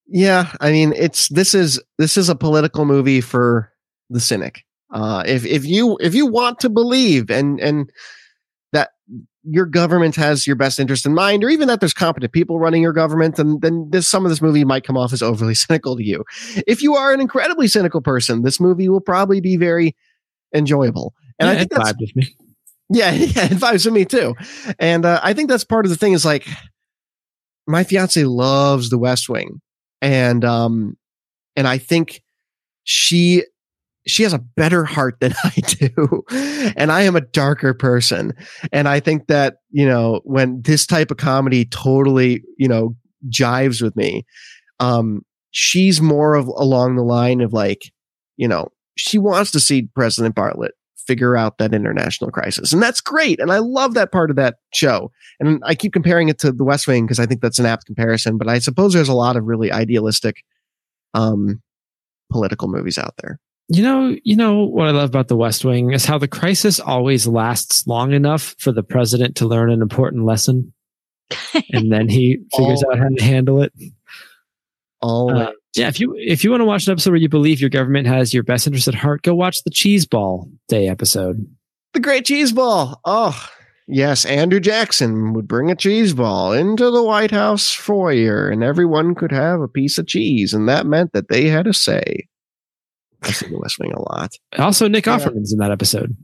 Yeah, 0.06 0.52
I 0.60 0.70
mean 0.70 0.94
it's 0.96 1.28
this 1.28 1.54
is 1.54 1.82
this 1.98 2.16
is 2.16 2.28
a 2.28 2.34
political 2.34 2.84
movie 2.84 3.20
for 3.20 3.72
the 4.08 4.20
cynic. 4.20 4.64
Uh 4.92 5.22
if 5.26 5.44
if 5.44 5.66
you 5.66 5.98
if 6.00 6.14
you 6.14 6.26
want 6.26 6.60
to 6.60 6.70
believe 6.70 7.30
and 7.30 7.60
and 7.60 7.90
that 8.72 8.90
your 9.50 9.66
government 9.66 10.16
has 10.16 10.46
your 10.46 10.56
best 10.56 10.78
interest 10.78 11.06
in 11.06 11.14
mind 11.14 11.42
or 11.42 11.48
even 11.48 11.68
that 11.68 11.80
there's 11.80 11.94
competent 11.94 12.32
people 12.32 12.58
running 12.58 12.82
your 12.82 12.92
government 12.92 13.36
then 13.36 13.58
then 13.60 13.88
this 13.90 14.06
some 14.08 14.24
of 14.24 14.30
this 14.30 14.42
movie 14.42 14.64
might 14.64 14.84
come 14.84 14.96
off 14.96 15.12
as 15.12 15.22
overly 15.22 15.54
cynical 15.56 15.96
to 15.96 16.04
you. 16.04 16.24
If 16.66 16.82
you 16.82 16.94
are 16.94 17.12
an 17.12 17.20
incredibly 17.20 17.68
cynical 17.68 18.00
person, 18.00 18.42
this 18.42 18.60
movie 18.60 18.88
will 18.88 19.00
probably 19.00 19.40
be 19.40 19.56
very 19.56 19.96
enjoyable. 20.54 21.14
And 21.38 21.46
yeah, 21.46 21.52
I 21.52 21.56
think 21.58 21.70
that's 21.70 21.92
vibed 21.92 22.00
with 22.00 22.16
me. 22.16 22.36
yeah, 22.90 23.10
yeah, 23.12 23.44
it 23.46 23.58
vibes 23.58 23.84
with 23.84 23.94
me 23.94 24.04
too. 24.04 24.34
And 24.78 25.04
uh, 25.04 25.20
I 25.22 25.34
think 25.34 25.48
that's 25.48 25.64
part 25.64 25.86
of 25.86 25.90
the 25.90 25.96
thing 25.96 26.12
is 26.12 26.24
like 26.24 26.46
my 27.66 27.84
fiance 27.84 28.22
loves 28.24 28.90
the 28.90 28.98
West 28.98 29.28
Wing. 29.28 29.60
And 30.00 30.44
um 30.44 30.96
and 31.56 31.66
I 31.66 31.78
think 31.78 32.22
she 32.84 33.44
she 34.08 34.22
has 34.22 34.32
a 34.32 34.38
better 34.38 34.84
heart 34.84 35.20
than 35.20 35.34
I 35.44 35.50
do. 35.60 36.24
And 36.76 36.90
I 36.90 37.02
am 37.02 37.16
a 37.16 37.20
darker 37.20 37.74
person. 37.74 38.32
And 38.72 38.88
I 38.88 39.00
think 39.00 39.26
that, 39.26 39.56
you 39.70 39.86
know, 39.86 40.20
when 40.24 40.62
this 40.62 40.86
type 40.86 41.10
of 41.10 41.18
comedy 41.18 41.64
totally, 41.66 42.42
you 42.56 42.68
know, 42.68 42.96
jives 43.28 43.82
with 43.82 43.96
me, 43.96 44.24
um, 44.80 45.22
she's 45.50 46.00
more 46.00 46.34
of 46.34 46.46
along 46.48 46.96
the 46.96 47.02
line 47.02 47.40
of 47.40 47.52
like, 47.52 47.92
you 48.36 48.48
know, 48.48 48.68
she 48.96 49.18
wants 49.18 49.50
to 49.52 49.60
see 49.60 49.88
President 49.94 50.34
Bartlet 50.34 50.70
figure 51.06 51.36
out 51.36 51.58
that 51.58 51.72
international 51.72 52.30
crisis. 52.30 52.72
And 52.72 52.82
that's 52.82 53.00
great. 53.00 53.40
And 53.40 53.50
I 53.50 53.58
love 53.58 53.94
that 53.94 54.12
part 54.12 54.30
of 54.30 54.36
that 54.36 54.56
show. 54.74 55.10
And 55.40 55.62
I 55.64 55.74
keep 55.74 55.92
comparing 55.92 56.28
it 56.28 56.38
to 56.40 56.52
the 56.52 56.64
West 56.64 56.86
Wing 56.86 57.06
because 57.06 57.18
I 57.18 57.26
think 57.26 57.40
that's 57.40 57.58
an 57.58 57.66
apt 57.66 57.86
comparison, 57.86 58.36
but 58.36 58.48
I 58.48 58.58
suppose 58.58 58.92
there's 58.92 59.08
a 59.08 59.14
lot 59.14 59.36
of 59.36 59.44
really 59.44 59.72
idealistic 59.72 60.44
um 61.14 61.62
political 62.30 62.68
movies 62.68 62.98
out 62.98 63.14
there. 63.22 63.40
You 63.70 63.82
know, 63.82 64.16
you 64.24 64.34
know 64.34 64.64
what 64.64 64.88
I 64.88 64.92
love 64.92 65.10
about 65.10 65.28
the 65.28 65.36
West 65.36 65.64
Wing 65.64 65.92
is 65.92 66.06
how 66.06 66.16
the 66.16 66.28
crisis 66.28 66.80
always 66.80 67.26
lasts 67.26 67.86
long 67.86 68.12
enough 68.12 68.54
for 68.58 68.72
the 68.72 68.82
president 68.82 69.36
to 69.36 69.46
learn 69.46 69.70
an 69.70 69.82
important 69.82 70.24
lesson, 70.24 70.72
and 71.72 71.92
then 71.92 72.08
he 72.08 72.38
figures 72.56 72.82
out 72.84 72.98
how 72.98 73.08
to 73.08 73.22
handle 73.22 73.62
it. 73.62 73.72
All 75.00 75.36
Uh, 75.36 75.52
yeah, 75.76 75.88
if 75.88 76.00
you 76.00 76.14
if 76.16 76.42
you 76.42 76.50
want 76.50 76.62
to 76.62 76.64
watch 76.64 76.86
an 76.86 76.92
episode 76.92 77.10
where 77.10 77.20
you 77.20 77.28
believe 77.28 77.60
your 77.60 77.70
government 77.70 78.06
has 78.06 78.32
your 78.32 78.42
best 78.42 78.66
interest 78.66 78.88
at 78.88 78.94
heart, 78.94 79.22
go 79.22 79.34
watch 79.34 79.62
the 79.62 79.70
Cheese 79.70 80.06
Ball 80.06 80.50
Day 80.68 80.88
episode. 80.88 81.46
the 81.92 82.00
great 82.00 82.24
cheese 82.24 82.52
ball. 82.52 83.00
Oh, 83.04 83.48
yes, 83.86 84.24
Andrew 84.24 84.60
Jackson 84.60 85.34
would 85.34 85.46
bring 85.46 85.70
a 85.70 85.76
cheese 85.76 86.14
ball 86.14 86.52
into 86.52 86.90
the 86.90 87.02
White 87.02 87.30
House 87.30 87.72
foyer 87.72 88.48
and 88.48 88.64
everyone 88.64 89.14
could 89.14 89.32
have 89.32 89.60
a 89.60 89.68
piece 89.68 89.98
of 89.98 90.06
cheese 90.06 90.54
and 90.54 90.68
that 90.68 90.86
meant 90.86 91.12
that 91.12 91.28
they 91.28 91.48
had 91.48 91.66
a 91.66 91.74
say. 91.74 92.27
I 93.22 93.30
see 93.32 93.48
the 93.48 93.58
West 93.58 93.78
Wing 93.78 93.92
a 93.92 94.00
lot. 94.12 94.32
Also, 94.58 94.88
Nick 94.88 95.06
Yeah. 95.06 95.18
Offerman's 95.18 95.52
in 95.52 95.58
that 95.58 95.70
episode. 95.70 96.16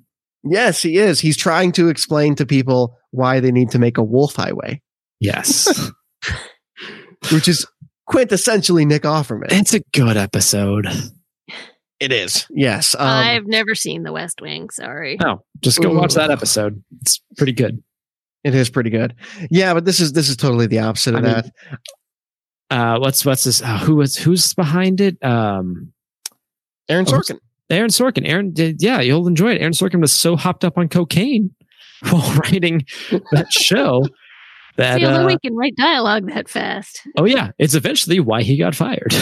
Yes, 0.45 0.83
he 0.83 0.99
is. 0.99 1.21
He's 1.21 1.37
trying 1.37 1.73
to 1.73 1.89
explain 1.89 2.35
to 2.37 2.47
people 2.47 2.97
why 3.11 3.41
they 3.41 3.51
need 3.51 3.71
to 3.71 3.79
make 3.79 3.97
a 3.99 4.03
wolf 4.03 4.37
highway, 4.37 4.81
Yes, 5.21 5.91
which 7.33 7.49
is 7.49 7.67
quintessentially 8.09 8.87
Nick 8.87 9.03
Offerman. 9.03 9.47
it's 9.51 9.73
a 9.75 9.81
good 9.93 10.17
episode. 10.17 10.87
It 12.01 12.13
is. 12.13 12.47
Yes. 12.51 12.95
Um, 12.95 13.07
I've 13.09 13.47
never 13.47 13.75
seen 13.75 14.03
The 14.03 14.13
West 14.13 14.41
Wing. 14.43 14.69
Sorry. 14.71 15.17
No, 15.23 15.43
just 15.61 15.81
go 15.81 15.91
Ooh. 15.93 15.99
watch 15.99 16.15
that 16.15 16.31
episode. 16.31 16.83
It's 17.01 17.23
pretty 17.39 17.53
good. 17.53 17.83
it 18.43 18.55
is 18.55 18.69
pretty 18.69 18.91
good. 18.91 19.15
Yeah, 19.51 19.73
but 19.73 19.85
this 19.87 20.01
is 20.01 20.13
this 20.13 20.29
is 20.29 20.37
totally 20.37 20.67
the 20.67 20.81
opposite 20.81 21.15
of 21.15 21.25
I 21.25 21.27
mean, 21.27 21.33
that. 21.33 21.51
Uh, 22.71 22.99
what's 22.99 23.25
what's 23.25 23.45
this? 23.45 23.63
Uh, 23.63 23.79
who 23.79 23.97
was 23.97 24.17
who's 24.17 24.53
behind 24.53 25.01
it? 25.01 25.17
Um, 25.25 25.93
Aaron 26.89 27.07
oh, 27.09 27.13
Sorkin. 27.13 27.39
Aaron 27.71 27.91
Sorkin. 27.91 28.29
Aaron 28.29 28.53
did, 28.53 28.83
yeah, 28.83 29.01
you'll 29.01 29.27
enjoy 29.27 29.53
it. 29.53 29.61
Aaron 29.61 29.73
Sorkin 29.73 30.01
was 30.01 30.13
so 30.13 30.37
hopped 30.37 30.65
up 30.65 30.77
on 30.79 30.89
cocaine 30.89 31.55
while 32.11 32.35
writing 32.37 32.85
that 33.33 33.47
show 33.51 34.05
that 34.77 34.99
See, 34.99 35.07
although 35.07 35.25
uh, 35.25 35.27
we 35.27 35.39
can 35.39 35.55
write 35.55 35.77
dialogue 35.77 36.29
that 36.29 36.49
fast. 36.49 37.01
oh 37.17 37.25
yeah, 37.25 37.53
it's 37.59 37.75
eventually 37.75 38.21
why 38.21 38.43
he 38.43 38.57
got 38.57 38.75
fired. 38.75 39.15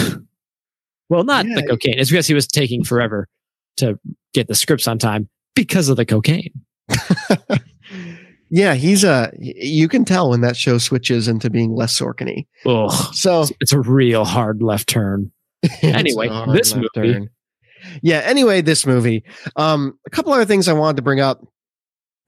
well, 1.08 1.24
not 1.24 1.44
the 1.44 1.66
cocaine. 1.68 1.98
It's 1.98 2.10
because 2.10 2.26
he 2.26 2.34
was 2.34 2.46
taking 2.46 2.84
forever 2.84 3.28
to 3.76 3.98
get 4.32 4.48
the 4.48 4.54
scripts 4.54 4.88
on 4.88 4.98
time 4.98 5.28
because 5.54 5.90
of 5.90 5.98
the 5.98 6.06
cocaine. 6.06 6.52
yeah, 8.48 8.74
he's 8.74 9.04
a. 9.04 9.30
You 9.38 9.88
can 9.88 10.06
tell 10.06 10.30
when 10.30 10.40
that 10.40 10.56
show 10.56 10.78
switches 10.78 11.28
into 11.28 11.50
being 11.50 11.74
less 11.74 11.98
Sorkin-y. 11.98 12.46
Ugh, 12.64 13.14
So 13.14 13.42
it's, 13.42 13.52
it's 13.60 13.72
a 13.74 13.80
real 13.80 14.24
hard 14.24 14.62
left 14.62 14.88
turn. 14.88 15.30
Anyway, 15.82 16.28
this 16.54 16.74
left 16.74 16.96
movie. 16.96 17.28
Yeah. 18.02 18.18
Anyway, 18.24 18.60
this 18.60 18.86
movie. 18.86 19.24
Um, 19.56 19.98
a 20.06 20.10
couple 20.10 20.32
other 20.32 20.44
things 20.44 20.68
I 20.68 20.72
wanted 20.72 20.96
to 20.96 21.02
bring 21.02 21.20
up 21.20 21.40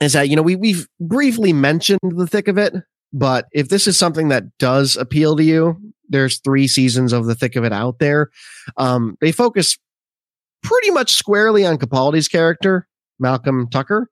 is 0.01 0.13
that 0.15 0.29
you 0.29 0.37
know 0.37 0.43
we 0.43 0.57
we've 0.57 0.87
briefly 1.01 1.53
mentioned 1.53 2.01
the 2.03 2.27
thick 2.27 2.49
of 2.49 2.59
it, 2.59 2.75
but 3.13 3.47
if 3.53 3.69
this 3.69 3.87
is 3.87 3.99
something 3.99 4.29
that 4.29 4.45
does 4.59 4.97
appeal 4.97 5.37
to 5.37 5.45
you, 5.45 5.77
there's 6.09 6.39
three 6.41 6.67
seasons 6.69 7.13
of 7.13 7.27
the 7.27 7.35
thick 7.35 7.57
of 7.57 7.65
it 7.65 7.73
out 7.73 7.99
there. 7.99 8.31
Um, 8.77 9.17
they 9.21 9.33
focus 9.33 9.79
pretty 10.63 10.91
much 10.91 11.13
squarely 11.13 11.65
on 11.67 11.79
Capaldi's 11.79 12.29
character, 12.29 12.87
Malcolm 13.19 13.69
Tucker 13.71 14.09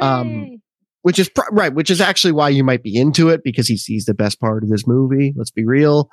Um, 0.00 0.60
which 1.02 1.18
is 1.20 1.28
pr- 1.28 1.42
right, 1.52 1.72
which 1.74 1.90
is 1.90 2.00
actually 2.00 2.32
why 2.32 2.48
you 2.48 2.64
might 2.64 2.82
be 2.82 2.96
into 2.96 3.28
it 3.28 3.42
because 3.44 3.68
he's 3.68 3.84
he's 3.84 4.06
the 4.06 4.14
best 4.14 4.40
part 4.40 4.62
of 4.64 4.70
this 4.70 4.86
movie. 4.86 5.32
Let's 5.36 5.50
be 5.52 5.64
real. 5.64 6.10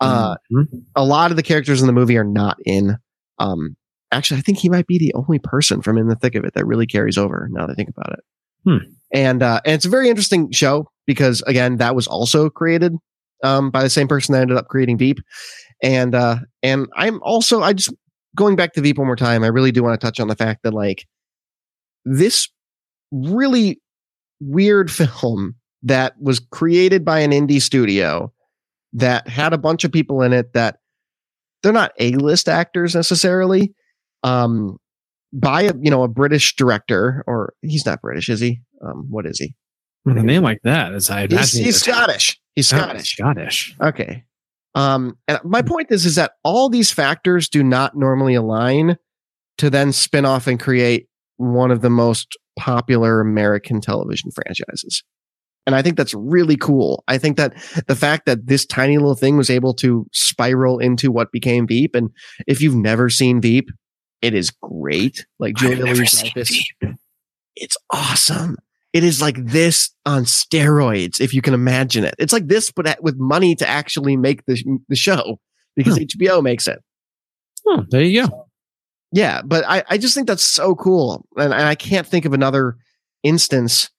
Uh, 0.00 0.36
Mhm. 0.52 0.82
a 0.96 1.04
lot 1.04 1.30
of 1.30 1.36
the 1.38 1.42
characters 1.42 1.80
in 1.80 1.86
the 1.86 1.92
movie 1.94 2.18
are 2.18 2.24
not 2.24 2.58
in. 2.66 2.96
Um, 3.38 3.76
actually, 4.14 4.38
I 4.38 4.42
think 4.42 4.58
he 4.58 4.68
might 4.68 4.86
be 4.86 4.98
the 4.98 5.12
only 5.14 5.38
person 5.38 5.82
from 5.82 5.98
In 5.98 6.08
the 6.08 6.16
Thick 6.16 6.34
of 6.34 6.44
It 6.44 6.54
that 6.54 6.66
really 6.66 6.86
carries 6.86 7.18
over. 7.18 7.48
Now 7.50 7.66
that 7.66 7.72
I 7.72 7.74
think 7.74 7.88
about 7.88 8.12
it, 8.12 8.20
Hmm. 8.64 8.78
and 9.12 9.42
uh, 9.42 9.60
and 9.64 9.74
it's 9.74 9.84
a 9.84 9.90
very 9.90 10.08
interesting 10.08 10.50
show 10.50 10.88
because 11.06 11.42
again, 11.46 11.76
that 11.76 11.94
was 11.94 12.06
also 12.06 12.48
created 12.48 12.94
um, 13.42 13.70
by 13.70 13.82
the 13.82 13.90
same 13.90 14.08
person 14.08 14.32
that 14.32 14.40
ended 14.40 14.56
up 14.56 14.68
creating 14.68 14.96
Veep, 14.96 15.18
and 15.82 16.14
uh, 16.14 16.36
and 16.62 16.86
I'm 16.96 17.22
also 17.22 17.62
I 17.62 17.74
just 17.74 17.92
going 18.36 18.56
back 18.56 18.72
to 18.74 18.80
Veep 18.80 18.96
one 18.98 19.06
more 19.06 19.16
time. 19.16 19.44
I 19.44 19.48
really 19.48 19.72
do 19.72 19.82
want 19.82 20.00
to 20.00 20.04
touch 20.04 20.18
on 20.18 20.28
the 20.28 20.36
fact 20.36 20.62
that 20.62 20.72
like 20.72 21.06
this 22.04 22.48
really 23.12 23.80
weird 24.40 24.90
film 24.92 25.54
that 25.82 26.14
was 26.18 26.40
created 26.40 27.04
by 27.04 27.20
an 27.20 27.30
indie 27.30 27.60
studio 27.60 28.32
that 28.94 29.28
had 29.28 29.52
a 29.52 29.58
bunch 29.58 29.84
of 29.84 29.92
people 29.92 30.22
in 30.22 30.32
it 30.32 30.52
that 30.54 30.78
they're 31.62 31.72
not 31.72 31.92
A-list 31.98 32.48
actors 32.48 32.94
necessarily. 32.94 33.74
Um, 34.24 34.78
by 35.32 35.62
a 35.62 35.72
you 35.80 35.90
know 35.90 36.02
a 36.02 36.08
British 36.08 36.56
director, 36.56 37.22
or 37.26 37.54
he's 37.62 37.86
not 37.86 38.00
British, 38.00 38.28
is 38.28 38.40
he? 38.40 38.60
Um, 38.84 39.06
what 39.08 39.26
is 39.26 39.38
he? 39.38 39.54
With 40.04 40.18
a 40.18 40.22
name 40.22 40.42
like 40.42 40.60
that, 40.64 40.92
as 40.92 41.08
I 41.08 41.26
He's, 41.26 41.52
he's 41.52 41.80
Scottish. 41.80 42.38
He's 42.54 42.68
Scottish. 42.68 43.12
Scottish. 43.16 43.74
Okay. 43.82 44.24
Um, 44.74 45.16
and 45.28 45.38
my 45.44 45.62
point 45.62 45.88
is, 45.90 46.04
is 46.04 46.16
that 46.16 46.32
all 46.42 46.68
these 46.68 46.90
factors 46.90 47.48
do 47.48 47.62
not 47.62 47.96
normally 47.96 48.34
align 48.34 48.98
to 49.58 49.70
then 49.70 49.92
spin 49.92 50.26
off 50.26 50.46
and 50.46 50.60
create 50.60 51.08
one 51.36 51.70
of 51.70 51.80
the 51.80 51.90
most 51.90 52.36
popular 52.58 53.20
American 53.20 53.80
television 53.80 54.30
franchises. 54.30 55.02
And 55.66 55.74
I 55.74 55.80
think 55.80 55.96
that's 55.96 56.12
really 56.12 56.56
cool. 56.56 57.02
I 57.08 57.16
think 57.16 57.38
that 57.38 57.54
the 57.86 57.96
fact 57.96 58.26
that 58.26 58.46
this 58.46 58.66
tiny 58.66 58.98
little 58.98 59.14
thing 59.14 59.36
was 59.38 59.48
able 59.48 59.72
to 59.74 60.06
spiral 60.12 60.78
into 60.78 61.10
what 61.10 61.32
became 61.32 61.66
Veep, 61.66 61.94
and 61.94 62.10
if 62.46 62.60
you've 62.60 62.74
never 62.74 63.08
seen 63.08 63.40
Veep, 63.40 63.70
it 64.24 64.32
is 64.32 64.50
great. 64.50 65.26
Like 65.38 65.54
Julia 65.56 65.84
Louis 65.84 66.10
Dreyfus, 66.10 66.64
it's 67.56 67.76
awesome. 67.92 68.56
It 68.94 69.04
is 69.04 69.20
like 69.20 69.36
this 69.44 69.90
on 70.06 70.24
steroids, 70.24 71.20
if 71.20 71.34
you 71.34 71.42
can 71.42 71.52
imagine 71.52 72.04
it. 72.04 72.14
It's 72.18 72.32
like 72.32 72.46
this, 72.46 72.70
but 72.70 72.96
with 73.02 73.16
money 73.18 73.54
to 73.56 73.68
actually 73.68 74.16
make 74.16 74.46
the, 74.46 74.62
the 74.88 74.96
show 74.96 75.38
because. 75.76 75.98
Hmm. 75.98 76.04
HBO 76.04 76.42
makes 76.42 76.66
it. 76.66 76.82
Oh, 77.66 77.84
there 77.90 78.02
you 78.02 78.26
go. 78.26 78.46
Yeah, 79.12 79.42
but 79.44 79.64
I, 79.68 79.84
I 79.90 79.98
just 79.98 80.14
think 80.14 80.26
that's 80.26 80.42
so 80.42 80.74
cool. 80.74 81.26
And, 81.36 81.52
and 81.52 81.62
I 81.62 81.74
can't 81.74 82.06
think 82.06 82.24
of 82.24 82.32
another 82.32 82.76
instance 83.22 83.90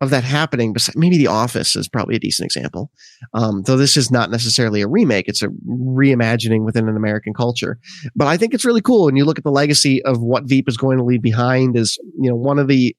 of 0.00 0.10
that 0.10 0.24
happening. 0.24 0.72
Besides, 0.72 0.96
maybe 0.96 1.16
The 1.16 1.28
Office 1.28 1.76
is 1.76 1.88
probably 1.88 2.16
a 2.16 2.20
decent 2.20 2.46
example. 2.46 2.90
Um, 3.32 3.62
though 3.62 3.76
this 3.76 3.96
is 3.96 4.10
not 4.10 4.30
necessarily 4.30 4.82
a 4.82 4.88
remake, 4.88 5.28
it's 5.28 5.42
a 5.42 5.48
reimagining 5.48 6.64
within 6.64 6.88
an 6.88 6.96
American 6.96 7.32
culture. 7.32 7.78
But 8.14 8.28
I 8.28 8.36
think 8.36 8.54
it's 8.54 8.64
really 8.64 8.82
cool. 8.82 9.08
And 9.08 9.16
you 9.16 9.24
look 9.24 9.38
at 9.38 9.44
the 9.44 9.50
legacy 9.50 10.02
of 10.04 10.20
what 10.20 10.44
Veep 10.44 10.68
is 10.68 10.76
going 10.76 10.98
to 10.98 11.04
leave 11.04 11.22
behind 11.22 11.76
is, 11.76 11.98
you 12.20 12.28
know, 12.28 12.36
one 12.36 12.58
of 12.58 12.68
the 12.68 12.96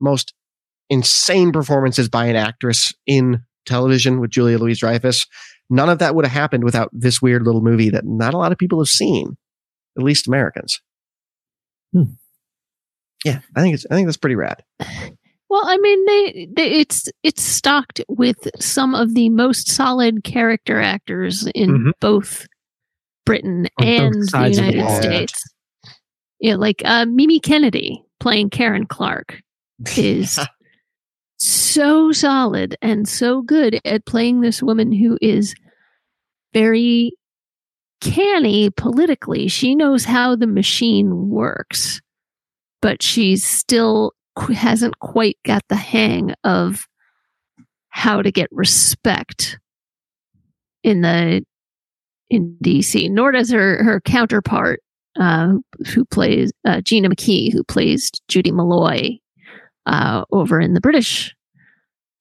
most 0.00 0.34
insane 0.90 1.52
performances 1.52 2.08
by 2.08 2.26
an 2.26 2.36
actress 2.36 2.92
in 3.06 3.42
television 3.64 4.20
with 4.20 4.30
Julia 4.30 4.58
Louise 4.58 4.80
Dreyfus. 4.80 5.26
None 5.70 5.88
of 5.88 6.00
that 6.00 6.14
would 6.14 6.26
have 6.26 6.32
happened 6.32 6.64
without 6.64 6.90
this 6.92 7.22
weird 7.22 7.44
little 7.46 7.62
movie 7.62 7.88
that 7.90 8.04
not 8.04 8.34
a 8.34 8.38
lot 8.38 8.52
of 8.52 8.58
people 8.58 8.80
have 8.80 8.88
seen, 8.88 9.36
at 9.96 10.02
least 10.02 10.28
Americans. 10.28 10.80
Hmm. 11.92 12.14
Yeah, 13.24 13.40
I 13.56 13.62
think 13.62 13.74
it's 13.74 13.86
I 13.90 13.94
think 13.94 14.06
that's 14.06 14.16
pretty 14.16 14.34
rad. 14.34 14.62
Well, 15.52 15.64
I 15.66 15.76
mean, 15.76 16.04
they, 16.06 16.48
they 16.56 16.70
it's 16.80 17.10
it's 17.22 17.42
stocked 17.42 18.00
with 18.08 18.48
some 18.58 18.94
of 18.94 19.12
the 19.12 19.28
most 19.28 19.68
solid 19.70 20.24
character 20.24 20.80
actors 20.80 21.46
in 21.54 21.70
Mhm. 21.70 21.92
both 22.00 22.46
Britain 23.26 23.68
On 23.78 23.86
and 23.86 24.14
the 24.14 24.28
the 24.32 24.48
United 24.50 24.78
wall. 24.78 25.02
States. 25.02 25.34
Yeah, 26.40 26.54
like 26.54 26.80
uh, 26.86 27.04
Mimi 27.04 27.38
Kennedy 27.38 28.02
playing 28.18 28.48
Karen 28.48 28.86
Clark 28.86 29.42
is 29.94 30.38
so 31.36 32.12
solid 32.12 32.74
and 32.80 33.06
so 33.06 33.42
good 33.42 33.78
at 33.84 34.06
playing 34.06 34.40
this 34.40 34.62
woman 34.62 34.90
who 34.90 35.18
is 35.20 35.54
very 36.54 37.12
canny 38.00 38.70
politically. 38.70 39.48
She 39.48 39.74
knows 39.74 40.06
how 40.06 40.34
the 40.34 40.46
machine 40.46 41.28
works, 41.28 42.00
but 42.80 43.02
she's 43.02 43.46
still 43.46 44.12
hasn't 44.54 44.98
quite 45.00 45.38
got 45.44 45.62
the 45.68 45.76
hang 45.76 46.34
of 46.44 46.86
how 47.90 48.22
to 48.22 48.32
get 48.32 48.48
respect 48.50 49.58
in 50.82 51.02
the 51.02 51.44
in 52.30 52.56
DC. 52.64 53.10
Nor 53.10 53.32
does 53.32 53.50
her 53.50 53.82
her 53.84 54.00
counterpart, 54.00 54.80
uh, 55.20 55.54
who 55.94 56.04
plays 56.06 56.52
uh, 56.64 56.80
Gina 56.80 57.10
McKee, 57.10 57.52
who 57.52 57.62
plays 57.64 58.10
Judy 58.28 58.50
Molloy 58.50 59.18
uh, 59.86 60.24
over 60.32 60.60
in 60.60 60.74
the 60.74 60.80
British 60.80 61.34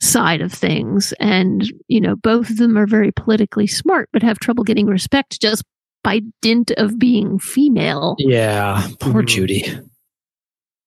side 0.02 0.42
of 0.42 0.52
things. 0.52 1.14
And, 1.20 1.72
you 1.88 2.02
know, 2.02 2.16
both 2.16 2.50
of 2.50 2.58
them 2.58 2.78
are 2.78 2.88
very 2.88 3.12
politically 3.12 3.68
smart, 3.68 4.10
but 4.12 4.24
have 4.24 4.40
trouble 4.40 4.64
getting 4.64 4.88
respect 4.88 5.40
just 5.40 5.64
by 6.04 6.22
dint 6.42 6.72
of 6.72 6.98
being 6.98 7.38
female. 7.38 8.16
Yeah, 8.18 8.88
poor 9.00 9.22
Mhm. 9.22 9.28
Judy. 9.28 9.80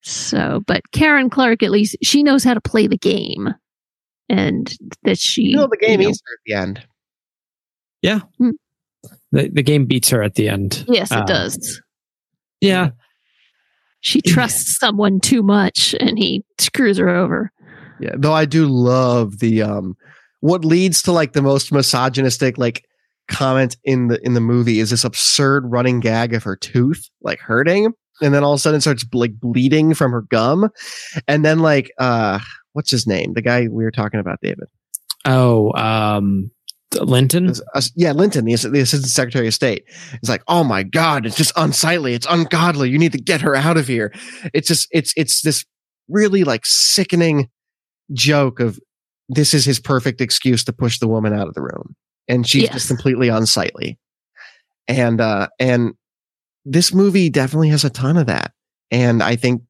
So, 0.05 0.63
but 0.67 0.83
Karen 0.93 1.31
Clark, 1.31 1.63
at 1.63 1.71
least, 1.71 1.97
she 2.03 2.23
knows 2.23 2.45
how 2.45 2.55
to 2.55 2.61
play 2.61 2.87
the 2.87 2.99
game. 2.99 3.49
And 4.29 4.73
that 5.03 5.19
she. 5.19 5.43
You 5.43 5.57
know 5.57 5.69
the 5.71 5.77
game 5.77 6.01
you 6.01 6.07
know- 6.07 6.11
eats 6.11 6.23
her 6.27 6.33
at 6.35 6.41
the 6.47 6.55
end. 6.55 6.87
Yeah. 8.03 8.21
The, 9.33 9.49
the 9.53 9.63
game 9.63 9.87
beats 9.87 10.11
her 10.11 10.23
at 10.23 10.35
the 10.35 10.49
end. 10.49 10.85
Yes, 10.89 11.11
it 11.11 11.19
Uh, 11.19 11.25
does. 11.25 11.81
Yeah, 12.61 12.91
She 14.01 14.21
trusts 14.23 14.79
someone 14.79 15.21
too 15.21 15.43
much 15.43 15.95
and 16.01 16.19
he 16.19 16.45
screws 16.59 16.99
her 16.99 17.09
over. 17.09 17.51
Yeah, 18.01 18.15
though 18.17 18.33
I 18.33 18.45
do 18.45 18.67
love 18.67 19.39
the 19.41 19.63
um 19.63 19.97
what 20.41 20.65
leads 20.65 21.03
to 21.03 21.13
like 21.13 21.33
the 21.33 21.43
most 21.43 21.73
misogynistic 21.73 22.57
like 22.59 22.85
comment 23.29 23.77
in 23.85 24.09
the 24.09 24.25
in 24.25 24.35
the 24.35 24.41
movie 24.41 24.81
is 24.81 24.91
this 24.91 25.05
absurd 25.05 25.65
running 25.67 26.01
gag 26.01 26.33
of 26.35 26.43
her 26.43 26.57
tooth 26.57 27.09
like 27.23 27.39
hurting 27.41 27.93
and 28.21 28.33
then 28.35 28.45
all 28.45 28.53
of 28.53 28.57
a 28.57 28.61
sudden 28.61 28.81
starts 28.81 29.05
like 29.13 29.39
bleeding 29.41 29.95
from 29.95 30.13
her 30.13 30.23
gum. 30.23 30.69
And 31.29 31.45
then 31.45 31.59
like 31.61 31.91
uh 31.99 32.39
what's 32.73 32.91
his 32.91 33.07
name? 33.07 33.35
The 33.35 33.43
guy 33.43 33.69
we 33.69 33.85
were 33.85 33.91
talking 33.91 34.21
about 34.21 34.39
David. 34.43 34.69
Oh, 35.25 35.73
um, 35.73 36.51
Linton. 37.01 37.53
Uh, 37.75 37.81
yeah 37.97 38.13
Linton 38.13 38.45
the, 38.45 38.55
the 38.57 38.81
assistant 38.81 39.11
secretary 39.11 39.49
of 39.49 39.55
state. 39.55 39.85
Is 40.23 40.29
like 40.29 40.43
oh 40.49 40.63
my 40.65 40.83
god 40.83 41.27
it's 41.27 41.37
just 41.37 41.53
unsightly. 41.57 42.15
It's 42.15 42.27
ungodly. 42.29 42.91
You 42.91 42.99
need 42.99 43.13
to 43.13 43.19
get 43.19 43.41
her 43.41 43.55
out 43.57 43.77
of 43.77 43.87
here. 43.89 44.13
It's 44.53 44.69
just 44.69 44.89
it's 44.93 45.13
it's 45.17 45.43
this 45.43 45.65
really 46.09 46.45
like 46.45 46.63
sickening 46.65 47.49
joke 48.13 48.61
of 48.61 48.79
this 49.29 49.55
is 49.55 49.65
his 49.65 49.81
perfect 49.81 50.21
excuse 50.21 50.63
to 50.65 50.73
push 50.73 50.99
the 50.99 51.09
woman 51.09 51.33
out 51.33 51.49
of 51.49 51.55
the 51.55 51.63
room. 51.63 51.97
And 52.29 52.47
she's 52.47 52.65
Yes. 52.65 52.73
just 52.75 52.89
completely 52.89 53.29
unsightly. 53.29 53.99
And 54.87 55.21
uh 55.21 55.49
and 55.59 55.95
this 56.65 56.93
movie 56.95 57.29
definitely 57.31 57.69
has 57.69 57.85
a 57.85 57.91
ton 57.91 58.17
of 58.17 58.27
that 58.27 58.53
and 58.91 59.23
i 59.23 59.37
think 59.37 59.63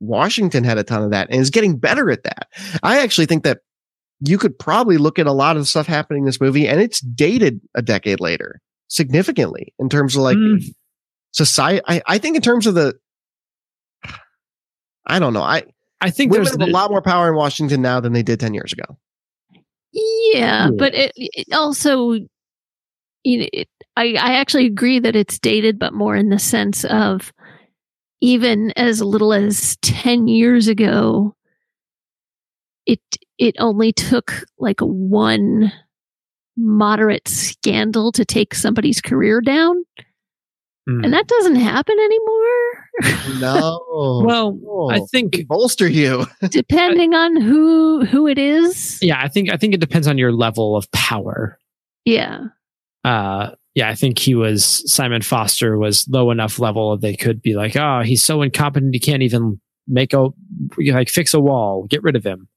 washington 0.00 0.64
had 0.64 0.78
a 0.78 0.82
ton 0.84 1.02
of 1.02 1.10
that 1.10 1.28
and 1.30 1.40
is 1.40 1.50
getting 1.50 1.76
better 1.78 2.10
at 2.10 2.22
that 2.24 2.48
i 2.82 3.00
actually 3.00 3.26
think 3.26 3.44
that 3.44 3.60
you 4.20 4.38
could 4.38 4.58
probably 4.58 4.96
look 4.96 5.18
at 5.18 5.26
a 5.26 5.32
lot 5.32 5.56
of 5.56 5.62
the 5.62 5.66
stuff 5.66 5.86
happening 5.86 6.22
in 6.22 6.26
this 6.26 6.40
movie 6.40 6.66
and 6.68 6.80
it's 6.80 7.00
dated 7.00 7.60
a 7.74 7.82
decade 7.82 8.20
later 8.20 8.60
significantly 8.88 9.72
in 9.78 9.88
terms 9.88 10.14
of 10.16 10.22
like 10.22 10.36
Mm. 10.36 10.62
society 11.32 11.80
I, 11.86 12.02
I 12.06 12.18
think 12.18 12.36
in 12.36 12.42
terms 12.42 12.66
of 12.66 12.74
the 12.74 12.94
i 15.06 15.18
don't 15.18 15.32
know 15.32 15.42
i 15.42 15.62
I 16.00 16.10
think 16.10 16.32
women 16.32 16.44
there's 16.44 16.56
have 16.60 16.68
a 16.68 16.72
lot 16.72 16.90
more 16.90 17.00
power 17.02 17.28
in 17.28 17.34
washington 17.34 17.80
now 17.80 18.00
than 18.00 18.12
they 18.12 18.22
did 18.22 18.38
10 18.40 18.52
years 18.54 18.72
ago 18.72 18.84
Yeah, 19.92 20.38
Yeah. 20.66 20.70
but 20.76 20.94
it, 20.94 21.12
it 21.16 21.52
also, 21.54 22.12
you 23.22 23.38
know, 23.38 23.46
it, 23.52 23.68
I 23.96 24.14
I 24.14 24.34
actually 24.34 24.66
agree 24.66 24.98
that 25.00 25.16
it's 25.16 25.38
dated, 25.38 25.78
but 25.78 25.92
more 25.92 26.16
in 26.16 26.28
the 26.30 26.38
sense 26.38 26.84
of 26.84 27.32
even 28.20 28.72
as 28.76 29.02
little 29.02 29.32
as 29.32 29.76
ten 29.82 30.26
years 30.28 30.68
ago, 30.68 31.34
it 32.86 33.00
it 33.38 33.54
only 33.58 33.92
took 33.92 34.44
like 34.58 34.80
one 34.80 35.72
moderate 36.56 37.26
scandal 37.28 38.12
to 38.12 38.24
take 38.24 38.54
somebody's 38.54 39.00
career 39.00 39.40
down, 39.40 39.84
Mm. 40.88 41.02
and 41.02 41.12
that 41.14 41.26
doesn't 41.26 41.54
happen 41.56 41.96
anymore. 41.98 43.40
no 43.40 43.80
well, 44.24 44.90
I 44.90 45.00
think 45.10 45.46
bolster 45.48 45.88
you 45.88 46.26
Depending 46.50 47.14
on 47.14 47.40
who 47.40 48.04
who 48.04 48.26
it 48.28 48.38
is, 48.38 48.98
yeah, 49.00 49.18
I 49.22 49.28
think 49.28 49.50
I 49.50 49.56
think 49.56 49.72
it 49.74 49.80
depends 49.80 50.06
on 50.06 50.18
your 50.18 50.30
level 50.32 50.76
of 50.76 50.90
power. 50.92 51.58
yeah. 52.04 52.48
Uh, 53.04 53.50
yeah, 53.74 53.88
I 53.88 53.94
think 53.94 54.18
he 54.18 54.34
was 54.34 54.82
Simon 54.92 55.22
Foster 55.22 55.76
was 55.76 56.08
low 56.08 56.30
enough 56.30 56.58
level 56.58 56.96
they 56.96 57.16
could 57.16 57.42
be 57.42 57.54
like, 57.54 57.76
oh, 57.76 58.02
he's 58.02 58.22
so 58.22 58.42
incompetent 58.42 58.94
he 58.94 59.00
can't 59.00 59.22
even 59.22 59.60
make 59.86 60.12
a 60.12 60.28
like 60.78 61.08
fix 61.08 61.34
a 61.34 61.40
wall, 61.40 61.86
get 61.88 62.02
rid 62.02 62.16
of 62.16 62.24
him. 62.24 62.48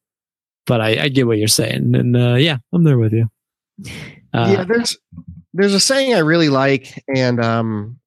But 0.66 0.82
I, 0.82 1.04
I 1.04 1.10
get 1.10 1.28
what 1.28 1.38
you're 1.38 1.48
saying, 1.48 1.96
and 1.96 2.16
uh, 2.16 2.36
yeah, 2.36 2.58
I'm 2.74 2.84
there 2.84 2.98
with 2.98 3.14
you. 3.14 3.30
Uh, 4.34 4.50
yeah 4.52 4.64
there's 4.64 4.98
there's 5.54 5.74
a 5.74 5.80
saying 5.80 6.14
i 6.14 6.20
really 6.20 6.50
like 6.50 7.04
and 7.16 7.40
um 7.40 8.00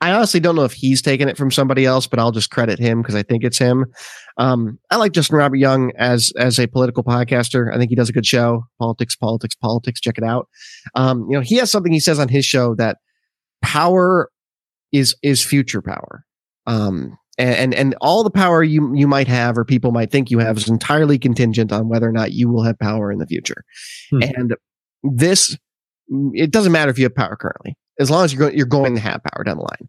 I 0.00 0.12
honestly 0.12 0.40
don't 0.40 0.56
know 0.56 0.64
if 0.64 0.72
he's 0.72 1.02
taken 1.02 1.28
it 1.28 1.36
from 1.36 1.50
somebody 1.50 1.84
else, 1.84 2.06
but 2.06 2.18
I'll 2.18 2.30
just 2.30 2.50
credit 2.50 2.78
him 2.78 3.02
because 3.02 3.14
I 3.14 3.22
think 3.22 3.44
it's 3.44 3.58
him. 3.58 3.84
Um, 4.38 4.78
I 4.90 4.96
like 4.96 5.12
Justin 5.12 5.36
Robert 5.36 5.56
Young 5.56 5.92
as 5.98 6.32
as 6.38 6.58
a 6.58 6.66
political 6.66 7.04
podcaster. 7.04 7.72
I 7.72 7.76
think 7.76 7.90
he 7.90 7.96
does 7.96 8.08
a 8.08 8.12
good 8.12 8.24
show. 8.24 8.64
Politics, 8.78 9.14
politics, 9.14 9.54
politics. 9.54 10.00
Check 10.00 10.16
it 10.16 10.24
out. 10.24 10.48
Um, 10.94 11.26
you 11.28 11.36
know, 11.36 11.42
he 11.42 11.56
has 11.56 11.70
something 11.70 11.92
he 11.92 12.00
says 12.00 12.18
on 12.18 12.28
his 12.28 12.46
show 12.46 12.74
that 12.76 12.98
power 13.60 14.30
is 14.90 15.14
is 15.22 15.44
future 15.44 15.82
power. 15.82 16.24
Um, 16.66 17.18
and 17.36 17.74
and 17.74 17.94
all 18.00 18.24
the 18.24 18.30
power 18.30 18.62
you 18.62 18.94
you 18.94 19.06
might 19.06 19.28
have 19.28 19.58
or 19.58 19.64
people 19.64 19.92
might 19.92 20.10
think 20.10 20.30
you 20.30 20.38
have 20.38 20.56
is 20.56 20.68
entirely 20.68 21.18
contingent 21.18 21.72
on 21.72 21.88
whether 21.88 22.08
or 22.08 22.12
not 22.12 22.32
you 22.32 22.48
will 22.48 22.62
have 22.62 22.78
power 22.78 23.12
in 23.12 23.18
the 23.18 23.26
future. 23.26 23.64
Hmm. 24.10 24.22
And 24.22 24.56
this 25.02 25.56
it 26.32 26.50
doesn't 26.50 26.72
matter 26.72 26.90
if 26.90 26.98
you 26.98 27.04
have 27.04 27.14
power 27.14 27.36
currently 27.36 27.76
as 28.00 28.10
long 28.10 28.24
as 28.24 28.32
you're 28.32 28.40
going, 28.40 28.56
you're 28.56 28.66
going 28.66 28.94
to 28.94 29.00
have 29.00 29.22
power 29.22 29.44
down 29.44 29.58
the 29.58 29.62
line. 29.62 29.88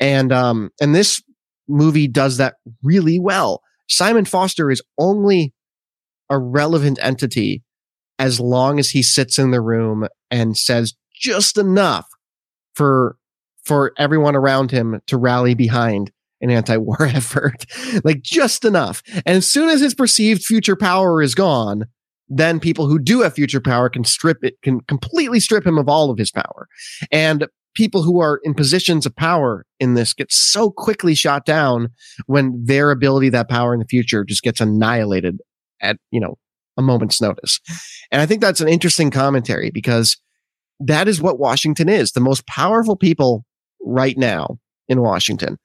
And, 0.00 0.32
um, 0.32 0.70
and 0.80 0.94
this 0.94 1.22
movie 1.68 2.08
does 2.08 2.36
that 2.36 2.56
really 2.82 3.18
well. 3.18 3.62
Simon 3.88 4.24
Foster 4.24 4.70
is 4.70 4.82
only 4.98 5.54
a 6.28 6.38
relevant 6.38 6.98
entity 7.00 7.62
as 8.18 8.40
long 8.40 8.78
as 8.78 8.90
he 8.90 9.02
sits 9.02 9.38
in 9.38 9.52
the 9.52 9.60
room 9.60 10.08
and 10.30 10.56
says 10.56 10.94
just 11.14 11.56
enough 11.56 12.06
for, 12.74 13.16
for 13.64 13.92
everyone 13.96 14.34
around 14.34 14.70
him 14.70 15.00
to 15.06 15.16
rally 15.16 15.54
behind 15.54 16.10
an 16.40 16.50
anti-war 16.50 17.02
effort, 17.06 17.64
like 18.02 18.22
just 18.22 18.64
enough. 18.64 19.02
And 19.24 19.36
as 19.36 19.50
soon 19.50 19.68
as 19.68 19.80
his 19.80 19.94
perceived 19.94 20.42
future 20.42 20.76
power 20.76 21.22
is 21.22 21.34
gone, 21.34 21.84
then 22.28 22.60
people 22.60 22.88
who 22.88 22.98
do 22.98 23.20
have 23.20 23.34
future 23.34 23.60
power 23.60 23.88
can 23.88 24.04
strip 24.04 24.38
it, 24.42 24.60
can 24.62 24.80
completely 24.82 25.40
strip 25.40 25.66
him 25.66 25.78
of 25.78 25.88
all 25.88 26.10
of 26.10 26.18
his 26.18 26.30
power. 26.30 26.68
And 27.10 27.46
people 27.74 28.02
who 28.02 28.20
are 28.20 28.40
in 28.42 28.54
positions 28.54 29.06
of 29.06 29.16
power 29.16 29.66
in 29.80 29.94
this 29.94 30.12
get 30.12 30.30
so 30.30 30.70
quickly 30.70 31.14
shot 31.14 31.44
down 31.44 31.88
when 32.26 32.64
their 32.64 32.90
ability, 32.90 33.28
that 33.30 33.48
power 33.48 33.72
in 33.72 33.80
the 33.80 33.86
future 33.86 34.24
just 34.24 34.42
gets 34.42 34.60
annihilated 34.60 35.38
at, 35.80 35.96
you 36.10 36.20
know, 36.20 36.38
a 36.76 36.82
moment's 36.82 37.20
notice. 37.20 37.60
And 38.10 38.20
I 38.20 38.26
think 38.26 38.40
that's 38.40 38.60
an 38.60 38.68
interesting 38.68 39.10
commentary 39.10 39.70
because 39.70 40.16
that 40.80 41.08
is 41.08 41.20
what 41.20 41.38
Washington 41.38 41.88
is. 41.88 42.12
The 42.12 42.20
most 42.20 42.46
powerful 42.46 42.96
people 42.96 43.44
right 43.82 44.16
now 44.16 44.58
in 44.88 45.00
Washington 45.00 45.58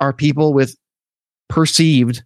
are 0.00 0.12
people 0.12 0.52
with 0.52 0.76
perceived 1.48 2.22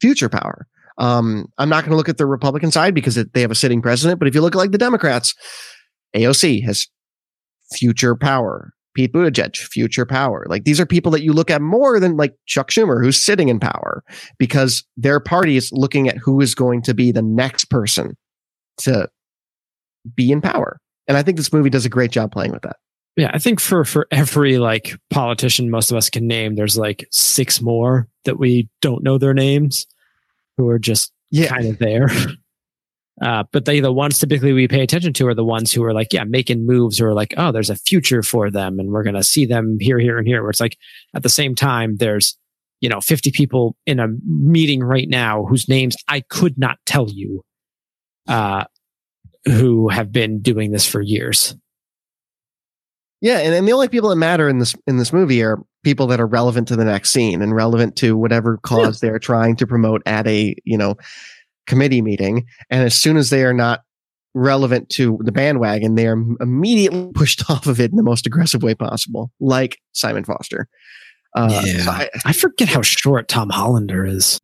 future 0.00 0.28
power. 0.28 0.66
Um, 0.98 1.46
I'm 1.58 1.68
not 1.68 1.82
going 1.82 1.90
to 1.90 1.96
look 1.96 2.08
at 2.08 2.18
the 2.18 2.26
Republican 2.26 2.70
side 2.70 2.94
because 2.94 3.16
it, 3.16 3.32
they 3.34 3.42
have 3.42 3.50
a 3.50 3.56
sitting 3.56 3.82
president, 3.82 4.18
but 4.18 4.28
if 4.28 4.34
you 4.34 4.40
look 4.40 4.54
at 4.54 4.58
like 4.58 4.72
the 4.72 4.78
Democrats, 4.78 5.34
AOC 6.14 6.64
has 6.64 6.86
future 7.72 8.16
power. 8.16 8.72
Pete 8.94 9.12
Buttigieg, 9.12 9.56
future 9.58 10.06
power. 10.06 10.46
Like 10.48 10.64
these 10.64 10.80
are 10.80 10.86
people 10.86 11.12
that 11.12 11.22
you 11.22 11.34
look 11.34 11.50
at 11.50 11.60
more 11.60 12.00
than 12.00 12.16
like 12.16 12.34
Chuck 12.46 12.70
Schumer, 12.70 13.02
who's 13.02 13.22
sitting 13.22 13.50
in 13.50 13.60
power 13.60 14.02
because 14.38 14.84
their 14.96 15.20
party 15.20 15.58
is 15.58 15.70
looking 15.70 16.08
at 16.08 16.16
who 16.16 16.40
is 16.40 16.54
going 16.54 16.80
to 16.82 16.94
be 16.94 17.12
the 17.12 17.20
next 17.20 17.66
person 17.66 18.16
to 18.78 19.06
be 20.14 20.32
in 20.32 20.40
power. 20.40 20.80
And 21.06 21.18
I 21.18 21.22
think 21.22 21.36
this 21.36 21.52
movie 21.52 21.68
does 21.68 21.84
a 21.84 21.90
great 21.90 22.10
job 22.10 22.32
playing 22.32 22.52
with 22.52 22.62
that. 22.62 22.76
Yeah, 23.16 23.30
I 23.34 23.38
think 23.38 23.60
for 23.60 23.84
for 23.84 24.06
every 24.10 24.56
like 24.56 24.94
politician 25.10 25.70
most 25.70 25.90
of 25.90 25.98
us 25.98 26.08
can 26.08 26.26
name, 26.26 26.54
there's 26.54 26.78
like 26.78 27.06
six 27.10 27.60
more 27.60 28.08
that 28.24 28.38
we 28.38 28.68
don't 28.80 29.02
know 29.02 29.18
their 29.18 29.34
names 29.34 29.86
who 30.56 30.68
are 30.68 30.78
just 30.78 31.12
yeah. 31.30 31.48
kind 31.48 31.66
of 31.66 31.78
there. 31.78 32.08
Uh, 33.22 33.44
but 33.50 33.64
they, 33.64 33.80
the 33.80 33.92
ones 33.92 34.18
typically 34.18 34.52
we 34.52 34.68
pay 34.68 34.82
attention 34.82 35.12
to 35.14 35.26
are 35.26 35.34
the 35.34 35.44
ones 35.44 35.72
who 35.72 35.82
are 35.82 35.94
like, 35.94 36.12
yeah, 36.12 36.24
making 36.24 36.66
moves 36.66 37.00
or 37.00 37.14
like, 37.14 37.32
oh, 37.38 37.50
there's 37.50 37.70
a 37.70 37.76
future 37.76 38.22
for 38.22 38.50
them 38.50 38.78
and 38.78 38.90
we're 38.90 39.02
going 39.02 39.16
to 39.16 39.24
see 39.24 39.46
them 39.46 39.78
here, 39.80 39.98
here, 39.98 40.18
and 40.18 40.26
here. 40.26 40.42
Where 40.42 40.50
it's 40.50 40.60
like 40.60 40.76
at 41.14 41.22
the 41.22 41.30
same 41.30 41.54
time, 41.54 41.96
there's, 41.96 42.36
you 42.80 42.90
know, 42.90 43.00
50 43.00 43.30
people 43.30 43.74
in 43.86 44.00
a 44.00 44.08
meeting 44.26 44.82
right 44.82 45.08
now 45.08 45.44
whose 45.46 45.66
names 45.66 45.96
I 46.08 46.20
could 46.28 46.58
not 46.58 46.76
tell 46.84 47.08
you, 47.08 47.42
uh, 48.28 48.64
who 49.46 49.88
have 49.88 50.12
been 50.12 50.42
doing 50.42 50.72
this 50.72 50.86
for 50.86 51.00
years. 51.00 51.56
Yeah, 53.22 53.38
and, 53.38 53.54
and 53.54 53.66
the 53.66 53.72
only 53.72 53.88
people 53.88 54.10
that 54.10 54.16
matter 54.16 54.46
in 54.46 54.58
this 54.58 54.74
in 54.86 54.98
this 54.98 55.12
movie 55.12 55.42
are 55.42 55.58
people 55.86 56.08
that 56.08 56.18
are 56.18 56.26
relevant 56.26 56.66
to 56.66 56.74
the 56.74 56.84
next 56.84 57.12
scene 57.12 57.40
and 57.40 57.54
relevant 57.54 57.94
to 57.94 58.16
whatever 58.16 58.56
cause 58.64 59.00
yeah. 59.00 59.08
they're 59.08 59.20
trying 59.20 59.54
to 59.54 59.68
promote 59.68 60.02
at 60.04 60.26
a 60.26 60.52
you 60.64 60.76
know 60.76 60.96
committee 61.68 62.02
meeting. 62.02 62.44
And 62.70 62.82
as 62.82 62.96
soon 62.96 63.16
as 63.16 63.30
they 63.30 63.44
are 63.44 63.52
not 63.52 63.84
relevant 64.34 64.88
to 64.90 65.16
the 65.22 65.30
bandwagon, 65.30 65.94
they 65.94 66.08
are 66.08 66.18
immediately 66.40 67.12
pushed 67.14 67.48
off 67.50 67.68
of 67.68 67.78
it 67.78 67.92
in 67.92 67.96
the 67.96 68.02
most 68.02 68.26
aggressive 68.26 68.64
way 68.64 68.74
possible, 68.74 69.30
like 69.38 69.78
Simon 69.92 70.24
Foster. 70.24 70.66
Uh, 71.36 71.62
yeah. 71.64 71.84
So 71.84 71.90
I, 71.92 72.08
I, 72.24 72.32
forget 72.32 72.66
how 72.66 72.82
short 72.82 73.28
Tom 73.28 73.50
Hollander 73.50 74.04
is. 74.04 74.40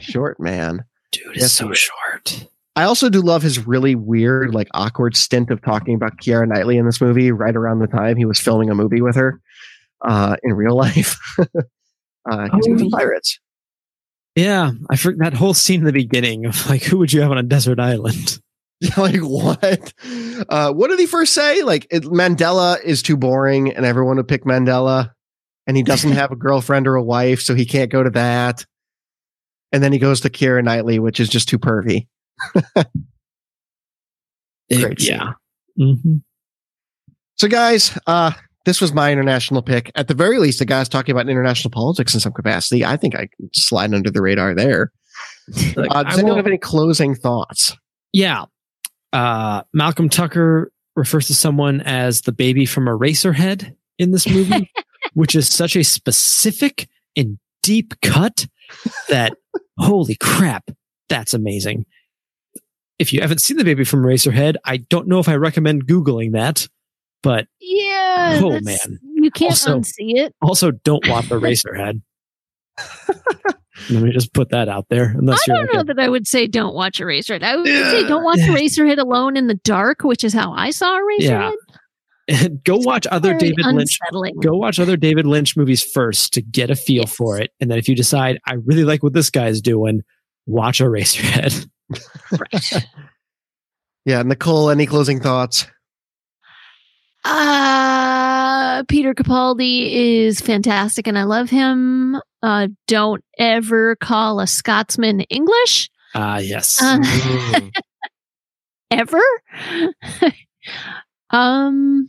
short 0.00 0.40
man. 0.40 0.84
Dude 1.12 1.36
is 1.36 1.52
so 1.52 1.70
short. 1.74 2.48
I 2.76 2.84
also 2.84 3.10
do 3.10 3.20
love 3.20 3.42
his 3.42 3.66
really 3.66 3.94
weird, 3.94 4.54
like 4.54 4.68
awkward 4.72 5.16
stint 5.16 5.50
of 5.50 5.60
talking 5.60 5.94
about 5.94 6.16
Keira 6.18 6.48
Knightley 6.48 6.78
in 6.78 6.86
this 6.86 7.00
movie 7.00 7.30
right 7.30 7.54
around 7.54 7.80
the 7.80 7.88
time 7.88 8.16
he 8.16 8.24
was 8.24 8.40
filming 8.40 8.70
a 8.70 8.74
movie 8.74 9.02
with 9.02 9.16
her 9.16 9.42
uh, 10.04 10.36
in 10.42 10.52
real 10.52 10.76
life. 10.76 11.18
uh, 11.38 12.48
oh, 12.52 12.90
Pirates. 12.90 13.38
Yeah, 14.34 14.72
I 14.90 14.96
forgot 14.96 15.30
that 15.30 15.38
whole 15.38 15.54
scene 15.54 15.80
in 15.80 15.86
the 15.86 15.92
beginning 15.92 16.44
of 16.44 16.68
like, 16.68 16.82
who 16.82 16.98
would 16.98 17.12
you 17.12 17.22
have 17.22 17.30
on 17.30 17.38
a 17.38 17.42
desert 17.42 17.80
island? 17.80 18.38
like 18.98 19.20
what? 19.20 19.94
Uh, 20.48 20.72
what 20.72 20.88
did 20.88 20.98
he 20.98 21.06
first 21.06 21.32
say? 21.32 21.62
Like 21.62 21.86
it, 21.90 22.02
Mandela 22.04 22.82
is 22.82 23.02
too 23.02 23.16
boring, 23.16 23.72
and 23.72 23.86
everyone 23.86 24.16
would 24.16 24.28
pick 24.28 24.44
Mandela, 24.44 25.12
and 25.66 25.76
he 25.76 25.82
doesn't 25.82 26.12
have 26.12 26.32
a 26.32 26.36
girlfriend 26.36 26.86
or 26.86 26.96
a 26.96 27.02
wife, 27.02 27.40
so 27.40 27.54
he 27.54 27.64
can't 27.64 27.90
go 27.90 28.02
to 28.02 28.10
that. 28.10 28.66
And 29.72 29.82
then 29.82 29.92
he 29.92 29.98
goes 29.98 30.20
to 30.20 30.30
Keira 30.30 30.62
Knightley, 30.62 30.98
which 30.98 31.18
is 31.18 31.28
just 31.28 31.48
too 31.48 31.58
pervy. 31.58 32.06
Great 34.72 35.02
yeah. 35.02 35.32
Mm-hmm. 35.78 36.16
So, 37.36 37.48
guys, 37.48 37.98
uh, 38.06 38.32
this 38.66 38.80
was 38.80 38.92
my 38.92 39.12
international 39.12 39.62
pick. 39.62 39.90
At 39.94 40.08
the 40.08 40.14
very 40.14 40.38
least, 40.38 40.58
the 40.58 40.64
guy's 40.64 40.88
talking 40.88 41.12
about 41.12 41.28
international 41.28 41.70
politics 41.70 42.12
in 42.12 42.20
some 42.20 42.32
capacity. 42.32 42.84
I 42.84 42.96
think 42.96 43.14
I 43.14 43.28
can 43.28 43.48
slide 43.54 43.94
under 43.94 44.10
the 44.10 44.20
radar 44.20 44.54
there. 44.54 44.92
Like, 45.76 45.94
uh, 45.94 46.02
does 46.02 46.18
anyone 46.18 46.38
have 46.38 46.46
any 46.48 46.58
closing 46.58 47.14
thoughts? 47.14 47.76
Yeah. 48.12 48.46
Uh, 49.12 49.62
Malcolm 49.72 50.08
Tucker 50.08 50.72
refers 50.96 51.28
to 51.28 51.36
someone 51.36 51.82
as 51.82 52.22
the 52.22 52.32
baby 52.32 52.66
from 52.66 52.86
Eraserhead 52.86 53.72
in 53.96 54.10
this 54.10 54.28
movie, 54.28 54.72
which 55.14 55.36
is 55.36 55.48
such 55.48 55.76
a 55.76 55.84
specific 55.84 56.88
and 57.16 57.38
deep 57.62 57.94
cut 58.02 58.48
that 59.08 59.36
holy 59.78 60.16
crap, 60.16 60.68
that's 61.08 61.32
amazing. 61.32 61.86
If 62.98 63.12
you 63.12 63.20
haven't 63.20 63.40
seen 63.40 63.56
the 63.56 63.64
baby 63.64 63.84
from 63.84 64.02
Eraserhead, 64.02 64.56
I 64.64 64.78
don't 64.78 65.06
know 65.06 65.20
if 65.20 65.28
I 65.28 65.36
recommend 65.36 65.86
Googling 65.86 66.32
that. 66.32 66.66
But 67.26 67.48
yeah, 67.60 68.38
oh 68.40 68.60
man, 68.60 69.00
you 69.02 69.32
can't 69.32 69.50
also, 69.50 69.80
unsee 69.80 70.14
it. 70.14 70.32
Also, 70.40 70.70
don't 70.70 71.04
watch 71.08 71.28
the 71.28 71.34
Eraserhead. 71.40 72.00
Let 73.90 74.02
me 74.04 74.12
just 74.12 74.32
put 74.32 74.50
that 74.50 74.68
out 74.68 74.86
there. 74.90 75.12
Unless 75.18 75.40
I 75.48 75.54
don't 75.54 75.74
know 75.74 75.82
that 75.82 75.98
I 75.98 76.08
would 76.08 76.28
say 76.28 76.46
don't 76.46 76.72
watch 76.72 77.00
Eraserhead. 77.00 77.42
I 77.42 77.56
would 77.56 77.66
yeah. 77.66 77.90
say 77.90 78.06
don't 78.06 78.22
watch 78.22 78.38
Eraserhead 78.42 79.00
alone 79.00 79.36
in 79.36 79.48
the 79.48 79.56
dark, 79.56 80.04
which 80.04 80.22
is 80.22 80.32
how 80.32 80.52
I 80.52 80.70
saw 80.70 80.96
Eraserhead. 81.00 81.54
Yeah. 82.28 82.48
go 82.64 82.76
it's 82.76 82.86
watch 82.86 83.08
other 83.08 83.36
David 83.36 83.58
unsettling. 83.58 84.34
Lynch. 84.36 84.44
Go 84.44 84.56
watch 84.56 84.78
other 84.78 84.96
David 84.96 85.26
Lynch 85.26 85.56
movies 85.56 85.82
first 85.82 86.32
to 86.34 86.40
get 86.40 86.70
a 86.70 86.76
feel 86.76 87.02
yes. 87.02 87.16
for 87.16 87.40
it, 87.40 87.50
and 87.60 87.68
then 87.68 87.78
if 87.78 87.88
you 87.88 87.96
decide 87.96 88.38
I 88.46 88.54
really 88.64 88.84
like 88.84 89.02
what 89.02 89.14
this 89.14 89.30
guy's 89.30 89.60
doing, 89.60 90.02
watch 90.46 90.78
Eraserhead. 90.78 91.68
right. 92.30 92.86
yeah, 94.04 94.22
Nicole. 94.22 94.70
Any 94.70 94.86
closing 94.86 95.18
thoughts? 95.18 95.66
Uh, 97.28 98.84
Peter 98.84 99.12
Capaldi 99.12 99.90
is 99.90 100.40
fantastic 100.40 101.08
and 101.08 101.18
I 101.18 101.24
love 101.24 101.50
him. 101.50 102.20
Uh, 102.40 102.68
don't 102.86 103.24
ever 103.36 103.96
call 103.96 104.38
a 104.38 104.46
Scotsman 104.46 105.22
English. 105.22 105.90
Ah, 106.14 106.36
uh, 106.36 106.38
yes. 106.38 106.80
Uh, 106.80 106.98
mm. 106.98 107.72
ever? 108.92 109.20
um, 111.30 112.08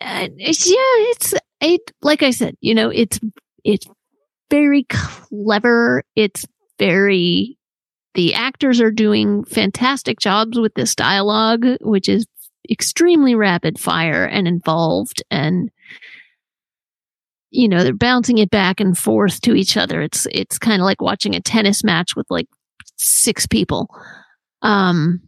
it's, 0.00 0.70
yeah, 0.70 1.10
it's, 1.10 1.34
it, 1.60 1.82
like 2.00 2.22
I 2.22 2.30
said, 2.30 2.56
you 2.62 2.74
know, 2.74 2.88
it's, 2.88 3.20
it's 3.62 3.86
very 4.50 4.84
clever. 4.84 6.02
It's 6.16 6.46
very 6.78 7.58
the 8.14 8.34
actors 8.34 8.80
are 8.80 8.90
doing 8.90 9.44
fantastic 9.44 10.18
jobs 10.18 10.58
with 10.58 10.74
this 10.74 10.94
dialogue, 10.94 11.66
which 11.80 12.08
is 12.08 12.26
extremely 12.70 13.34
rapid 13.34 13.78
fire 13.78 14.24
and 14.24 14.46
involved 14.46 15.22
and 15.30 15.70
you 17.50 17.68
know 17.68 17.82
they're 17.82 17.92
bouncing 17.92 18.38
it 18.38 18.50
back 18.50 18.78
and 18.78 18.96
forth 18.96 19.40
to 19.40 19.52
each 19.56 19.76
other 19.76 20.00
it's 20.00 20.28
it's 20.30 20.60
kind 20.60 20.80
of 20.80 20.84
like 20.84 21.02
watching 21.02 21.34
a 21.34 21.40
tennis 21.40 21.82
match 21.82 22.14
with 22.14 22.24
like 22.30 22.46
six 22.96 23.48
people 23.48 23.88
um 24.62 25.20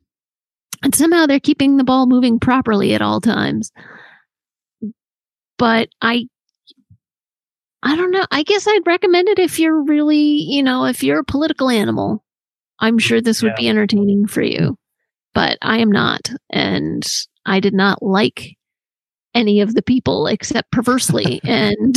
and 0.84 0.94
somehow 0.94 1.26
they're 1.26 1.40
keeping 1.40 1.76
the 1.76 1.82
ball 1.82 2.06
moving 2.06 2.38
properly 2.38 2.94
at 2.94 3.02
all 3.02 3.20
times 3.20 3.72
but 5.58 5.88
I 6.00 6.28
I 7.82 7.96
don't 7.96 8.12
know. 8.12 8.24
I 8.30 8.44
guess 8.44 8.66
I'd 8.66 8.86
recommend 8.86 9.28
it 9.28 9.38
if 9.38 9.58
you're 9.58 9.82
really, 9.82 10.16
you 10.16 10.62
know, 10.62 10.86
if 10.86 11.02
you're 11.02 11.18
a 11.18 11.24
political 11.24 11.68
animal. 11.68 12.23
I'm 12.84 12.98
sure 12.98 13.20
this 13.20 13.42
would 13.42 13.52
Yeah. 13.56 13.62
be 13.62 13.68
entertaining 13.68 14.26
for 14.26 14.42
you. 14.42 14.76
But 15.34 15.58
I 15.62 15.78
am 15.78 15.90
not 15.90 16.30
and 16.50 17.04
I 17.46 17.58
did 17.60 17.74
not 17.74 18.02
like 18.02 18.56
any 19.34 19.60
of 19.60 19.74
the 19.74 19.82
people 19.82 20.26
except 20.28 20.70
perversely 20.70 21.40
and 21.44 21.96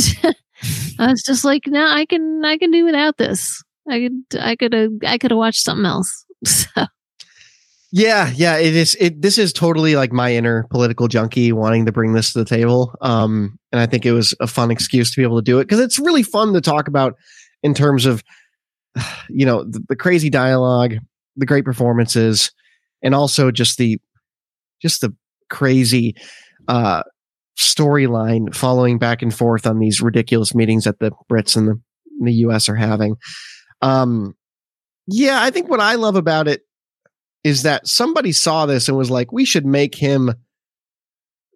I 0.98 1.06
was 1.06 1.22
just 1.24 1.44
like, 1.44 1.66
no, 1.66 1.86
I 1.86 2.04
can 2.06 2.44
I 2.44 2.58
can 2.58 2.70
do 2.70 2.84
without 2.84 3.16
this. 3.18 3.62
I 3.88 4.00
could 4.00 4.40
I 4.40 4.56
could 4.56 4.72
have 4.72 4.90
I 5.06 5.18
could 5.18 5.30
have 5.30 5.38
watched 5.38 5.62
something 5.64 5.86
else. 5.86 6.24
So 6.44 6.86
Yeah, 7.90 8.30
yeah, 8.34 8.58
it 8.58 8.74
is. 8.76 8.96
It 9.00 9.22
this 9.22 9.38
is 9.38 9.52
totally 9.52 9.96
like 9.96 10.12
my 10.12 10.34
inner 10.34 10.66
political 10.70 11.08
junkie 11.08 11.52
wanting 11.52 11.86
to 11.86 11.92
bring 11.92 12.12
this 12.12 12.32
to 12.32 12.40
the 12.40 12.44
table. 12.44 12.94
Um, 13.00 13.58
and 13.72 13.80
I 13.80 13.86
think 13.86 14.04
it 14.04 14.12
was 14.12 14.34
a 14.40 14.46
fun 14.46 14.70
excuse 14.70 15.10
to 15.10 15.16
be 15.20 15.22
able 15.22 15.38
to 15.38 15.42
do 15.44 15.58
it 15.58 15.64
because 15.64 15.80
it's 15.80 15.98
really 15.98 16.22
fun 16.22 16.52
to 16.52 16.60
talk 16.60 16.86
about 16.86 17.14
in 17.62 17.72
terms 17.74 18.04
of, 18.04 18.22
you 19.28 19.46
know, 19.46 19.64
the, 19.64 19.84
the 19.88 19.96
crazy 19.96 20.30
dialogue, 20.30 20.94
the 21.36 21.46
great 21.46 21.64
performances, 21.64 22.52
and 23.02 23.14
also 23.14 23.50
just 23.50 23.78
the, 23.78 23.98
just 24.82 25.00
the 25.00 25.14
crazy, 25.48 26.14
uh, 26.68 27.02
storyline 27.58 28.54
following 28.54 28.98
back 28.98 29.20
and 29.20 29.34
forth 29.34 29.66
on 29.66 29.80
these 29.80 30.00
ridiculous 30.00 30.54
meetings 30.54 30.84
that 30.84 31.00
the 31.00 31.10
Brits 31.30 31.56
and 31.56 31.68
the, 31.68 31.80
the 32.22 32.32
U.S. 32.34 32.68
are 32.68 32.76
having. 32.76 33.16
Um, 33.82 34.36
yeah, 35.08 35.42
I 35.42 35.50
think 35.50 35.68
what 35.68 35.80
I 35.80 35.94
love 35.96 36.14
about 36.14 36.46
it 36.46 36.62
is 37.42 37.62
that 37.62 37.88
somebody 37.88 38.32
saw 38.32 38.66
this 38.66 38.88
and 38.88 38.96
was 38.96 39.10
like, 39.10 39.32
we 39.32 39.44
should 39.44 39.66
make 39.66 39.94
him 39.94 40.32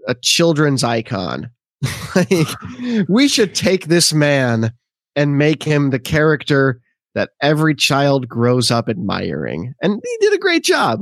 a 0.09 0.15
children's 0.15 0.83
icon. 0.83 1.51
like, 2.17 2.49
we 3.09 3.29
should 3.29 3.55
take 3.55 3.87
this 3.87 4.13
man 4.13 4.73
and 5.15 5.39
make 5.39 5.63
him 5.63 5.91
the 5.91 5.99
character 5.99 6.81
that 7.15 7.31
every 7.41 7.75
child 7.75 8.29
grows 8.29 8.71
up 8.71 8.89
admiring. 8.89 9.75
And 9.83 10.01
he 10.03 10.17
did 10.21 10.35
a 10.35 10.39
great 10.39 10.65
job. 10.65 11.01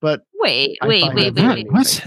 But 0.00 0.22
wait, 0.40 0.78
wait, 0.82 1.14
wait, 1.14 1.34
wait, 1.34 1.44
wait. 1.44 1.72
What? 1.72 2.06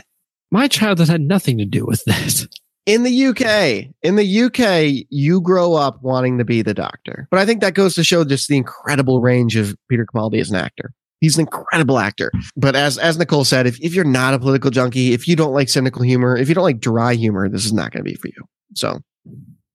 My 0.52 0.68
childhood 0.68 1.08
had 1.08 1.22
nothing 1.22 1.58
to 1.58 1.66
do 1.66 1.86
with 1.86 2.04
this. 2.06 2.48
in 2.86 3.04
the 3.04 3.26
UK, 3.28 3.94
in 4.04 4.16
the 4.16 4.42
UK, 4.44 5.06
you 5.10 5.42
grow 5.42 5.74
up 5.74 6.02
wanting 6.04 6.38
to 6.38 6.46
be 6.46 6.62
the 6.62 6.74
doctor. 6.74 7.28
But 7.32 7.40
I 7.40 7.46
think 7.46 7.62
that 7.62 7.74
goes 7.74 7.96
to 7.96 8.04
show 8.04 8.24
just 8.24 8.48
the 8.48 8.58
incredible 8.58 9.22
range 9.22 9.56
of 9.56 9.76
Peter 9.90 10.06
Capaldi 10.06 10.40
as 10.40 10.52
an 10.52 10.58
actor. 10.58 10.92
He's 11.22 11.38
an 11.38 11.42
incredible 11.42 11.98
actor. 11.98 12.32
But 12.56 12.76
as 12.76 12.98
as 12.98 13.18
Nicole 13.18 13.46
said, 13.46 13.66
if, 13.66 13.80
if 13.82 13.96
you're 13.96 14.04
not 14.04 14.34
a 14.34 14.40
political 14.40 14.70
junkie, 14.70 15.14
if 15.14 15.28
you 15.28 15.36
don't 15.36 15.54
like 15.54 15.70
cynical 15.70 16.04
humor, 16.04 16.38
if 16.38 16.50
you 16.50 16.56
don't 16.56 16.64
like 16.64 16.80
dry 16.80 17.16
humor, 17.16 17.50
this 17.50 17.66
is 17.66 17.74
not 17.74 17.92
going 17.92 18.04
to 18.04 18.10
be 18.10 18.16
for 18.16 18.28
you. 18.28 18.44
So 18.76 19.00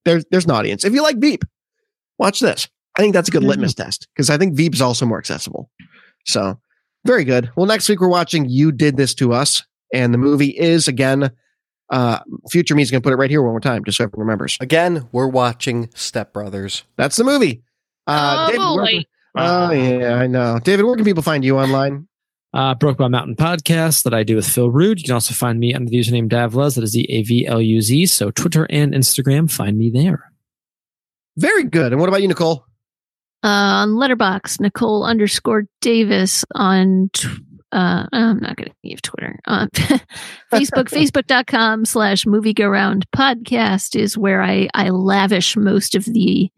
there's 0.05 0.23
there's 0.31 0.45
an 0.45 0.51
audience. 0.51 0.85
If 0.85 0.93
you 0.93 1.01
like 1.01 1.17
Veep, 1.17 1.43
watch 2.17 2.39
this. 2.39 2.69
I 2.97 3.01
think 3.01 3.13
that's 3.13 3.29
a 3.29 3.31
good 3.31 3.43
Mhm. 3.43 3.47
litmus 3.47 3.73
test 3.73 4.07
because 4.15 4.29
I 4.29 4.37
think 4.37 4.55
Veep 4.55 4.73
is 4.73 4.81
also 4.81 5.05
more 5.05 5.17
accessible. 5.17 5.69
So 6.25 6.59
very 7.05 7.23
good. 7.23 7.49
Well, 7.55 7.65
next 7.65 7.87
week 7.89 8.01
we're 8.01 8.09
watching 8.09 8.49
You 8.49 8.71
Did 8.71 8.97
This 8.97 9.13
to 9.15 9.33
Us, 9.33 9.63
and 9.93 10.13
the 10.13 10.17
movie 10.17 10.49
is 10.57 10.87
again 10.87 11.31
uh, 11.89 12.19
Future 12.49 12.73
Me 12.73 12.81
is 12.81 12.89
going 12.89 13.01
to 13.01 13.05
put 13.05 13.11
it 13.11 13.17
right 13.17 13.29
here 13.29 13.41
one 13.41 13.51
more 13.51 13.59
time, 13.59 13.83
just 13.83 13.97
so 13.97 14.05
everyone 14.05 14.25
remembers. 14.25 14.57
Again, 14.61 15.09
we're 15.11 15.27
watching 15.27 15.89
Step 15.93 16.31
Brothers. 16.31 16.83
That's 16.95 17.17
the 17.17 17.25
movie. 17.25 17.63
Uh, 18.07 18.47
oh, 18.47 18.51
David, 18.85 19.03
where- 19.35 19.45
oh 19.45 19.71
yeah, 19.71 20.13
I 20.15 20.27
know. 20.27 20.57
David, 20.63 20.85
where 20.85 20.95
can 20.95 21.03
people 21.03 21.21
find 21.21 21.43
you 21.43 21.57
online? 21.59 22.07
Uh, 22.53 22.75
Broke 22.75 22.97
by 22.97 23.09
Mountain 23.09 23.35
podcast 23.35 24.03
that 24.03 24.13
I 24.13 24.23
do 24.23 24.37
with 24.37 24.47
Phil 24.47 24.71
Rude. 24.71 24.99
You 24.99 25.03
can 25.05 25.13
also 25.13 25.33
find 25.33 25.59
me 25.59 25.73
under 25.73 25.89
the 25.89 25.97
username 25.97 26.29
Davluz. 26.29 26.75
That 26.75 26.83
is 26.85 26.91
D 26.93 27.05
A 27.09 27.23
V 27.23 27.45
L 27.47 27.61
U 27.61 27.81
Z. 27.81 28.05
So 28.05 28.31
Twitter 28.31 28.65
and 28.69 28.93
Instagram, 28.93 29.51
find 29.51 29.77
me 29.77 29.89
there. 29.89 30.31
Very 31.37 31.63
good. 31.65 31.91
And 31.91 31.99
what 31.99 32.07
about 32.09 32.21
you, 32.21 32.27
Nicole? 32.29 32.65
Uh, 33.43 33.47
on 33.47 33.89
Letterboxd, 33.89 34.59
Nicole 34.61 35.03
underscore 35.03 35.63
Davis 35.81 36.45
on. 36.53 37.09
Tw- 37.13 37.41
uh, 37.71 38.05
I'm 38.11 38.39
not 38.41 38.57
going 38.57 38.69
to 38.69 38.89
give 38.89 39.01
Twitter. 39.01 39.39
Uh, 39.47 39.67
Facebook, 39.73 40.03
facebook.com 40.51 41.85
slash 41.85 42.25
movie 42.25 42.53
go 42.53 42.67
round 42.67 43.09
podcast 43.11 43.95
is 43.95 44.17
where 44.17 44.41
I, 44.41 44.67
I 44.73 44.89
lavish 44.89 45.55
most 45.55 45.95
of 45.95 46.03
the 46.03 46.51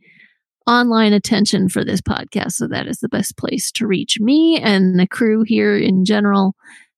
online 0.65 1.13
attention 1.13 1.69
for 1.69 1.85
this 1.85 2.01
podcast. 2.01 2.53
So 2.53 2.67
that 2.67 2.87
is 2.87 2.97
the 2.97 3.09
best 3.09 3.37
place 3.37 3.71
to 3.73 3.85
reach 3.85 4.19
me 4.19 4.59
and 4.59 4.99
the 4.99 5.05
crew 5.05 5.43
here 5.43 5.77
in 5.77 6.03
general. 6.03 6.55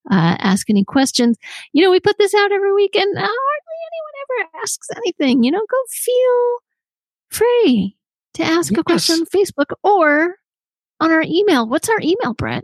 Uh, 0.09 0.37
ask 0.39 0.69
any 0.69 0.85
questions. 0.85 1.37
You 1.73 1.83
know, 1.83 1.91
we 1.91 1.99
put 1.99 2.17
this 2.17 2.33
out 2.33 2.53
every 2.53 2.73
week 2.73 2.95
and 2.95 3.17
hardly 3.17 3.27
anyone 3.27 4.45
ever 4.45 4.61
asks 4.61 4.87
anything. 4.95 5.43
You 5.43 5.51
know, 5.51 5.65
go 5.69 5.77
feel 5.89 6.57
free 7.29 7.97
to 8.35 8.43
ask 8.43 8.77
a 8.77 8.83
question 8.83 9.21
on 9.21 9.25
Facebook 9.25 9.73
or 9.83 10.35
on 10.99 11.11
our 11.11 11.23
email. 11.25 11.67
What's 11.67 11.89
our 11.89 11.99
email, 12.01 12.33
Brett? 12.33 12.63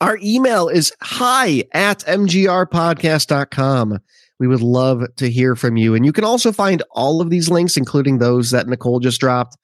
Our 0.00 0.18
email 0.22 0.68
is 0.68 0.92
hi 1.02 1.64
at 1.72 1.98
mgrpodcast.com. 2.00 3.98
We 4.40 4.48
would 4.48 4.62
love 4.62 5.04
to 5.16 5.30
hear 5.30 5.54
from 5.54 5.76
you. 5.76 5.94
And 5.94 6.04
you 6.04 6.12
can 6.12 6.24
also 6.24 6.50
find 6.52 6.82
all 6.90 7.20
of 7.20 7.30
these 7.30 7.48
links, 7.48 7.76
including 7.76 8.18
those 8.18 8.50
that 8.50 8.66
Nicole 8.66 8.98
just 9.00 9.20
dropped, 9.20 9.56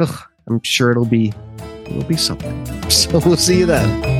ugh, 0.00 0.22
I'm 0.48 0.62
sure 0.62 0.90
it'll 0.90 1.04
be, 1.04 1.32
it'll 1.86 2.04
be 2.04 2.16
something. 2.16 2.66
So 2.90 3.20
we'll 3.20 3.36
see 3.36 3.60
you 3.60 3.66
then. 3.66 4.19